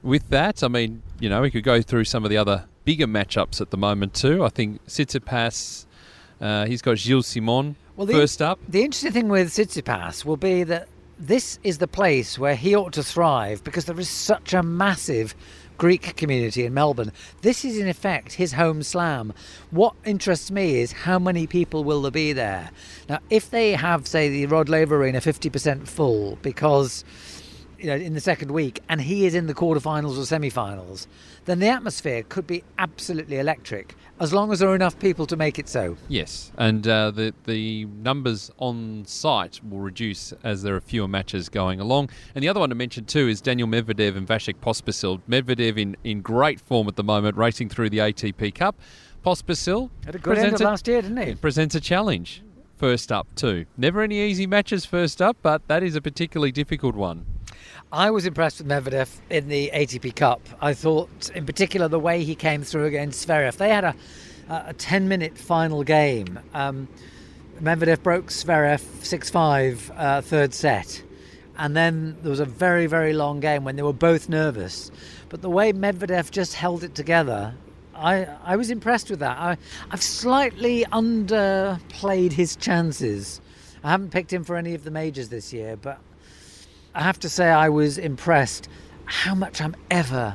with 0.00 0.28
that? 0.28 0.62
I 0.62 0.68
mean, 0.68 1.02
you 1.18 1.28
know, 1.28 1.42
we 1.42 1.50
could 1.50 1.64
go 1.64 1.82
through 1.82 2.04
some 2.04 2.22
of 2.22 2.30
the 2.30 2.36
other 2.36 2.66
bigger 2.84 3.08
matchups 3.08 3.60
at 3.60 3.70
the 3.70 3.76
moment 3.76 4.14
too. 4.14 4.44
I 4.44 4.48
think 4.48 4.86
Tsitsipas, 4.86 5.86
uh, 6.40 6.66
he's 6.66 6.80
got 6.80 6.96
Gilles 6.96 7.26
Simon 7.26 7.74
well, 7.96 8.06
the, 8.06 8.12
first 8.12 8.40
up. 8.40 8.60
The 8.68 8.84
interesting 8.84 9.10
thing 9.10 9.28
with 9.28 9.48
Tsitsipas 9.48 10.24
will 10.24 10.36
be 10.36 10.62
that 10.62 10.86
this 11.18 11.58
is 11.64 11.78
the 11.78 11.88
place 11.88 12.38
where 12.38 12.54
he 12.54 12.76
ought 12.76 12.92
to 12.92 13.02
thrive 13.02 13.64
because 13.64 13.86
there 13.86 13.98
is 13.98 14.08
such 14.08 14.54
a 14.54 14.62
massive 14.62 15.34
Greek 15.80 16.14
community 16.14 16.66
in 16.66 16.74
Melbourne. 16.74 17.10
This 17.40 17.64
is 17.64 17.78
in 17.78 17.88
effect 17.88 18.34
his 18.34 18.52
home 18.52 18.82
slam. 18.82 19.32
What 19.70 19.94
interests 20.04 20.50
me 20.50 20.78
is 20.82 20.92
how 20.92 21.18
many 21.18 21.46
people 21.46 21.84
will 21.84 22.02
there 22.02 22.10
be 22.10 22.34
there. 22.34 22.70
Now, 23.08 23.20
if 23.30 23.48
they 23.48 23.72
have, 23.72 24.06
say, 24.06 24.28
the 24.28 24.44
Rod 24.44 24.68
Laver 24.68 25.02
Arena 25.02 25.20
50% 25.20 25.88
full 25.88 26.36
because 26.42 27.02
you 27.80 27.86
know 27.86 27.96
in 27.96 28.14
the 28.14 28.20
second 28.20 28.52
week 28.52 28.80
and 28.88 29.00
he 29.00 29.26
is 29.26 29.34
in 29.34 29.46
the 29.46 29.54
quarterfinals 29.54 30.18
or 30.18 30.26
semi-finals, 30.26 31.08
then 31.46 31.58
the 31.58 31.68
atmosphere 31.68 32.22
could 32.28 32.46
be 32.46 32.62
absolutely 32.78 33.38
electric 33.38 33.96
as 34.20 34.34
long 34.34 34.52
as 34.52 34.58
there 34.58 34.68
are 34.68 34.74
enough 34.74 34.98
people 34.98 35.26
to 35.26 35.36
make 35.36 35.58
it 35.58 35.68
so. 35.68 35.96
Yes, 36.08 36.52
and 36.58 36.86
uh, 36.86 37.10
the 37.10 37.32
the 37.44 37.86
numbers 37.86 38.50
on 38.58 39.04
site 39.06 39.60
will 39.68 39.80
reduce 39.80 40.32
as 40.44 40.62
there 40.62 40.76
are 40.76 40.80
fewer 40.80 41.08
matches 41.08 41.48
going 41.48 41.80
along. 41.80 42.10
And 42.34 42.44
the 42.44 42.48
other 42.48 42.60
one 42.60 42.68
to 42.68 42.74
mention 42.74 43.06
too 43.06 43.28
is 43.28 43.40
Daniel 43.40 43.66
Medvedev 43.66 44.16
and 44.16 44.28
Vasek 44.28 44.56
Pospisil. 44.56 45.20
Medvedev 45.28 45.78
in, 45.78 45.96
in 46.04 46.20
great 46.20 46.60
form 46.60 46.86
at 46.86 46.96
the 46.96 47.04
moment, 47.04 47.36
racing 47.36 47.70
through 47.70 47.90
the 47.90 47.98
ATP 47.98 48.54
Cup. 48.54 48.76
Pospisil 49.24 49.90
had 50.04 50.14
a 50.14 50.18
good 50.18 50.38
end 50.38 50.54
of 50.54 50.60
last 50.60 50.86
year, 50.86 51.02
didn't 51.02 51.16
he? 51.16 51.34
Presents 51.34 51.74
a 51.74 51.80
challenge 51.80 52.42
first 52.76 53.12
up 53.12 53.26
too. 53.34 53.66
Never 53.76 54.00
any 54.00 54.18
easy 54.18 54.46
matches 54.46 54.86
first 54.86 55.20
up, 55.20 55.36
but 55.42 55.66
that 55.68 55.82
is 55.82 55.96
a 55.96 56.00
particularly 56.00 56.52
difficult 56.52 56.94
one. 56.94 57.26
I 57.92 58.12
was 58.12 58.24
impressed 58.24 58.58
with 58.58 58.68
Medvedev 58.68 59.08
in 59.30 59.48
the 59.48 59.72
ATP 59.74 60.14
Cup. 60.14 60.40
I 60.60 60.74
thought, 60.74 61.28
in 61.34 61.44
particular, 61.44 61.88
the 61.88 61.98
way 61.98 62.22
he 62.22 62.36
came 62.36 62.62
through 62.62 62.84
against 62.84 63.26
Zverev. 63.26 63.56
They 63.56 63.70
had 63.70 63.82
a, 63.82 63.94
a 64.48 64.74
10 64.74 65.08
minute 65.08 65.36
final 65.36 65.82
game. 65.82 66.38
Um, 66.54 66.86
Medvedev 67.60 68.00
broke 68.04 68.26
Zverev 68.26 68.78
6 69.04 69.30
5, 69.30 69.92
uh, 69.96 70.20
third 70.20 70.54
set. 70.54 71.02
And 71.58 71.76
then 71.76 72.16
there 72.22 72.30
was 72.30 72.38
a 72.38 72.44
very, 72.44 72.86
very 72.86 73.12
long 73.12 73.40
game 73.40 73.64
when 73.64 73.74
they 73.74 73.82
were 73.82 73.92
both 73.92 74.28
nervous. 74.28 74.92
But 75.28 75.42
the 75.42 75.50
way 75.50 75.72
Medvedev 75.72 76.30
just 76.30 76.54
held 76.54 76.84
it 76.84 76.94
together, 76.94 77.54
I, 77.92 78.24
I 78.44 78.54
was 78.54 78.70
impressed 78.70 79.10
with 79.10 79.18
that. 79.18 79.36
I, 79.36 79.56
I've 79.90 80.02
slightly 80.02 80.84
underplayed 80.92 82.32
his 82.34 82.54
chances. 82.54 83.40
I 83.82 83.90
haven't 83.90 84.10
picked 84.10 84.32
him 84.32 84.44
for 84.44 84.54
any 84.54 84.74
of 84.74 84.84
the 84.84 84.92
majors 84.92 85.28
this 85.28 85.52
year, 85.52 85.76
but 85.76 85.98
I 86.94 87.02
have 87.02 87.20
to 87.20 87.28
say 87.28 87.48
I 87.48 87.68
was 87.68 87.98
impressed 87.98 88.68
how 89.04 89.34
much 89.34 89.60
I'm 89.60 89.76
ever 89.90 90.34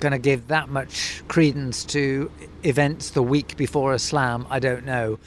going 0.00 0.12
to 0.12 0.18
give 0.18 0.48
that 0.48 0.68
much 0.68 1.22
credence 1.28 1.84
to 1.86 2.30
events 2.62 3.10
the 3.10 3.22
week 3.22 3.56
before 3.56 3.94
a 3.94 3.98
slam. 3.98 4.46
I 4.50 4.58
don't 4.58 4.84
know. 4.84 5.18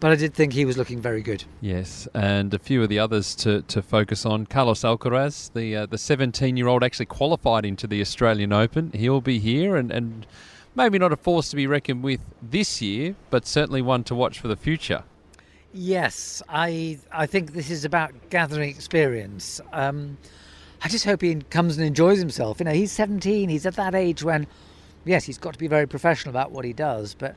But 0.00 0.10
I 0.10 0.16
did 0.16 0.34
think 0.34 0.52
he 0.52 0.64
was 0.64 0.76
looking 0.76 1.00
very 1.00 1.22
good. 1.22 1.44
Yes, 1.60 2.08
and 2.12 2.52
a 2.52 2.58
few 2.58 2.82
of 2.82 2.88
the 2.88 2.98
others 2.98 3.36
to, 3.36 3.62
to 3.62 3.80
focus 3.80 4.26
on. 4.26 4.46
Carlos 4.46 4.82
Alcaraz, 4.82 5.52
the 5.54 5.76
uh, 5.76 5.86
the 5.86 5.96
17 5.96 6.56
year 6.56 6.66
old, 6.66 6.82
actually 6.82 7.06
qualified 7.06 7.64
into 7.64 7.86
the 7.86 8.00
Australian 8.00 8.52
Open. 8.52 8.90
He'll 8.92 9.20
be 9.20 9.38
here 9.38 9.76
and, 9.76 9.92
and 9.92 10.26
maybe 10.74 10.98
not 10.98 11.12
a 11.12 11.16
force 11.16 11.50
to 11.50 11.56
be 11.56 11.68
reckoned 11.68 12.02
with 12.02 12.20
this 12.42 12.82
year, 12.82 13.14
but 13.30 13.46
certainly 13.46 13.80
one 13.80 14.02
to 14.04 14.14
watch 14.16 14.40
for 14.40 14.48
the 14.48 14.56
future. 14.56 15.04
Yes, 15.72 16.42
I 16.48 16.98
I 17.10 17.26
think 17.26 17.52
this 17.52 17.70
is 17.70 17.84
about 17.84 18.12
gathering 18.30 18.68
experience. 18.68 19.60
Um, 19.72 20.18
I 20.84 20.88
just 20.88 21.04
hope 21.04 21.22
he 21.22 21.36
comes 21.36 21.76
and 21.76 21.86
enjoys 21.86 22.18
himself. 22.18 22.58
You 22.58 22.64
know, 22.64 22.72
he's 22.72 22.92
17. 22.92 23.48
He's 23.48 23.66
at 23.66 23.76
that 23.76 23.94
age 23.94 24.22
when, 24.22 24.48
yes, 25.04 25.24
he's 25.24 25.38
got 25.38 25.52
to 25.52 25.58
be 25.58 25.68
very 25.68 25.86
professional 25.86 26.30
about 26.30 26.50
what 26.50 26.64
he 26.64 26.72
does, 26.72 27.14
but 27.14 27.36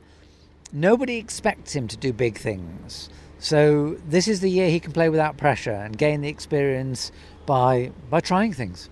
nobody 0.73 1.17
expects 1.17 1.73
him 1.73 1.87
to 1.89 1.97
do 1.97 2.11
big 2.11 2.37
things. 2.37 3.09
So 3.37 3.97
this 4.07 4.27
is 4.27 4.39
the 4.39 4.49
year 4.49 4.69
he 4.69 4.79
can 4.79 4.91
play 4.91 5.09
without 5.09 5.37
pressure 5.37 5.71
and 5.71 5.95
gain 5.95 6.21
the 6.21 6.29
experience 6.29 7.11
by 7.45 7.91
by 8.09 8.19
trying 8.19 8.53
things. 8.53 8.89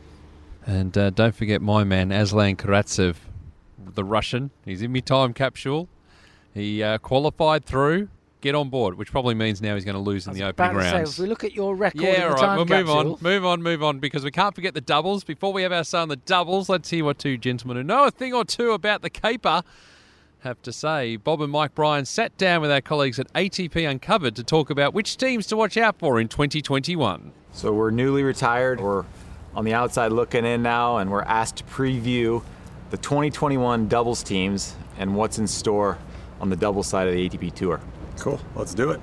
And 0.66 0.98
uh, 0.98 1.10
don't 1.10 1.36
forget 1.36 1.62
my 1.62 1.84
man 1.84 2.12
Aslan 2.12 2.56
Karatsev, 2.56 3.16
the 3.80 4.04
Russian. 4.04 4.52
He's 4.64 4.82
in 4.82 4.94
my 4.94 5.00
time 5.00 5.34
capsule. 5.34 5.90
He 6.54 6.84
uh, 6.84 7.00
qualified 7.00 7.66
through 7.66 8.10
get 8.44 8.54
on 8.56 8.70
board, 8.70 8.96
which 8.96 9.10
probably 9.10 9.34
means 9.34 9.62
now 9.62 9.74
he's 9.74 9.86
going 9.86 9.96
to 9.96 10.02
lose 10.02 10.28
in 10.28 10.34
the 10.34 10.44
opening 10.44 10.76
rounds. 10.76 10.92
Say, 10.92 11.14
if 11.14 11.20
we 11.20 11.28
look 11.28 11.44
at 11.44 11.54
your 11.54 11.76
record, 11.76 12.02
yeah, 12.02 12.28
all 12.28 12.34
right. 12.36 12.56
We'll 12.56 12.66
move 12.66 12.90
on, 12.90 13.18
move 13.22 13.46
on, 13.46 13.64
move 13.64 13.82
on, 13.82 14.00
because 14.00 14.24
we 14.24 14.32
can't 14.32 14.54
forget 14.54 14.74
the 14.74 14.82
doubles. 14.82 15.24
Before 15.24 15.54
we 15.54 15.64
have 15.64 15.72
our 15.72 15.84
say 15.84 16.00
on 16.00 16.10
the 16.10 16.18
doubles, 16.18 16.70
let's 16.70 16.90
hear 16.90 17.06
what 17.06 17.18
two 17.18 17.38
gentlemen 17.38 17.78
who 17.78 17.84
know 17.84 18.04
a 18.04 18.12
thing 18.12 18.34
or 18.34 18.44
two 18.44 18.72
about 18.72 19.02
the 19.02 19.10
caper 19.10 19.64
have 20.42 20.62
to 20.62 20.74
say. 20.74 21.16
Bob 21.16 21.42
and 21.42 21.52
Mike 21.52 21.74
Bryan 21.74 22.06
sat 22.06 22.38
down 22.38 22.62
with 22.62 22.70
our 22.70 22.82
colleagues 22.82 23.18
at 23.18 23.32
ATP 23.34 23.90
Uncovered 23.90 24.36
to 24.36 24.44
talk 24.44 24.70
about 24.70 24.94
which 24.94 25.16
teams 25.16 25.48
to 25.48 25.56
watch 25.56 25.78
out 25.78 25.98
for 25.98 26.20
in 26.20 26.28
2021. 26.28 27.32
So 27.54 27.72
we're 27.72 27.92
newly 27.92 28.24
retired. 28.24 28.82
We're 28.82 29.06
on 29.56 29.64
the 29.64 29.74
outside 29.74 30.12
looking 30.12 30.46
in 30.46 30.62
now, 30.62 30.98
and 30.98 31.10
we're 31.10 31.22
asked 31.22 31.58
to 31.58 31.64
preview 31.64 32.44
the 32.90 32.98
2021 32.98 33.88
doubles 33.88 34.22
teams 34.22 34.76
and 34.98 35.16
what's 35.16 35.40
in 35.40 35.48
store 35.48 35.98
on 36.42 36.50
the 36.50 36.58
double 36.58 36.84
side 36.84 37.08
of 37.08 37.14
the 37.14 37.30
ATP 37.30 37.54
Tour. 37.54 37.80
Cool. 38.20 38.40
Let's 38.56 38.74
do 38.74 38.92
it. 38.92 39.02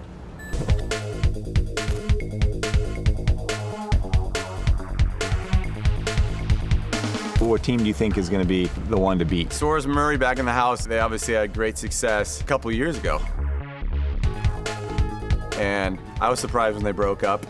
What 7.41 7.65
team 7.65 7.79
do 7.79 7.87
you 7.87 7.95
think 7.95 8.17
is 8.17 8.29
going 8.29 8.43
to 8.43 8.49
be 8.49 8.67
the 8.89 8.97
one 8.97 9.19
to 9.19 9.25
beat? 9.25 9.49
Soares 9.49 9.87
Murray 9.87 10.17
back 10.17 10.39
in 10.39 10.45
the 10.45 10.53
house. 10.53 10.87
They 10.87 11.01
obviously 11.01 11.35
had 11.35 11.53
great 11.53 11.79
success 11.79 12.41
a 12.41 12.45
couple 12.45 12.71
years 12.71 12.97
ago. 12.97 13.21
And 15.57 15.99
I 16.21 16.31
was 16.31 16.39
surprised 16.39 16.77
when 16.77 16.85
they 16.85 16.93
broke 16.93 17.25
up. 17.25 17.45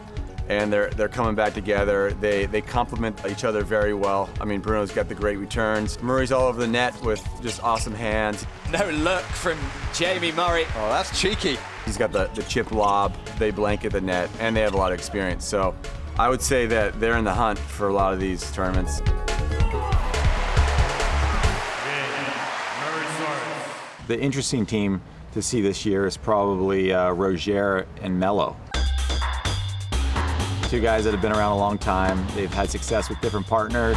And 0.50 0.72
they're 0.72 0.90
they're 0.90 1.08
coming 1.08 1.36
back 1.36 1.54
together. 1.54 2.10
They 2.14 2.46
they 2.46 2.60
complement 2.60 3.24
each 3.30 3.44
other 3.44 3.62
very 3.62 3.94
well. 3.94 4.28
I 4.40 4.44
mean, 4.44 4.60
Bruno's 4.60 4.90
got 4.90 5.08
the 5.08 5.14
great 5.14 5.38
returns. 5.38 6.02
Murray's 6.02 6.32
all 6.32 6.48
over 6.48 6.60
the 6.60 6.66
net 6.66 7.00
with 7.02 7.24
just 7.40 7.62
awesome 7.62 7.94
hands. 7.94 8.44
No 8.72 8.90
look 8.90 9.22
from 9.22 9.56
Jamie 9.94 10.32
Murray. 10.32 10.64
Oh, 10.74 10.88
that's 10.88 11.18
cheeky. 11.18 11.56
He's 11.84 11.96
got 11.96 12.10
the, 12.10 12.26
the 12.34 12.42
chip 12.42 12.72
lob. 12.72 13.14
They 13.38 13.52
blanket 13.52 13.92
the 13.92 14.00
net, 14.00 14.28
and 14.40 14.56
they 14.56 14.60
have 14.62 14.74
a 14.74 14.76
lot 14.76 14.90
of 14.90 14.98
experience. 14.98 15.44
So 15.44 15.72
I 16.18 16.28
would 16.28 16.42
say 16.42 16.66
that 16.66 16.98
they're 16.98 17.16
in 17.16 17.24
the 17.24 17.32
hunt 17.32 17.58
for 17.58 17.86
a 17.86 17.92
lot 17.92 18.12
of 18.12 18.18
these 18.18 18.50
tournaments. 18.50 19.00
The 24.08 24.20
interesting 24.20 24.66
team 24.66 25.00
to 25.32 25.42
see 25.42 25.60
this 25.60 25.86
year 25.86 26.06
is 26.06 26.16
probably 26.16 26.92
uh, 26.92 27.14
Rojer 27.14 27.86
and 28.02 28.18
Melo. 28.18 28.56
Two 30.70 30.80
guys 30.80 31.02
that 31.02 31.10
have 31.10 31.20
been 31.20 31.32
around 31.32 31.50
a 31.50 31.58
long 31.58 31.78
time. 31.78 32.24
They've 32.36 32.54
had 32.54 32.70
success 32.70 33.08
with 33.08 33.20
different 33.20 33.44
partners. 33.44 33.96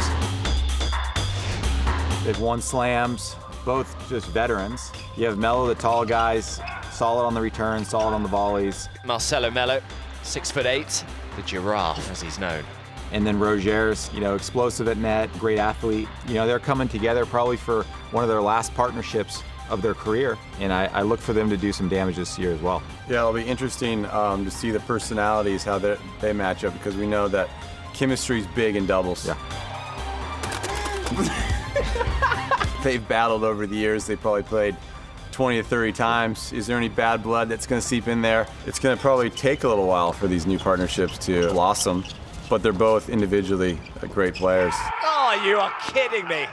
They've 2.24 2.40
won 2.40 2.60
slams, 2.60 3.36
both 3.64 3.96
just 4.08 4.26
veterans. 4.26 4.90
You 5.16 5.26
have 5.26 5.38
Melo, 5.38 5.68
the 5.68 5.76
tall 5.76 6.04
guys, 6.04 6.60
solid 6.90 7.26
on 7.26 7.32
the 7.32 7.40
return, 7.40 7.84
solid 7.84 8.12
on 8.12 8.24
the 8.24 8.28
volleys. 8.28 8.88
Marcelo 9.04 9.52
Melo, 9.52 9.80
six 10.24 10.50
foot 10.50 10.66
eight, 10.66 11.04
the 11.36 11.42
giraffe 11.42 12.10
as 12.10 12.20
he's 12.20 12.40
known. 12.40 12.64
And 13.12 13.24
then 13.24 13.38
Rojer's, 13.38 14.10
you 14.12 14.18
know, 14.18 14.34
explosive 14.34 14.88
at 14.88 14.96
net, 14.96 15.32
great 15.38 15.60
athlete. 15.60 16.08
You 16.26 16.34
know, 16.34 16.46
they're 16.48 16.58
coming 16.58 16.88
together 16.88 17.24
probably 17.24 17.56
for 17.56 17.84
one 18.10 18.24
of 18.24 18.28
their 18.28 18.42
last 18.42 18.74
partnerships 18.74 19.44
of 19.70 19.82
their 19.82 19.94
career, 19.94 20.38
and 20.60 20.72
I, 20.72 20.86
I, 20.86 21.02
look 21.02 21.20
for 21.20 21.32
them 21.32 21.48
to 21.50 21.56
do 21.56 21.72
some 21.72 21.88
damage 21.88 22.16
this 22.16 22.38
year 22.38 22.52
as 22.52 22.60
well. 22.60 22.82
Yeah, 23.08 23.20
it'll 23.20 23.32
be 23.32 23.42
interesting 23.42 24.04
um, 24.06 24.44
to 24.44 24.50
see 24.50 24.70
the 24.70 24.80
personalities, 24.80 25.64
how 25.64 25.78
they, 25.78 25.96
they 26.20 26.32
match 26.32 26.64
up, 26.64 26.74
because 26.74 26.96
we 26.96 27.06
know 27.06 27.28
that 27.28 27.48
chemistry 27.94 28.40
is 28.40 28.46
big 28.48 28.76
in 28.76 28.86
doubles. 28.86 29.26
Yeah. 29.26 29.38
They've 32.84 33.06
battled 33.06 33.44
over 33.44 33.66
the 33.66 33.76
years. 33.76 34.06
They 34.06 34.16
probably 34.16 34.42
played 34.42 34.76
20 35.32 35.56
to 35.56 35.62
30 35.64 35.92
times. 35.92 36.52
Is 36.52 36.66
there 36.66 36.76
any 36.76 36.88
bad 36.88 37.22
blood 37.22 37.48
that's 37.48 37.66
going 37.66 37.80
to 37.80 37.86
seep 37.86 38.06
in 38.06 38.22
there? 38.22 38.46
It's 38.66 38.78
going 38.78 38.96
to 38.96 39.00
probably 39.00 39.30
take 39.30 39.64
a 39.64 39.68
little 39.68 39.86
while 39.86 40.12
for 40.12 40.28
these 40.28 40.46
new 40.46 40.58
partnerships 40.58 41.18
to 41.26 41.48
blossom, 41.48 42.04
but 42.50 42.62
they're 42.62 42.72
both 42.72 43.08
individually 43.08 43.80
great 44.10 44.34
players. 44.34 44.74
Oh, 45.02 45.42
you 45.44 45.58
are 45.58 45.72
kidding 45.88 46.28
me. 46.28 46.44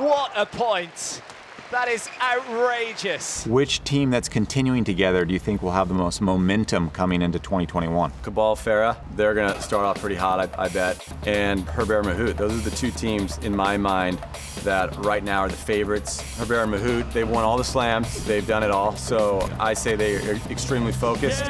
What 0.00 0.32
a 0.34 0.46
point. 0.46 1.22
That 1.70 1.88
is 1.88 2.08
outrageous. 2.22 3.46
Which 3.46 3.84
team 3.84 4.08
that's 4.10 4.30
continuing 4.30 4.84
together 4.84 5.26
do 5.26 5.34
you 5.34 5.38
think 5.38 5.62
will 5.62 5.72
have 5.72 5.88
the 5.88 5.94
most 5.94 6.22
momentum 6.22 6.88
coming 6.88 7.20
into 7.20 7.38
2021? 7.38 8.10
Cabal 8.22 8.56
Farah, 8.56 8.96
they're 9.16 9.34
going 9.34 9.52
to 9.52 9.60
start 9.60 9.84
off 9.84 10.00
pretty 10.00 10.14
hot, 10.14 10.40
I, 10.40 10.64
I, 10.64 10.68
bet. 10.70 11.06
And 11.26 11.60
Herbert 11.68 12.06
Mahut. 12.06 12.38
Those 12.38 12.52
are 12.52 12.70
the 12.70 12.74
two 12.74 12.90
teams 12.90 13.36
in 13.38 13.54
my 13.54 13.76
mind 13.76 14.18
that 14.64 14.96
right 15.04 15.22
now 15.22 15.40
are 15.40 15.48
the 15.50 15.56
favorites. 15.56 16.22
Herbert 16.38 16.62
and 16.62 16.72
Mahut, 16.72 17.12
they've 17.12 17.28
won 17.28 17.44
all 17.44 17.58
the 17.58 17.64
slams, 17.64 18.24
they've 18.24 18.46
done 18.46 18.62
it 18.62 18.70
all. 18.70 18.96
So 18.96 19.46
I 19.60 19.74
say 19.74 19.94
they 19.94 20.16
are 20.16 20.36
extremely 20.48 20.92
focused. 20.92 21.44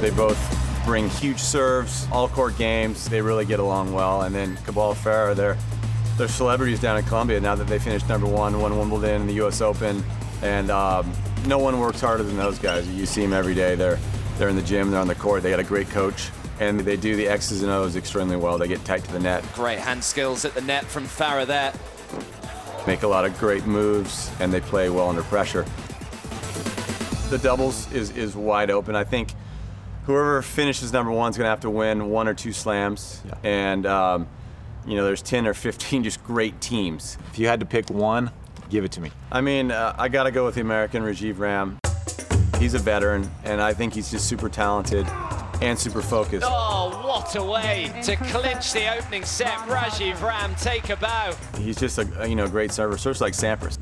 They 0.00 0.10
both 0.16 0.82
bring 0.86 1.10
huge 1.10 1.40
serves, 1.40 2.06
all 2.10 2.28
court 2.28 2.56
games. 2.56 3.06
They 3.06 3.20
really 3.20 3.44
get 3.44 3.60
along 3.60 3.92
well. 3.92 4.22
And 4.22 4.34
then 4.34 4.56
Cabal 4.64 4.94
Farah, 4.94 5.36
they're 5.36 5.58
they're 6.16 6.28
celebrities 6.28 6.80
down 6.80 6.96
in 6.96 7.04
Colombia 7.04 7.40
now 7.40 7.54
that 7.54 7.66
they 7.66 7.78
finished 7.78 8.08
number 8.08 8.26
one, 8.26 8.60
won 8.60 8.76
Wimbledon 8.78 9.22
and 9.22 9.28
the 9.28 9.34
U.S. 9.34 9.60
Open, 9.60 10.02
and 10.42 10.70
um, 10.70 11.10
no 11.46 11.58
one 11.58 11.78
works 11.80 12.00
harder 12.00 12.22
than 12.22 12.36
those 12.36 12.58
guys. 12.58 12.88
You 12.88 13.06
see 13.06 13.22
them 13.22 13.32
every 13.32 13.54
day. 13.54 13.74
They're 13.74 13.98
they're 14.38 14.48
in 14.48 14.56
the 14.56 14.62
gym, 14.62 14.90
they're 14.90 15.00
on 15.00 15.06
the 15.08 15.14
court. 15.14 15.42
They 15.42 15.50
got 15.50 15.60
a 15.60 15.64
great 15.64 15.88
coach, 15.90 16.30
and 16.60 16.80
they 16.80 16.96
do 16.96 17.14
the 17.16 17.28
X's 17.28 17.62
and 17.62 17.70
O's 17.70 17.96
extremely 17.96 18.36
well. 18.36 18.58
They 18.58 18.68
get 18.68 18.84
tight 18.84 19.04
to 19.04 19.12
the 19.12 19.20
net. 19.20 19.44
Great 19.54 19.78
hand 19.78 20.02
skills 20.02 20.44
at 20.44 20.54
the 20.54 20.60
net 20.60 20.84
from 20.84 21.04
Farah 21.04 21.46
there. 21.46 21.72
Make 22.86 23.02
a 23.02 23.08
lot 23.08 23.24
of 23.24 23.38
great 23.38 23.64
moves, 23.66 24.30
and 24.40 24.52
they 24.52 24.60
play 24.60 24.90
well 24.90 25.08
under 25.08 25.22
pressure. 25.22 25.64
The 27.30 27.38
doubles 27.38 27.90
is 27.92 28.10
is 28.16 28.36
wide 28.36 28.70
open. 28.70 28.94
I 28.94 29.04
think 29.04 29.32
whoever 30.06 30.42
finishes 30.42 30.92
number 30.92 31.10
one 31.10 31.30
is 31.30 31.36
going 31.36 31.46
to 31.46 31.50
have 31.50 31.60
to 31.60 31.70
win 31.70 32.10
one 32.10 32.28
or 32.28 32.34
two 32.34 32.52
slams, 32.52 33.20
Yeah. 33.26 33.34
and. 33.42 33.86
Um, 33.86 34.28
you 34.86 34.96
know, 34.96 35.04
there's 35.04 35.22
10 35.22 35.46
or 35.46 35.54
15 35.54 36.04
just 36.04 36.22
great 36.24 36.60
teams. 36.60 37.18
If 37.32 37.38
you 37.38 37.46
had 37.46 37.60
to 37.60 37.66
pick 37.66 37.90
one, 37.90 38.30
give 38.70 38.84
it 38.84 38.92
to 38.92 39.00
me. 39.00 39.10
I 39.32 39.40
mean, 39.40 39.70
uh, 39.70 39.94
I 39.98 40.08
got 40.08 40.24
to 40.24 40.30
go 40.30 40.44
with 40.44 40.56
the 40.56 40.60
American 40.60 41.02
Rajiv 41.02 41.38
Ram. 41.38 41.78
He's 42.58 42.74
a 42.74 42.78
veteran, 42.78 43.30
and 43.44 43.60
I 43.60 43.74
think 43.74 43.94
he's 43.94 44.10
just 44.10 44.28
super 44.28 44.48
talented 44.48 45.06
and 45.60 45.78
super 45.78 46.02
focused. 46.02 46.46
Oh, 46.48 47.02
what 47.04 47.34
a 47.36 47.42
way 47.42 47.90
to 48.02 48.16
clinch 48.16 48.72
the 48.72 48.96
opening 48.96 49.24
set. 49.24 49.58
Rajiv 49.60 50.20
Ram, 50.22 50.54
take 50.56 50.90
a 50.90 50.96
bow. 50.96 51.34
He's 51.58 51.76
just 51.76 51.98
a 51.98 52.28
you 52.28 52.36
know 52.36 52.48
great 52.48 52.72
server, 52.72 52.96
serves 52.98 53.20
like 53.20 53.32
Sampras. 53.32 53.78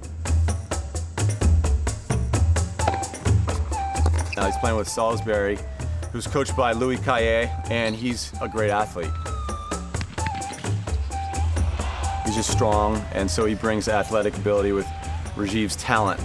Now 4.37 4.47
he's 4.47 4.57
playing 4.57 4.77
with 4.77 4.89
Salisbury, 4.89 5.59
who's 6.13 6.27
coached 6.27 6.57
by 6.57 6.73
Louis 6.73 6.99
Cayer, 6.99 7.51
and 7.71 7.95
he's 7.95 8.33
a 8.41 8.49
great 8.49 8.71
athlete. 8.71 9.11
He's 12.33 12.47
just 12.47 12.57
strong, 12.57 12.97
and 13.13 13.31
so 13.31 13.45
he 13.45 13.55
brings 13.55 13.89
athletic 13.89 14.35
ability 14.39 14.73
with 14.73 14.87
Rajiv's 15.37 15.77
talent. 15.77 16.19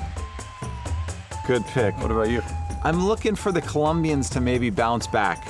Good 1.45 1.65
pick. 1.65 1.97
What 1.97 2.11
about 2.11 2.29
you? 2.29 2.41
I'm 2.81 3.05
looking 3.05 3.35
for 3.35 3.51
the 3.51 3.59
Colombians 3.59 4.29
to 4.29 4.39
maybe 4.39 4.69
bounce 4.69 5.05
back. 5.05 5.45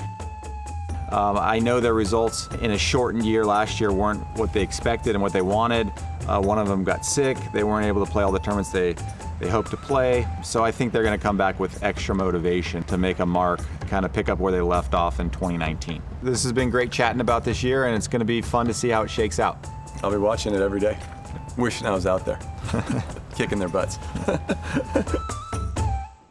Um, 1.12 1.38
I 1.38 1.60
know 1.60 1.80
their 1.80 1.94
results 1.94 2.48
in 2.60 2.72
a 2.72 2.78
shortened 2.78 3.24
year 3.24 3.46
last 3.46 3.80
year 3.80 3.92
weren't 3.92 4.26
what 4.36 4.52
they 4.52 4.64
expected 4.64 5.14
and 5.14 5.22
what 5.22 5.32
they 5.32 5.44
wanted. 5.44 5.94
Uh, 6.28 6.42
one 6.42 6.58
of 6.58 6.68
them 6.68 6.84
got 6.84 7.06
sick. 7.06 7.38
They 7.54 7.64
weren't 7.64 7.86
able 7.86 8.04
to 8.04 8.12
play 8.12 8.24
all 8.24 8.32
the 8.32 8.40
tournaments 8.40 8.72
they, 8.72 8.96
they 9.40 9.48
hoped 9.48 9.70
to 9.70 9.78
play. 9.78 10.26
So 10.44 10.66
I 10.66 10.72
think 10.72 10.92
they're 10.92 11.04
going 11.04 11.20
to 11.20 11.24
come 11.24 11.38
back 11.38 11.60
with 11.60 11.84
extra 11.84 12.16
motivation 12.16 12.82
to 12.86 12.98
make 12.98 13.20
a 13.20 13.26
mark, 13.28 13.60
kind 13.82 14.06
of 14.06 14.12
pick 14.12 14.28
up 14.28 14.40
where 14.40 14.52
they 14.52 14.62
left 14.62 14.96
off 14.96 15.20
in 15.20 15.30
2019. 15.30 16.02
This 16.24 16.42
has 16.42 16.52
been 16.52 16.72
great 16.72 16.92
chatting 16.92 17.22
about 17.22 17.46
this 17.46 17.62
year, 17.62 17.86
and 17.86 17.96
it's 17.96 18.08
going 18.08 18.22
to 18.22 18.26
be 18.26 18.42
fun 18.42 18.66
to 18.66 18.74
see 18.74 18.90
how 18.90 19.04
it 19.04 19.12
shakes 19.12 19.40
out. 19.40 19.68
I'll 20.04 20.12
be 20.12 20.18
watching 20.18 20.54
it 20.54 20.62
every 20.62 20.80
day. 20.80 20.98
Wishing 21.58 21.88
I 21.88 21.92
was 21.92 22.06
out 22.06 22.26
there, 22.26 22.40
kicking 23.36 23.60
their 23.60 23.70
butts. 23.70 23.98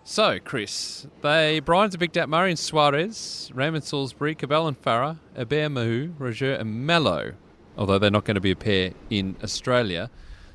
So, 0.09 0.39
Chris, 0.39 1.09
they 1.21 1.59
Bryan's 1.59 1.97
picked 1.97 2.17
out 2.17 2.33
and 2.33 2.57
Soares, 2.57 3.51
Raymond 3.53 3.83
Salisbury, 3.83 4.37
Cabal 4.37 4.69
and 4.69 4.81
Farah, 4.81 5.19
Herbert 5.35 5.69
Mahut, 5.73 6.15
Rojer 6.15 6.61
and 6.61 6.87
Melo, 6.87 7.33
although 7.77 7.99
they're 7.99 8.09
not 8.09 8.25
going 8.25 8.37
to 8.37 8.41
be 8.41 8.53
a 8.53 8.57
pair 8.57 8.93
in 9.11 9.35
Australia. 9.43 10.09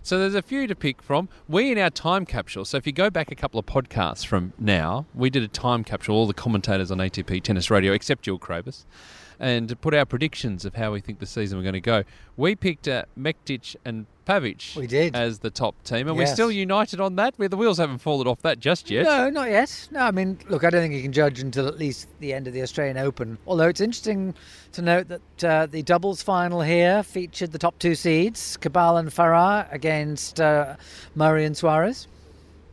So 0.04 0.18
there's 0.18 0.36
a 0.36 0.42
few 0.42 0.68
to 0.68 0.74
pick 0.74 1.02
from. 1.02 1.28
We 1.50 1.70
in 1.70 1.78
our 1.78 1.90
time 1.90 2.26
capsule. 2.26 2.64
So 2.64 2.78
if 2.78 2.88
you 2.88 2.94
go 2.94 3.10
back 3.10 3.30
a 3.30 3.36
couple 3.36 3.60
of 3.60 3.66
podcasts 3.66 4.26
from 4.26 4.54
now, 4.58 5.06
we 5.14 5.30
did 5.30 5.44
a 5.44 5.50
time 5.50 5.84
capsule. 5.84 6.16
All 6.16 6.28
the 6.28 6.34
commentators 6.34 6.90
on 6.90 7.00
ATP 7.00 7.44
Tennis 7.44 7.70
Radio, 7.70 7.92
except 7.92 8.24
Jill 8.24 8.40
Craybas, 8.40 8.86
and 9.42 9.82
put 9.82 9.96
our 9.96 10.06
predictions 10.06 10.66
of 10.66 10.76
how 10.76 10.92
we 10.92 11.02
think 11.02 11.18
the 11.20 11.26
season 11.26 11.58
we're 11.58 11.64
going 11.64 11.74
to 11.74 11.82
go. 11.82 12.04
We 12.38 12.56
picked 12.56 12.88
uh, 12.88 13.06
Mektic 13.20 13.76
and 13.84 14.06
Pavic 14.24 14.76
We 14.78 14.86
did. 14.86 15.16
as 15.16 15.40
the 15.40 15.50
top 15.50 15.74
team, 15.84 16.08
and 16.08 16.16
we're 16.16 16.28
still 16.28 16.52
united 16.52 17.02
on 17.02 17.16
that. 17.16 17.34
The 17.38 17.58
wheels 17.58 17.80
haven't 17.80 17.98
fallen 17.98 18.28
off 18.28 18.44
that 18.44 18.60
just 18.60 18.92
yet. 18.92 19.04
No, 19.04 19.32
not 19.32 19.50
yet. 19.50 19.90
No, 19.92 20.02
I 20.02 20.12
mean, 20.12 20.38
look, 20.48 20.64
I 20.64 20.70
don't 20.70 20.82
think 20.82 20.94
you 20.94 21.02
can 21.02 21.12
judge 21.12 21.40
until 21.40 21.68
at 21.68 21.80
least 21.80 22.08
the 22.20 22.34
end 22.34 22.46
of 22.48 22.54
the 22.54 22.62
Australian 22.62 23.00
Open. 23.00 23.40
Although 23.48 23.68
it's 23.68 23.82
interesting 23.82 24.36
to 24.74 24.84
note 24.84 25.08
that 25.08 25.44
uh, 25.44 25.66
the 25.66 25.82
doubles 25.82 26.22
final 26.22 26.62
here 26.62 27.02
featured 27.02 27.52
the 27.52 27.58
top 27.60 27.80
two 27.80 27.96
seeds, 27.96 28.58
Cabal 28.58 28.98
and 28.98 29.10
Farah 29.10 29.74
against 29.74 30.40
uh, 30.40 30.76
Murray 31.16 31.46
and 31.46 31.56
Soares. 31.56 32.06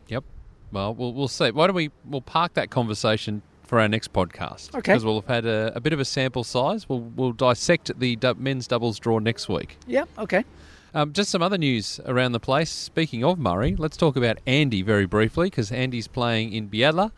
Yep. 0.07 0.23
Well, 0.71 0.93
we'll 0.93 1.13
we'll 1.13 1.27
see. 1.27 1.49
Why 1.49 1.65
don't 1.65 1.75
we 1.75 1.89
we'll 2.05 2.21
park 2.21 2.53
that 2.53 2.69
conversation 2.69 3.41
for 3.69 3.79
our 3.79 3.87
next 3.87 4.11
podcast? 4.11 4.69
Okay. 4.73 4.93
Because 4.93 5.05
we'll 5.05 5.21
have 5.21 5.27
had 5.27 5.45
a, 5.45 5.71
a 5.75 5.79
bit 5.79 5.93
of 5.93 5.99
a 5.99 6.05
sample 6.05 6.43
size. 6.43 6.89
We'll 6.89 7.01
we'll 7.01 7.31
dissect 7.31 7.97
the 7.99 8.15
du- 8.15 8.33
men's 8.35 8.67
doubles 8.67 8.99
draw 8.99 9.19
next 9.19 9.47
week. 9.47 9.77
Yeah, 9.87 10.05
okay. 10.17 10.43
Um, 10.95 11.13
just 11.13 11.29
some 11.29 11.43
other 11.43 11.57
news 11.57 11.99
around 12.05 12.31
the 12.31 12.39
place. 12.39 12.71
Speaking 12.71 13.23
of 13.23 13.37
Murray, 13.37 13.75
let's 13.77 13.95
talk 13.95 14.15
about 14.15 14.39
Andy 14.47 14.81
very 14.81 15.05
briefly 15.05 15.47
because 15.47 15.71
Andy's 15.71 16.07
playing 16.07 16.51
in 16.51 16.67
Biella 16.67 17.11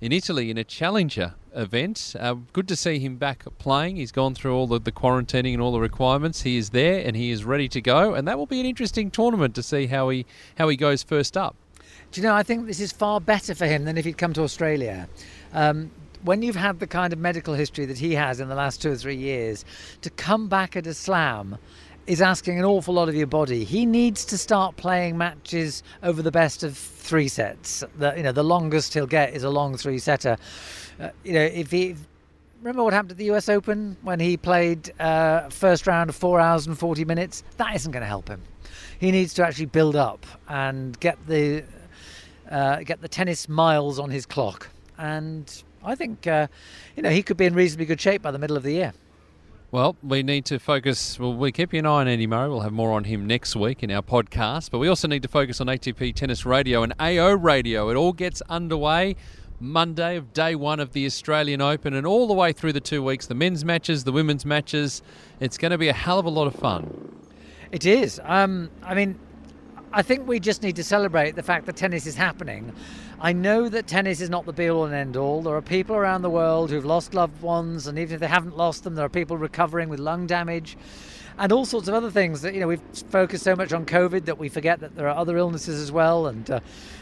in 0.00 0.12
Italy 0.12 0.50
in 0.50 0.56
a 0.56 0.64
challenger 0.64 1.34
event. 1.54 2.16
Uh, 2.18 2.36
good 2.54 2.66
to 2.68 2.76
see 2.76 2.98
him 2.98 3.16
back 3.16 3.44
playing. 3.58 3.96
He's 3.96 4.12
gone 4.12 4.34
through 4.34 4.54
all 4.54 4.66
the, 4.66 4.80
the 4.80 4.92
quarantining 4.92 5.52
and 5.52 5.60
all 5.60 5.72
the 5.72 5.80
requirements. 5.80 6.42
He 6.42 6.56
is 6.56 6.70
there 6.70 7.06
and 7.06 7.14
he 7.16 7.30
is 7.30 7.44
ready 7.44 7.68
to 7.68 7.82
go, 7.82 8.14
and 8.14 8.26
that 8.26 8.38
will 8.38 8.46
be 8.46 8.60
an 8.60 8.66
interesting 8.66 9.10
tournament 9.10 9.54
to 9.56 9.62
see 9.62 9.86
how 9.86 10.08
he 10.08 10.24
how 10.56 10.68
he 10.68 10.76
goes 10.76 11.02
first 11.02 11.36
up. 11.36 11.54
Do 12.12 12.20
you 12.20 12.26
know? 12.26 12.34
I 12.34 12.42
think 12.42 12.66
this 12.66 12.80
is 12.80 12.92
far 12.92 13.20
better 13.20 13.54
for 13.54 13.66
him 13.66 13.84
than 13.84 13.98
if 13.98 14.06
he'd 14.06 14.16
come 14.16 14.32
to 14.32 14.42
Australia. 14.42 15.08
Um, 15.52 15.90
when 16.22 16.42
you've 16.42 16.56
had 16.56 16.80
the 16.80 16.86
kind 16.86 17.12
of 17.12 17.18
medical 17.18 17.54
history 17.54 17.86
that 17.86 17.98
he 17.98 18.14
has 18.14 18.40
in 18.40 18.48
the 18.48 18.54
last 18.54 18.82
two 18.82 18.92
or 18.92 18.96
three 18.96 19.16
years, 19.16 19.64
to 20.02 20.10
come 20.10 20.48
back 20.48 20.76
at 20.76 20.86
a 20.86 20.94
slam 20.94 21.58
is 22.06 22.22
asking 22.22 22.58
an 22.58 22.64
awful 22.64 22.94
lot 22.94 23.08
of 23.08 23.14
your 23.14 23.26
body. 23.26 23.64
He 23.64 23.84
needs 23.84 24.24
to 24.26 24.38
start 24.38 24.76
playing 24.76 25.18
matches 25.18 25.82
over 26.02 26.22
the 26.22 26.30
best 26.30 26.62
of 26.62 26.76
three 26.76 27.28
sets. 27.28 27.84
The, 27.98 28.14
you 28.16 28.22
know, 28.22 28.32
the 28.32 28.42
longest 28.42 28.94
he'll 28.94 29.06
get 29.06 29.34
is 29.34 29.44
a 29.44 29.50
long 29.50 29.76
three 29.76 29.98
setter. 29.98 30.38
Uh, 30.98 31.10
you 31.22 31.34
know, 31.34 31.42
if 31.42 31.70
he 31.70 31.96
remember 32.60 32.82
what 32.82 32.92
happened 32.92 33.12
at 33.12 33.18
the 33.18 33.26
U.S. 33.26 33.48
Open 33.48 33.96
when 34.02 34.20
he 34.20 34.36
played 34.36 34.92
uh, 34.98 35.48
first 35.50 35.86
round 35.86 36.10
of 36.10 36.16
four 36.16 36.40
hours 36.40 36.66
and 36.66 36.78
forty 36.78 37.04
minutes, 37.04 37.44
that 37.58 37.74
isn't 37.74 37.92
going 37.92 38.02
to 38.02 38.08
help 38.08 38.26
him. 38.26 38.40
He 38.98 39.10
needs 39.12 39.34
to 39.34 39.46
actually 39.46 39.66
build 39.66 39.94
up 39.94 40.26
and 40.48 40.98
get 40.98 41.18
the 41.26 41.62
uh, 42.50 42.80
get 42.84 43.02
the 43.02 43.08
tennis 43.08 43.48
miles 43.48 43.98
on 43.98 44.10
his 44.10 44.26
clock. 44.26 44.68
And 44.96 45.62
I 45.88 45.94
think 45.94 46.26
uh, 46.26 46.48
you 46.96 47.02
know 47.02 47.10
he 47.10 47.22
could 47.22 47.36
be 47.36 47.46
in 47.46 47.54
reasonably 47.54 47.86
good 47.86 48.00
shape 48.00 48.22
by 48.22 48.30
the 48.30 48.38
middle 48.38 48.56
of 48.56 48.62
the 48.62 48.72
year. 48.72 48.92
Well, 49.70 49.96
we 50.02 50.22
need 50.22 50.46
to 50.46 50.58
focus. 50.58 51.18
Well, 51.18 51.34
we 51.34 51.52
keep 51.52 51.72
an 51.74 51.84
eye 51.84 52.00
on 52.00 52.08
Andy 52.08 52.26
Murray. 52.26 52.48
We'll 52.48 52.60
have 52.60 52.72
more 52.72 52.92
on 52.92 53.04
him 53.04 53.26
next 53.26 53.54
week 53.54 53.82
in 53.82 53.90
our 53.90 54.02
podcast. 54.02 54.70
But 54.70 54.78
we 54.78 54.88
also 54.88 55.08
need 55.08 55.22
to 55.22 55.28
focus 55.28 55.60
on 55.60 55.66
ATP 55.66 56.14
Tennis 56.14 56.46
Radio 56.46 56.82
and 56.82 56.94
AO 56.98 57.34
Radio. 57.34 57.90
It 57.90 57.96
all 57.96 58.14
gets 58.14 58.40
underway 58.48 59.16
Monday 59.60 60.16
of 60.16 60.32
day 60.32 60.54
one 60.54 60.80
of 60.80 60.92
the 60.92 61.04
Australian 61.04 61.60
Open 61.60 61.92
and 61.92 62.06
all 62.06 62.26
the 62.26 62.34
way 62.34 62.52
through 62.52 62.72
the 62.72 62.80
two 62.80 63.02
weeks 63.02 63.26
the 63.26 63.34
men's 63.34 63.64
matches, 63.64 64.04
the 64.04 64.12
women's 64.12 64.46
matches. 64.46 65.02
It's 65.40 65.58
going 65.58 65.72
to 65.72 65.78
be 65.78 65.88
a 65.88 65.92
hell 65.92 66.18
of 66.18 66.24
a 66.24 66.30
lot 66.30 66.46
of 66.46 66.54
fun. 66.54 67.16
It 67.70 67.84
is. 67.84 68.20
Um, 68.24 68.70
I 68.82 68.94
mean, 68.94 69.18
I 69.92 70.02
think 70.02 70.26
we 70.26 70.38
just 70.40 70.62
need 70.62 70.76
to 70.76 70.84
celebrate 70.84 71.34
the 71.34 71.42
fact 71.42 71.66
that 71.66 71.76
tennis 71.76 72.06
is 72.06 72.14
happening. 72.14 72.72
I 73.20 73.32
know 73.32 73.68
that 73.68 73.88
tennis 73.88 74.20
is 74.20 74.30
not 74.30 74.46
the 74.46 74.52
be 74.52 74.70
all 74.70 74.84
and 74.84 74.94
end 74.94 75.16
all. 75.16 75.42
There 75.42 75.56
are 75.56 75.62
people 75.62 75.96
around 75.96 76.22
the 76.22 76.30
world 76.30 76.70
who've 76.70 76.84
lost 76.84 77.14
loved 77.14 77.42
ones, 77.42 77.88
and 77.88 77.98
even 77.98 78.14
if 78.14 78.20
they 78.20 78.28
haven't 78.28 78.56
lost 78.56 78.84
them, 78.84 78.94
there 78.94 79.04
are 79.04 79.08
people 79.08 79.36
recovering 79.36 79.88
with 79.88 79.98
lung 79.98 80.28
damage 80.28 80.76
and 81.38 81.52
all 81.52 81.64
sorts 81.64 81.88
of 81.88 81.94
other 81.94 82.10
things 82.10 82.42
that 82.42 82.54
you 82.54 82.60
know 82.60 82.66
we've 82.66 82.82
focused 83.10 83.44
so 83.44 83.54
much 83.54 83.72
on 83.72 83.86
covid 83.86 84.24
that 84.24 84.38
we 84.38 84.48
forget 84.48 84.80
that 84.80 84.96
there 84.96 85.08
are 85.08 85.16
other 85.16 85.36
illnesses 85.36 85.80
as 85.80 85.92
well 85.92 86.26
and 86.26 86.50
uh, 86.50 86.60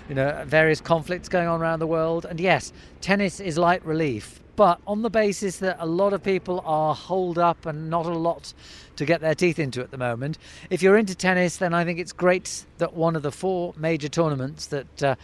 you 0.09 0.14
know 0.14 0.45
various 0.47 0.81
conflicts 0.81 1.29
going 1.29 1.49
on 1.49 1.61
around 1.61 1.79
the 1.79 1.87
world 1.87 2.27
and 2.27 2.39
yes 2.39 2.73
tennis 3.01 3.41
is 3.41 3.57
light 3.57 3.85
relief 3.85 4.41
but 4.55 4.81
on 4.87 5.03
the 5.03 5.11
basis 5.11 5.59
that 5.59 5.77
a 5.81 5.87
lot 5.87 6.12
of 6.12 6.23
people 6.23 6.62
are 6.67 6.95
holed 6.95 7.39
up 7.39 7.64
and 7.67 7.89
not 7.89 8.05
a 8.05 8.11
lot 8.11 8.53
to 8.97 9.05
get 9.05 9.20
their 9.20 9.34
teeth 9.34 9.59
into 9.59 9.80
at 9.80 9.90
the 9.90 9.99
moment. 9.99 10.38
If 10.70 10.82
you're 10.82 10.97
into 10.97 11.14
tennis, 11.14 11.59
then 11.59 11.74
I 11.74 11.84
think 11.84 11.99
it's 11.99 12.12
great 12.12 12.64
that 12.78 12.94
one 12.94 13.16
of 13.16 13.22
the 13.22 13.32
four 13.32 13.74
major 13.76 14.09
tournaments 14.09 14.66
that 14.66 15.03
uh, 15.03 15.14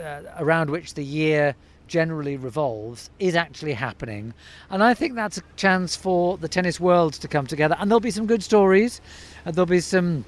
uh, 0.00 0.22
around 0.38 0.70
which 0.70 0.94
the 0.94 1.04
year 1.04 1.54
generally 1.88 2.36
revolves 2.36 3.10
is 3.18 3.34
actually 3.34 3.74
happening. 3.74 4.32
And 4.70 4.82
I 4.82 4.94
think 4.94 5.14
that's 5.14 5.38
a 5.38 5.42
chance 5.56 5.94
for 5.94 6.38
the 6.38 6.48
tennis 6.48 6.80
world 6.80 7.12
to 7.14 7.28
come 7.28 7.46
together. 7.46 7.76
And 7.78 7.90
there'll 7.90 8.00
be 8.00 8.10
some 8.10 8.26
good 8.26 8.42
stories. 8.42 9.00
Uh, 9.44 9.50
there'll 9.50 9.66
be 9.66 9.80
some 9.80 10.24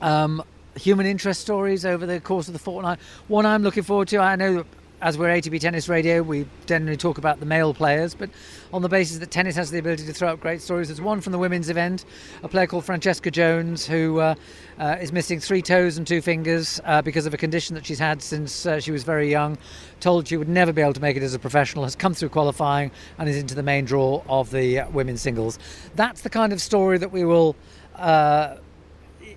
um, 0.00 0.42
human 0.76 1.04
interest 1.04 1.42
stories 1.42 1.84
over 1.84 2.06
the 2.06 2.20
course 2.20 2.48
of 2.48 2.54
the 2.54 2.58
fortnight. 2.58 2.98
One 3.28 3.44
I'm 3.44 3.62
looking 3.62 3.82
forward 3.82 4.08
to, 4.08 4.18
I 4.18 4.36
know 4.36 4.64
as 5.02 5.16
we're 5.16 5.28
ATP 5.28 5.60
Tennis 5.60 5.88
Radio, 5.88 6.22
we 6.22 6.46
generally 6.66 6.96
talk 6.96 7.16
about 7.16 7.40
the 7.40 7.46
male 7.46 7.72
players, 7.72 8.14
but 8.14 8.28
on 8.72 8.82
the 8.82 8.88
basis 8.88 9.18
that 9.18 9.30
tennis 9.30 9.56
has 9.56 9.70
the 9.70 9.78
ability 9.78 10.04
to 10.04 10.12
throw 10.12 10.28
up 10.28 10.40
great 10.40 10.60
stories, 10.60 10.88
there's 10.88 11.00
one 11.00 11.22
from 11.22 11.32
the 11.32 11.38
women's 11.38 11.70
event, 11.70 12.04
a 12.42 12.48
player 12.48 12.66
called 12.66 12.84
Francesca 12.84 13.30
Jones, 13.30 13.86
who 13.86 14.20
uh, 14.20 14.34
uh, 14.78 14.98
is 15.00 15.10
missing 15.10 15.40
three 15.40 15.62
toes 15.62 15.96
and 15.96 16.06
two 16.06 16.20
fingers 16.20 16.80
uh, 16.84 17.00
because 17.00 17.24
of 17.24 17.32
a 17.32 17.38
condition 17.38 17.74
that 17.74 17.86
she's 17.86 17.98
had 17.98 18.20
since 18.20 18.66
uh, 18.66 18.78
she 18.78 18.92
was 18.92 19.02
very 19.02 19.30
young. 19.30 19.56
Told 20.00 20.28
she 20.28 20.36
would 20.36 20.48
never 20.48 20.72
be 20.72 20.82
able 20.82 20.92
to 20.92 21.00
make 21.00 21.16
it 21.16 21.22
as 21.22 21.32
a 21.32 21.38
professional, 21.38 21.84
has 21.84 21.96
come 21.96 22.12
through 22.12 22.28
qualifying 22.28 22.90
and 23.16 23.28
is 23.28 23.38
into 23.38 23.54
the 23.54 23.62
main 23.62 23.86
draw 23.86 24.22
of 24.28 24.50
the 24.50 24.80
uh, 24.80 24.90
women's 24.90 25.22
singles. 25.22 25.58
That's 25.94 26.20
the 26.20 26.30
kind 26.30 26.52
of 26.52 26.60
story 26.60 26.98
that 26.98 27.10
we 27.10 27.24
will, 27.24 27.56
uh, 27.96 28.56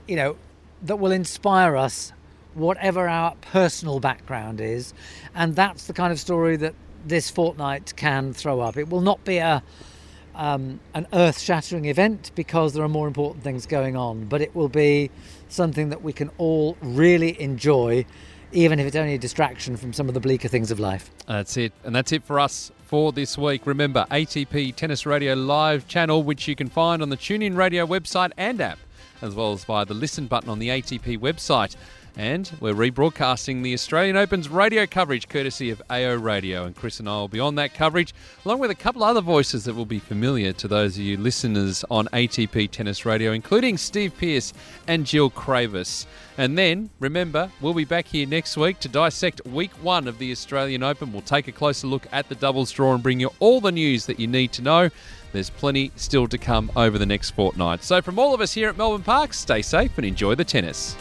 you 0.08 0.18
know, 0.18 0.36
that 0.82 0.98
will 0.98 1.14
inspire 1.14 1.78
us 1.78 2.12
whatever 2.56 3.08
our 3.08 3.36
personal 3.42 4.00
background 4.00 4.62
is. 4.62 4.94
And 5.36 5.56
that's 5.56 5.88
the 5.88 5.94
kind 5.94 6.12
of 6.12 6.20
story 6.20 6.56
that 6.58 6.76
this 7.06 7.30
fortnight 7.30 7.94
can 7.96 8.34
throw 8.34 8.62
up. 8.62 8.78
It 8.78 8.90
will 8.90 9.02
not 9.02 9.24
be 9.26 9.38
a 9.38 9.64
um, 10.36 10.80
an 10.94 11.08
earth 11.14 11.40
shattering 11.40 11.86
event 11.86 12.32
because 12.36 12.74
there 12.74 12.84
are 12.84 12.90
more 12.90 13.08
important 13.08 13.44
things 13.44 13.66
going 13.66 13.96
on, 13.96 14.26
but 14.26 14.42
it 14.42 14.56
will 14.56 14.70
be 14.70 15.12
something 15.48 15.90
that 15.90 16.02
we 16.02 16.12
can 16.12 16.32
all 16.38 16.76
really 16.82 17.40
enjoy, 17.40 18.06
even 18.52 18.80
if 18.80 18.88
it's 18.88 18.96
only 18.96 19.14
a 19.14 19.20
distraction 19.20 19.78
from 19.78 19.94
some 19.94 20.08
of 20.08 20.14
the 20.14 20.20
bleaker 20.20 20.48
things 20.48 20.72
of 20.72 20.80
life. 20.80 21.12
That's 21.28 21.56
it. 21.58 21.72
And 21.84 21.96
that's 21.96 22.12
it 22.12 22.24
for 22.24 22.40
us 22.40 22.72
for 22.86 23.12
this 23.12 23.38
week. 23.38 23.66
Remember, 23.68 24.06
ATP 24.10 24.76
Tennis 24.76 25.06
Radio 25.06 25.36
live 25.36 25.88
channel, 25.88 26.24
which 26.24 26.48
you 26.48 26.56
can 26.56 26.70
find 26.70 27.02
on 27.02 27.10
the 27.10 27.18
TuneIn 27.18 27.56
Radio 27.56 27.86
website 27.86 28.32
and 28.38 28.60
app, 28.60 28.80
as 29.22 29.36
well 29.36 29.54
as 29.54 29.64
via 29.64 29.86
the 29.86 29.94
listen 29.94 30.28
button 30.28 30.50
on 30.50 30.60
the 30.60 30.70
ATP 30.70 31.20
website. 31.20 31.76
And 32.16 32.52
we're 32.60 32.76
rebroadcasting 32.76 33.64
the 33.64 33.74
Australian 33.74 34.18
Open's 34.18 34.48
radio 34.48 34.86
coverage 34.86 35.28
courtesy 35.28 35.72
of 35.72 35.82
AO 35.90 36.14
Radio. 36.14 36.64
And 36.64 36.76
Chris 36.76 37.00
and 37.00 37.10
I 37.10 37.14
will 37.14 37.28
be 37.28 37.40
on 37.40 37.56
that 37.56 37.74
coverage, 37.74 38.14
along 38.46 38.60
with 38.60 38.70
a 38.70 38.76
couple 38.76 39.04
other 39.04 39.22
voices 39.22 39.66
that 39.66 39.74
will 39.74 39.88
be 39.88 39.98
familiar 39.98 40.54
to 40.54 40.68
those 40.68 40.96
of 40.96 41.04
you 41.04 41.18
listeners 41.18 41.84
on 41.90 42.08
ATP 42.10 42.70
Tennis 42.70 43.04
Radio, 43.04 43.32
including 43.32 43.78
Steve 43.78 44.16
Pearce 44.16 44.54
and 44.88 45.08
Jill 45.08 45.32
Craybas. 45.32 46.06
And 46.38 46.56
then, 46.56 46.92
remember, 47.00 47.50
we'll 47.62 47.74
be 47.74 47.86
back 47.86 48.08
here 48.08 48.28
next 48.28 48.58
week 48.58 48.80
to 48.82 48.90
dissect 48.90 49.44
week 49.48 49.72
one 49.82 50.08
of 50.08 50.20
the 50.20 50.32
Australian 50.32 50.84
Open. 50.84 51.12
We'll 51.12 51.24
take 51.24 51.48
a 51.48 51.52
closer 51.52 51.88
look 51.88 52.06
at 52.12 52.30
the 52.30 52.36
doubles 52.36 52.72
draw 52.72 52.94
and 52.94 53.02
bring 53.02 53.20
you 53.20 53.32
all 53.40 53.60
the 53.60 53.72
news 53.72 54.06
that 54.06 54.20
you 54.20 54.28
need 54.28 54.52
to 54.54 54.62
know. 54.62 54.90
There's 55.32 55.50
plenty 55.50 55.92
still 55.96 56.28
to 56.28 56.38
come 56.38 56.72
over 56.76 57.00
the 57.00 57.08
next 57.08 57.32
fortnight. 57.32 57.84
So, 57.84 58.04
from 58.04 58.20
all 58.20 58.36
of 58.36 58.42
us 58.42 58.54
here 58.54 58.70
at 58.70 58.78
Melbourne 58.78 59.02
Park, 59.02 59.34
stay 59.34 59.64
safe 59.64 59.98
and 59.98 60.06
enjoy 60.06 60.36
the 60.36 60.46
tennis. 60.46 60.96